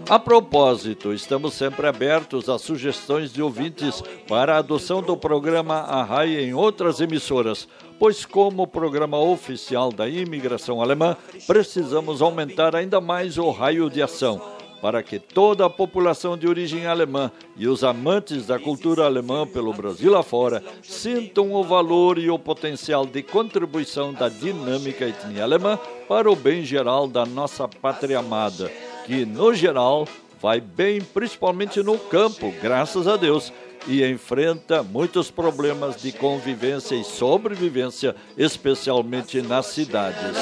A 0.09 0.19
propósito, 0.19 1.13
estamos 1.13 1.53
sempre 1.53 1.87
abertos 1.87 2.49
a 2.49 2.59
sugestões 2.59 3.31
de 3.35 3.43
ouvintes 3.43 4.03
para 4.27 4.55
a 4.55 4.59
adoção 4.61 5.03
do 5.03 5.15
programa 5.15 5.75
Arrai 5.81 6.39
em 6.39 6.55
outras 6.55 7.03
emissoras, 7.03 7.69
pois, 7.99 8.25
como 8.25 8.67
programa 8.67 9.19
oficial 9.19 9.93
da 9.93 10.09
imigração 10.09 10.81
alemã, 10.81 11.19
precisamos 11.47 12.23
aumentar 12.23 12.75
ainda 12.75 12.99
mais 12.99 13.37
o 13.37 13.51
raio 13.51 13.91
de 13.91 14.01
ação. 14.01 14.62
Para 14.83 15.01
que 15.01 15.21
toda 15.21 15.65
a 15.65 15.71
população 15.71 16.37
de 16.37 16.49
origem 16.49 16.89
alemã 16.89 17.31
e 17.57 17.69
os 17.69 17.85
amantes 17.85 18.49
da 18.49 18.59
cultura 18.59 19.05
alemã 19.05 19.47
pelo 19.47 19.73
Brasil 19.73 20.19
afora 20.19 20.61
sintam 20.83 21.53
o 21.53 21.63
valor 21.63 22.19
e 22.19 22.29
o 22.29 22.37
potencial 22.37 23.07
de 23.07 23.23
contribuição 23.23 24.13
da 24.13 24.29
dinâmica 24.29 25.07
etnia 25.07 25.45
alemã 25.45 25.79
para 26.09 26.29
o 26.29 26.35
bem 26.35 26.65
geral 26.65 27.07
da 27.07 27.25
nossa 27.25 27.69
pátria 27.69 28.19
amada, 28.19 28.73
que, 29.07 29.25
no 29.25 29.55
geral, 29.55 30.09
vai 30.41 30.61
bem, 30.61 31.01
principalmente 31.01 31.81
no 31.81 31.97
campo, 31.97 32.53
graças 32.61 33.07
a 33.07 33.17
Deus, 33.17 33.53
e 33.87 34.05
enfrenta 34.05 34.83
muitos 34.83 35.31
problemas 35.31 36.03
de 36.03 36.11
convivência 36.11 36.97
e 36.97 37.05
sobrevivência, 37.05 38.17
especialmente 38.37 39.41
nas 39.43 39.67
cidades. 39.67 40.37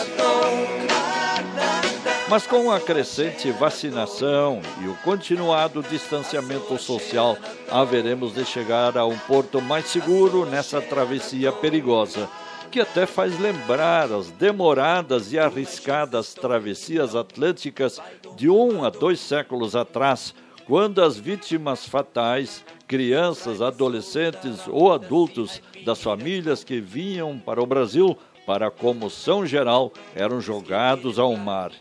Mas 2.31 2.47
com 2.47 2.71
a 2.71 2.79
crescente 2.79 3.51
vacinação 3.51 4.63
e 4.81 4.87
o 4.87 4.95
continuado 4.99 5.83
distanciamento 5.83 6.79
social, 6.79 7.37
haveremos 7.69 8.35
de 8.35 8.45
chegar 8.45 8.97
a 8.97 9.05
um 9.05 9.19
porto 9.19 9.61
mais 9.61 9.87
seguro 9.87 10.47
nessa 10.47 10.81
travessia 10.81 11.51
perigosa, 11.51 12.29
que 12.71 12.79
até 12.79 13.05
faz 13.05 13.37
lembrar 13.41 14.13
as 14.13 14.31
demoradas 14.31 15.33
e 15.33 15.41
arriscadas 15.41 16.33
travessias 16.33 17.17
atlânticas 17.17 18.01
de 18.37 18.49
um 18.49 18.85
a 18.85 18.91
dois 18.91 19.19
séculos 19.19 19.75
atrás, 19.75 20.33
quando 20.67 21.03
as 21.03 21.17
vítimas 21.17 21.85
fatais, 21.85 22.65
crianças, 22.87 23.61
adolescentes 23.61 24.69
ou 24.69 24.93
adultos 24.93 25.61
das 25.85 26.01
famílias 26.01 26.63
que 26.63 26.81
vinham 26.81 27.41
para 27.41 27.61
o 27.61 27.67
Brasil 27.67 28.17
para 28.47 28.69
a 28.69 28.71
comoção 28.71 29.45
geral 29.45 29.93
eram 30.15 30.41
jogados 30.41 31.19
ao 31.19 31.37
mar. 31.37 31.73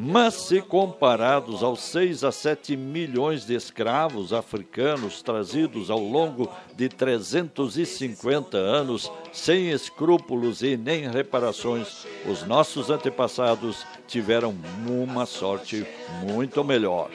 Mas 0.00 0.34
se 0.34 0.62
comparados 0.62 1.60
aos 1.60 1.80
6 1.80 2.22
a 2.22 2.30
7 2.30 2.76
milhões 2.76 3.44
de 3.44 3.56
escravos 3.56 4.32
africanos 4.32 5.22
trazidos 5.22 5.90
ao 5.90 5.98
longo 5.98 6.48
de 6.76 6.88
350 6.88 8.56
anos, 8.56 9.10
sem 9.32 9.70
escrúpulos 9.70 10.62
e 10.62 10.76
nem 10.76 11.10
reparações, 11.10 12.06
os 12.30 12.44
nossos 12.44 12.90
antepassados 12.90 13.84
tiveram 14.06 14.54
uma 14.86 15.26
sorte 15.26 15.84
muito 16.22 16.62
melhor. 16.62 17.10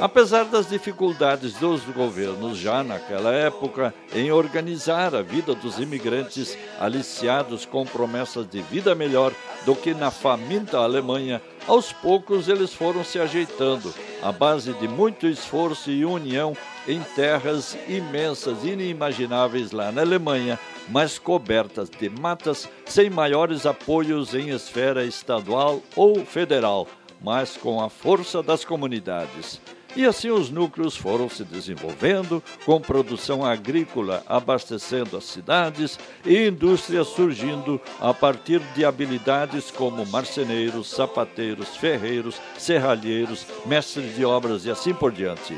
Apesar 0.00 0.44
das 0.44 0.68
dificuldades 0.68 1.54
dos 1.54 1.82
governos 1.84 2.58
já 2.58 2.84
naquela 2.84 3.32
época 3.32 3.92
em 4.14 4.30
organizar 4.30 5.14
a 5.14 5.22
vida 5.22 5.54
dos 5.54 5.78
imigrantes 5.78 6.56
aliciados 6.78 7.64
com 7.64 7.84
promessas 7.84 8.48
de 8.48 8.60
vida 8.62 8.94
melhor 8.94 9.32
do 9.64 9.74
que 9.74 9.94
na 9.94 10.10
faminta 10.10 10.78
Alemanha, 10.78 11.42
aos 11.66 11.92
poucos 11.92 12.48
eles 12.48 12.72
foram 12.72 13.02
se 13.02 13.18
ajeitando, 13.18 13.92
à 14.22 14.30
base 14.30 14.72
de 14.74 14.86
muito 14.86 15.26
esforço 15.26 15.90
e 15.90 16.04
união 16.04 16.56
em 16.86 17.00
terras 17.00 17.76
imensas, 17.88 18.64
inimagináveis 18.64 19.72
lá 19.72 19.90
na 19.90 20.02
Alemanha, 20.02 20.58
mas 20.88 21.18
cobertas 21.18 21.90
de 21.90 22.08
matas, 22.08 22.68
sem 22.86 23.10
maiores 23.10 23.66
apoios 23.66 24.34
em 24.34 24.50
esfera 24.50 25.04
estadual 25.04 25.82
ou 25.96 26.24
federal 26.24 26.86
mas 27.20 27.56
com 27.56 27.80
a 27.80 27.88
força 27.88 28.42
das 28.42 28.64
comunidades. 28.64 29.60
E 29.96 30.04
assim 30.04 30.30
os 30.30 30.50
núcleos 30.50 30.96
foram 30.96 31.28
se 31.28 31.42
desenvolvendo, 31.44 32.42
com 32.64 32.80
produção 32.80 33.44
agrícola 33.44 34.22
abastecendo 34.26 35.16
as 35.16 35.24
cidades 35.24 35.98
e 36.24 36.46
indústrias 36.46 37.08
surgindo 37.08 37.80
a 37.98 38.12
partir 38.12 38.60
de 38.74 38.84
habilidades 38.84 39.70
como 39.70 40.06
marceneiros, 40.06 40.90
sapateiros, 40.90 41.76
ferreiros, 41.76 42.40
serralheiros, 42.58 43.46
mestres 43.66 44.14
de 44.14 44.24
obras 44.24 44.66
e 44.66 44.70
assim 44.70 44.92
por 44.92 45.10
diante. 45.10 45.56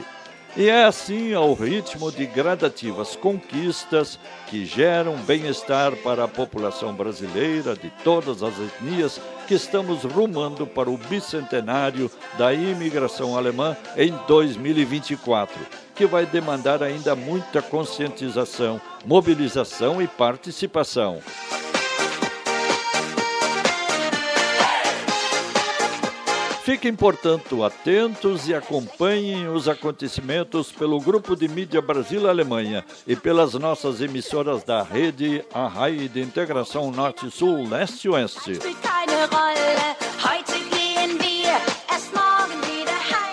E 0.56 0.68
é 0.68 0.84
assim 0.84 1.32
ao 1.32 1.54
ritmo 1.54 2.10
de 2.10 2.26
gradativas 2.26 3.14
conquistas 3.14 4.18
que 4.48 4.64
geram 4.64 5.16
bem-estar 5.18 5.94
para 5.96 6.24
a 6.24 6.28
população 6.28 6.92
brasileira 6.92 7.76
de 7.76 7.88
todas 8.02 8.42
as 8.42 8.58
etnias 8.58 9.20
que 9.50 9.54
estamos 9.56 10.04
rumando 10.04 10.64
para 10.64 10.88
o 10.88 10.96
bicentenário 10.96 12.08
da 12.38 12.54
imigração 12.54 13.36
alemã 13.36 13.76
em 13.96 14.16
2024, 14.28 15.58
que 15.92 16.06
vai 16.06 16.24
demandar 16.24 16.84
ainda 16.84 17.16
muita 17.16 17.60
conscientização, 17.60 18.80
mobilização 19.04 20.00
e 20.00 20.06
participação. 20.06 21.20
Fiquem, 26.62 26.94
portanto, 26.94 27.64
atentos 27.64 28.46
e 28.46 28.54
acompanhem 28.54 29.48
os 29.48 29.66
acontecimentos 29.66 30.70
pelo 30.70 31.00
Grupo 31.00 31.34
de 31.34 31.48
Mídia 31.48 31.82
Brasil-Alemanha 31.82 32.84
e 33.04 33.16
pelas 33.16 33.54
nossas 33.54 34.00
emissoras 34.00 34.62
da 34.62 34.80
rede 34.80 35.44
A 35.52 35.66
Raio 35.66 36.08
de 36.08 36.20
Integração 36.20 36.92
Norte-Sul, 36.92 37.68
Leste-Oeste. 37.68 38.60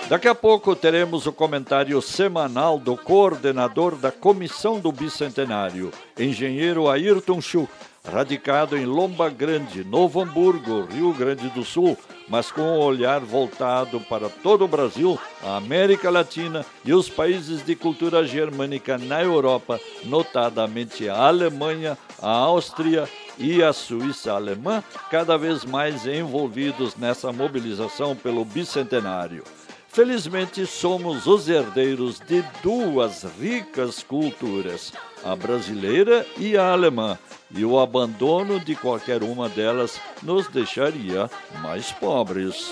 Daqui 0.08 0.26
a 0.26 0.34
pouco 0.34 0.74
teremos 0.74 1.26
o 1.26 1.32
comentário 1.32 2.00
semanal 2.00 2.78
do 2.78 2.96
coordenador 2.96 3.94
da 3.94 4.10
Comissão 4.10 4.80
do 4.80 4.90
Bicentenário, 4.90 5.92
engenheiro 6.18 6.88
Ayrton 6.88 7.42
Schuch, 7.42 7.68
radicado 8.10 8.74
em 8.74 8.86
Lomba 8.86 9.28
Grande, 9.28 9.84
Novo 9.84 10.22
Hamburgo, 10.22 10.86
Rio 10.90 11.12
Grande 11.12 11.50
do 11.50 11.62
Sul, 11.62 11.94
mas 12.26 12.50
com 12.50 12.62
um 12.62 12.78
olhar 12.78 13.20
voltado 13.20 14.00
para 14.00 14.30
todo 14.30 14.64
o 14.64 14.68
Brasil, 14.68 15.18
a 15.44 15.56
América 15.56 16.08
Latina 16.08 16.64
e 16.86 16.94
os 16.94 17.10
países 17.10 17.62
de 17.62 17.76
cultura 17.76 18.26
germânica 18.26 18.96
na 18.96 19.22
Europa, 19.22 19.78
notadamente 20.04 21.06
a 21.06 21.26
Alemanha, 21.26 21.98
a 22.22 22.30
Áustria 22.30 23.06
e 23.38 23.62
a 23.62 23.72
Suíça 23.72 24.32
alemã, 24.32 24.82
cada 25.10 25.36
vez 25.36 25.64
mais 25.64 26.06
envolvidos 26.06 26.96
nessa 26.96 27.32
mobilização 27.32 28.16
pelo 28.16 28.44
bicentenário. 28.44 29.44
Felizmente, 29.88 30.66
somos 30.66 31.26
os 31.26 31.48
herdeiros 31.48 32.20
de 32.20 32.44
duas 32.62 33.24
ricas 33.40 34.02
culturas, 34.02 34.92
a 35.24 35.34
brasileira 35.34 36.26
e 36.36 36.56
a 36.56 36.72
alemã, 36.72 37.18
e 37.50 37.64
o 37.64 37.78
abandono 37.78 38.60
de 38.60 38.76
qualquer 38.76 39.22
uma 39.22 39.48
delas 39.48 40.00
nos 40.22 40.46
deixaria 40.48 41.30
mais 41.62 41.90
pobres. 41.90 42.70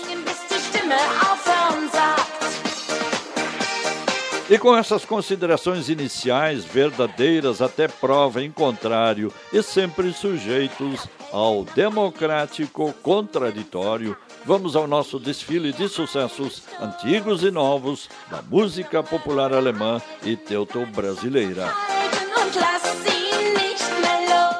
E 4.49 4.57
com 4.57 4.77
essas 4.77 5.03
considerações 5.03 5.89
iniciais, 5.89 6.63
verdadeiras 6.63 7.61
até 7.61 7.85
prova 7.85 8.41
em 8.41 8.49
contrário, 8.49 9.31
e 9.51 9.61
sempre 9.61 10.13
sujeitos 10.13 11.05
ao 11.33 11.65
democrático 11.65 12.93
contraditório, 13.03 14.15
vamos 14.45 14.77
ao 14.77 14.87
nosso 14.87 15.19
desfile 15.19 15.73
de 15.73 15.89
sucessos 15.89 16.63
antigos 16.79 17.43
e 17.43 17.51
novos 17.51 18.09
da 18.31 18.41
música 18.41 19.03
popular 19.03 19.53
alemã 19.53 20.01
e 20.23 20.37
teuto-brasileira. 20.37 21.67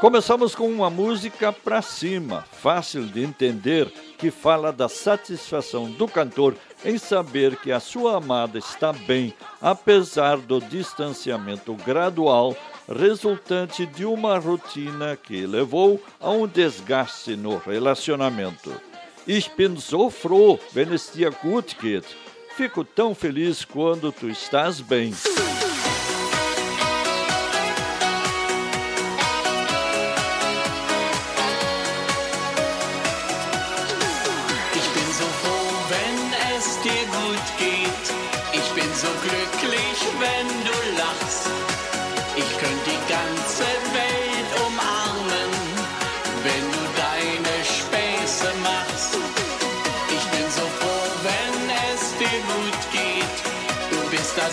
Começamos 0.01 0.53
com 0.53 0.67
uma 0.67 0.89
música 0.89 1.51
para 1.53 1.81
cima, 1.81 2.45
fácil 2.61 3.05
de 3.05 3.23
entender, 3.23 3.91
que 4.17 4.29
fala 4.29 4.71
da 4.71 4.89
satisfação 4.89 5.89
do 5.89 6.07
cantor 6.07 6.55
em 6.87 6.97
saber 6.97 7.57
que 7.57 7.69
a 7.69 7.81
sua 7.81 8.15
amada 8.15 8.57
está 8.57 8.93
bem, 8.93 9.33
apesar 9.61 10.37
do 10.37 10.61
distanciamento 10.61 11.75
gradual 11.85 12.55
resultante 12.87 13.85
de 13.85 14.05
uma 14.05 14.39
rotina 14.39 15.17
que 15.17 15.45
levou 15.45 16.01
a 16.17 16.29
um 16.31 16.47
desgaste 16.47 17.35
no 17.35 17.57
relacionamento. 17.57 18.71
Ich 19.27 19.51
bin 19.57 19.77
so 19.77 20.09
froh, 20.09 20.57
wenn 20.73 20.93
es 20.93 21.11
dir 21.11 21.31
gut 21.43 21.75
geht. 21.81 22.05
Fico 22.55 22.85
tão 22.85 23.13
feliz 23.13 23.65
quando 23.65 24.09
tu 24.09 24.29
estás 24.29 24.79
bem. 24.79 25.13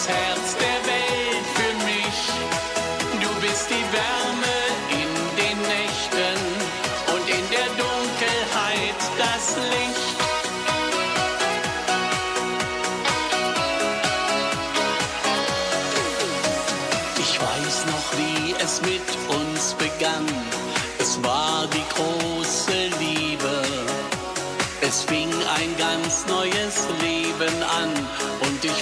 Das 0.06 0.33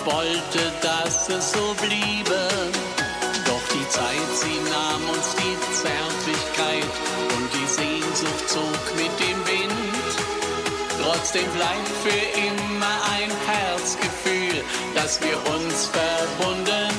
wollte, 0.05 0.73
dass 0.81 1.29
es 1.29 1.53
so 1.53 1.75
bliebe. 1.81 2.41
Doch 3.47 3.65
die 3.75 3.89
Zeit, 3.89 4.29
sie 4.35 4.59
nahm 4.71 5.09
uns 5.09 5.35
die 5.37 5.57
Zärtlichkeit 5.75 6.93
und 7.35 7.49
die 7.53 7.69
Sehnsucht 7.69 8.49
zog 8.49 8.83
mit 8.97 9.13
dem 9.21 9.39
Wind. 9.47 9.73
Trotzdem 11.03 11.47
bleibt 11.53 11.89
für 12.03 12.41
immer 12.41 12.97
ein 13.17 13.31
Herzgefühl, 13.47 14.65
dass 14.95 15.21
wir 15.21 15.37
uns 15.55 15.89
verbunden 15.89 16.92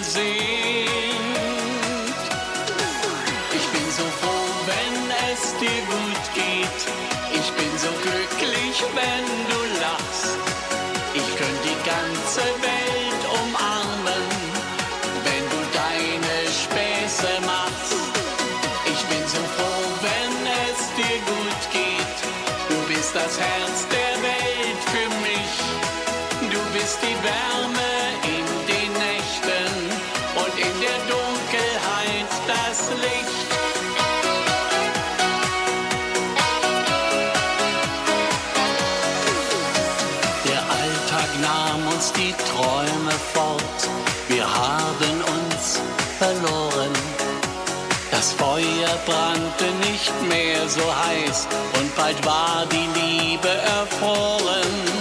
Wärme 27.23 27.93
in 28.23 28.45
den 28.67 28.91
Nächten 28.91 29.73
und 30.35 30.53
in 30.59 30.75
der 30.81 30.99
Dunkelheit 31.07 32.31
das 32.47 32.89
Licht. 33.05 33.47
Der 40.45 40.61
Alltag 40.79 41.29
nahm 41.41 41.87
uns 41.93 42.11
die 42.11 42.33
Träume 42.51 43.11
fort. 43.33 43.81
Wir 44.27 44.45
haben 44.45 45.15
uns 45.35 45.79
verloren. 46.19 46.91
Das 48.11 48.33
Feuer 48.33 48.93
brannte 49.05 49.71
nicht 49.89 50.13
mehr 50.27 50.67
so 50.67 50.81
heiß 50.81 51.47
und 51.79 51.95
bald 51.95 52.25
war 52.25 52.65
die 52.69 52.89
Liebe 52.99 53.47
erfroren. 53.47 54.92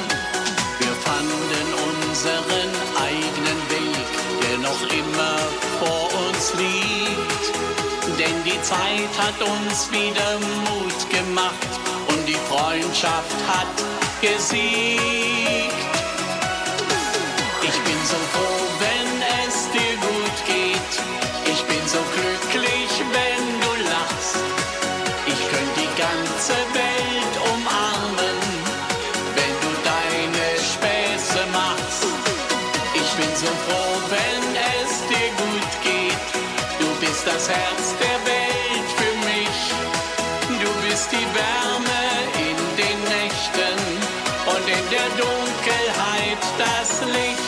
Zeit 8.63 9.13
hat 9.19 9.39
uns 9.43 9.91
wieder 9.91 10.39
Mut 10.39 11.11
gemacht 11.11 11.73
und 12.09 12.27
die 12.27 12.39
Freundschaft 12.49 13.39
hat 13.49 13.75
gesiegt. 14.21 15.73
Ich 17.63 17.79
bin 17.87 17.99
so 18.07 18.19
froh, 18.33 18.63
wenn 18.85 19.11
es 19.43 19.57
dir 19.75 19.95
gut 19.99 20.39
geht. 20.47 20.93
Ich 21.53 21.63
bin 21.65 21.83
so 21.89 21.99
glücklich, 22.15 22.91
wenn 23.17 23.45
du 23.65 23.73
lachst. 23.91 24.39
Ich 25.27 25.41
könnte 25.51 25.81
die 25.81 25.95
ganze 25.99 26.55
Welt 26.79 27.35
umarmen, 27.53 28.39
wenn 29.35 29.55
du 29.65 29.71
deine 29.91 30.47
Späße 30.73 31.43
machst. 31.53 32.07
Ich 32.95 33.11
bin 33.19 33.31
so 33.35 33.51
froh, 33.67 33.95
wenn 34.09 34.45
es 34.79 34.93
dir 35.11 35.31
gut 35.43 35.73
geht. 35.83 36.43
Du 36.79 36.89
bist 37.01 37.27
das 37.27 37.49
Herz 37.49 37.95
der 38.01 38.12
der 44.93 45.09
Dunkelheit 45.17 46.39
das 46.59 47.01
Licht. 47.07 47.39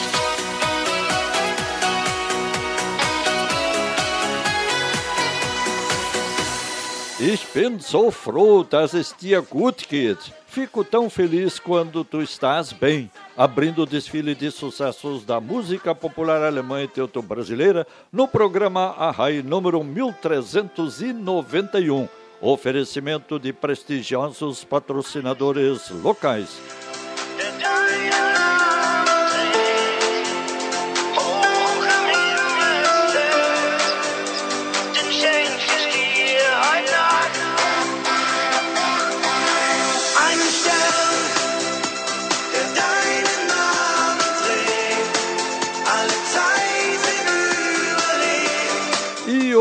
Ich 7.21 7.45
bin 7.53 7.79
so 7.81 8.11
froh, 8.11 8.65
dass 8.65 8.95
es 8.95 9.15
dir 9.15 9.43
gut 9.43 9.87
geht. 9.91 10.17
Fico 10.47 10.83
tão 10.85 11.11
feliz 11.11 11.59
quando 11.59 12.03
tu 12.03 12.23
estás 12.23 12.73
bem. 12.73 13.11
Abrindo 13.37 13.83
o 13.83 13.87
desfile 13.87 14.35
de 14.35 14.51
sucessos 14.51 15.27
da 15.27 15.39
música 15.39 15.95
popular 15.95 16.43
alemã 16.43 16.83
e 16.83 16.89
teuto-brasileira 16.89 17.87
no 18.11 18.27
programa 18.27 18.95
Arrai 18.97 19.43
número 19.43 19.85
1391. 19.85 22.09
Oferecimento 22.41 23.39
de 23.39 23.53
prestigiosos 23.53 24.65
patrocinadores 24.65 25.91
locais. 25.91 26.59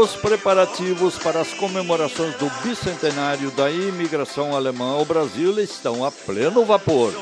Os 0.04 0.18
preparativos 0.18 1.18
para 1.18 1.40
as 1.40 1.54
comemorações 1.54 2.36
do 2.36 2.50
bicentenário 2.62 3.50
da 3.52 3.72
imigração 3.72 4.54
alemã 4.54 4.96
ao 4.96 5.06
Brasil 5.06 5.58
estão 5.62 6.04
a 6.04 6.12
pleno 6.12 6.66
vapor. 6.66 7.14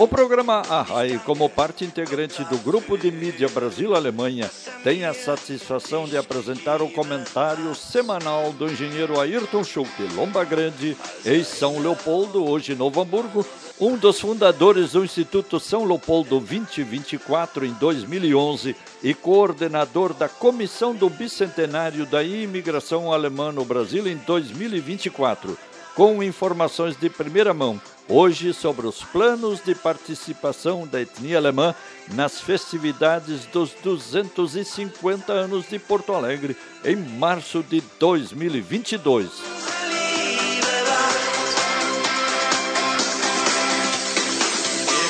O 0.00 0.08
programa 0.08 0.62
Arrai, 0.66 1.20
como 1.26 1.46
parte 1.46 1.84
integrante 1.84 2.42
do 2.44 2.56
Grupo 2.56 2.96
de 2.96 3.10
Mídia 3.10 3.50
Brasil-Alemanha, 3.50 4.50
tem 4.82 5.04
a 5.04 5.12
satisfação 5.12 6.06
de 6.06 6.16
apresentar 6.16 6.80
o 6.80 6.88
comentário 6.88 7.74
semanal 7.74 8.50
do 8.50 8.64
engenheiro 8.64 9.20
Ayrton 9.20 9.62
Schulte, 9.62 10.04
Lomba 10.14 10.42
Grande, 10.42 10.96
em 11.26 11.44
São 11.44 11.78
Leopoldo, 11.80 12.48
hoje 12.48 12.74
Novo 12.74 13.02
Hamburgo, 13.02 13.44
um 13.78 13.94
dos 13.94 14.18
fundadores 14.18 14.92
do 14.92 15.04
Instituto 15.04 15.60
São 15.60 15.84
Leopoldo 15.84 16.40
2024 16.40 17.66
em 17.66 17.72
2011 17.74 18.74
e 19.02 19.12
coordenador 19.12 20.14
da 20.14 20.30
Comissão 20.30 20.94
do 20.94 21.10
Bicentenário 21.10 22.06
da 22.06 22.22
Imigração 22.22 23.12
Alemã 23.12 23.52
no 23.52 23.66
Brasil 23.66 24.08
em 24.08 24.16
2024 24.16 25.58
com 25.94 26.22
informações 26.22 26.96
de 26.96 27.10
primeira 27.10 27.52
mão, 27.52 27.80
hoje 28.10 28.52
sobre 28.52 28.86
os 28.86 29.04
planos 29.04 29.60
de 29.62 29.74
participação 29.74 30.86
da 30.86 31.00
etnia 31.00 31.38
alemã 31.38 31.74
nas 32.12 32.40
festividades 32.40 33.46
dos 33.46 33.72
250 33.82 35.32
anos 35.32 35.68
de 35.68 35.78
Porto 35.78 36.12
Alegre, 36.12 36.56
em 36.84 36.96
março 36.96 37.62
de 37.62 37.80
2022. 38.00 39.30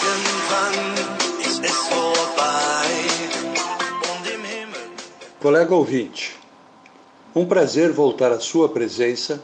Irgendwann 0.00 0.74
ist 1.40 1.64
es 1.64 1.76
vorbei. 1.88 2.90
Und 4.12 4.26
im 4.26 4.44
Himmel 4.44 4.90
Colega 5.40 5.74
ouvinte, 5.74 6.36
um 7.34 7.46
prazer 7.46 7.92
voltar 7.92 8.32
à 8.32 8.40
sua 8.40 8.68
presença 8.68 9.40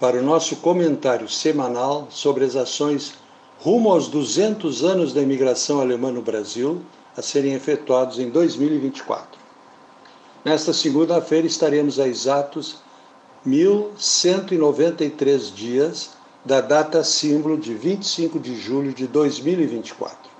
para 0.00 0.18
o 0.18 0.22
nosso 0.22 0.56
comentário 0.56 1.28
semanal 1.28 2.08
sobre 2.10 2.44
as 2.44 2.54
ações 2.54 3.14
rumo 3.58 3.90
aos 3.90 4.08
200 4.08 4.84
anos 4.84 5.12
da 5.12 5.20
imigração 5.20 5.80
alemã 5.80 6.12
no 6.12 6.22
Brasil 6.22 6.80
a 7.16 7.22
serem 7.22 7.54
efetuados 7.54 8.20
em 8.20 8.30
2024. 8.30 9.40
Nesta 10.44 10.72
segunda-feira 10.72 11.48
estaremos 11.48 11.98
a 11.98 12.06
exatos 12.06 12.76
1193 13.44 15.52
dias 15.52 16.10
da 16.44 16.60
data 16.60 17.02
símbolo 17.02 17.58
de 17.58 17.74
25 17.74 18.38
de 18.38 18.54
julho 18.56 18.92
de 18.92 19.08
2024. 19.08 20.30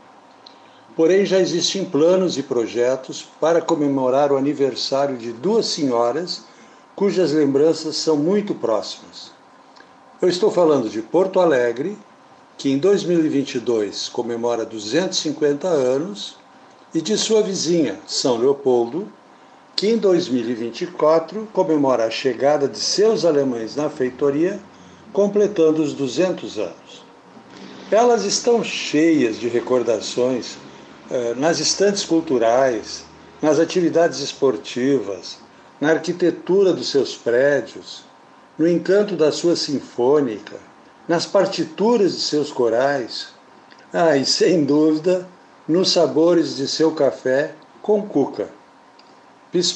Porém, 0.95 1.27
já 1.27 1.41
existem 1.41 1.85
planos 1.85 2.39
e 2.39 2.43
projetos 2.43 3.27
para 3.41 3.61
comemorar 3.61 4.31
o 4.33 4.37
aniversário 4.37 5.17
de 5.17 5.33
duas 5.33 5.67
senhoras 5.67 6.45
cujas 6.95 7.33
lembranças 7.33 7.97
são 7.97 8.17
muito 8.17 8.55
próximas. 8.55 9.37
Eu 10.21 10.29
estou 10.29 10.51
falando 10.51 10.91
de 10.91 11.01
Porto 11.01 11.39
Alegre, 11.39 11.97
que 12.57 12.69
em 12.69 12.79
2022 12.79 14.09
comemora 14.09 14.65
250 14.65 15.69
anos, 15.69 16.37
e 16.93 17.01
de 17.01 17.17
sua 17.17 17.41
vizinha, 17.41 18.01
São 18.05 18.37
Leopoldo, 18.37 19.07
que 19.77 19.87
em 19.87 19.97
2024 19.97 21.49
comemora 21.53 22.07
a 22.07 22.11
chegada 22.11 22.67
de 22.67 22.81
seus 22.81 23.25
alemães 23.25 23.77
na 23.77 23.89
feitoria, 23.89 24.59
completando 25.13 25.85
os 25.85 25.93
200 25.93 26.59
anos. 26.59 27.05
Elas 27.89 28.25
estão 28.25 28.65
cheias 28.65 29.39
de 29.39 29.47
recordações 29.47 30.57
eh, 31.13 31.35
nas 31.37 31.61
estantes 31.61 32.05
culturais, 32.05 33.05
nas 33.41 33.61
atividades 33.61 34.19
esportivas, 34.19 35.39
na 35.81 35.91
arquitetura 35.91 36.73
dos 36.73 36.91
seus 36.91 37.15
prédios, 37.15 38.08
no 38.59 38.69
encanto 38.69 39.15
da 39.15 39.31
sua 39.31 39.55
sinfônica, 39.55 40.57
nas 41.07 41.25
partituras 41.25 42.17
de 42.17 42.21
seus 42.21 42.51
corais, 42.51 43.29
ah, 43.93 44.17
e 44.17 44.27
sem 44.27 44.65
dúvida, 44.65 45.27
nos 45.67 45.93
sabores 45.93 46.57
de 46.57 46.67
seu 46.67 46.93
café 46.93 47.55
com 47.81 48.03
cuca. 48.03 48.49
Bis 49.53 49.75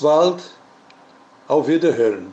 auf 1.48 1.68
Wiederhören. 1.68 2.32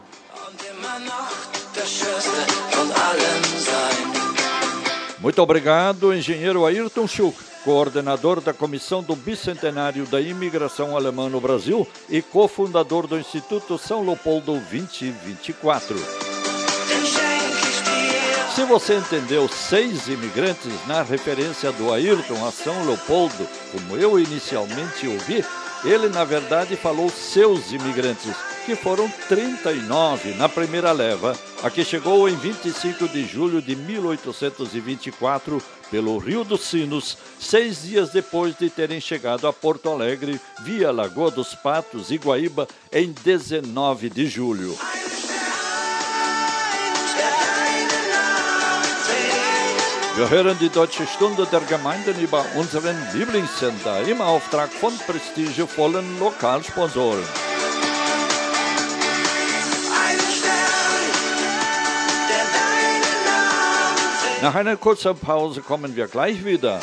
Muito 5.19 5.41
obrigado, 5.41 6.13
engenheiro 6.13 6.65
Ayrton 6.65 7.07
Schuch, 7.07 7.37
coordenador 7.65 8.39
da 8.39 8.53
Comissão 8.53 9.03
do 9.03 9.15
Bicentenário 9.15 10.05
da 10.05 10.21
Imigração 10.21 10.95
Alemã 10.95 11.27
no 11.29 11.41
Brasil 11.41 11.85
e 12.09 12.21
cofundador 12.21 13.05
do 13.05 13.19
Instituto 13.19 13.77
São 13.77 14.05
Leopoldo 14.05 14.53
2024. 14.53 16.28
Se 18.55 18.65
você 18.65 18.95
entendeu 18.95 19.47
seis 19.47 20.07
imigrantes 20.07 20.73
na 20.85 21.01
referência 21.01 21.71
do 21.71 21.93
Ayrton 21.93 22.45
a 22.45 22.51
São 22.51 22.85
Leopoldo, 22.85 23.47
como 23.71 23.95
eu 23.95 24.19
inicialmente 24.19 25.07
ouvi, 25.07 25.45
ele 25.83 26.09
na 26.09 26.25
verdade 26.25 26.75
falou 26.75 27.09
seus 27.09 27.71
imigrantes, 27.71 28.35
que 28.65 28.75
foram 28.75 29.09
39 29.29 30.33
na 30.33 30.49
primeira 30.49 30.91
leva, 30.91 31.37
a 31.63 31.69
que 31.69 31.85
chegou 31.85 32.27
em 32.27 32.35
25 32.35 33.07
de 33.07 33.25
julho 33.25 33.61
de 33.61 33.75
1824 33.75 35.61
pelo 35.89 36.17
Rio 36.17 36.43
dos 36.43 36.61
Sinos, 36.61 37.17
seis 37.39 37.83
dias 37.83 38.09
depois 38.09 38.57
de 38.57 38.69
terem 38.69 38.99
chegado 38.99 39.47
a 39.47 39.53
Porto 39.53 39.89
Alegre 39.89 40.39
via 40.61 40.91
Lagoa 40.91 41.31
dos 41.31 41.55
Patos 41.55 42.11
e 42.11 42.17
Guaíba 42.17 42.67
em 42.91 43.11
19 43.23 44.09
de 44.09 44.27
julho. 44.27 44.77
Wir 50.19 50.29
hören 50.29 50.57
die 50.59 50.67
Deutsche 50.67 51.07
Stunde 51.07 51.47
der 51.49 51.61
Gemeinden 51.61 52.19
über 52.19 52.43
unseren 52.57 52.97
Lieblingssender 53.13 54.01
im 54.05 54.19
Auftrag 54.19 54.69
von 54.69 54.91
prestigevollen 55.07 56.19
Lokalsponsoren. 56.19 57.23
Nach 64.41 64.55
einer 64.55 64.75
kurzen 64.75 65.17
Pause 65.17 65.61
kommen 65.61 65.95
wir 65.95 66.07
gleich 66.07 66.43
wieder. 66.43 66.81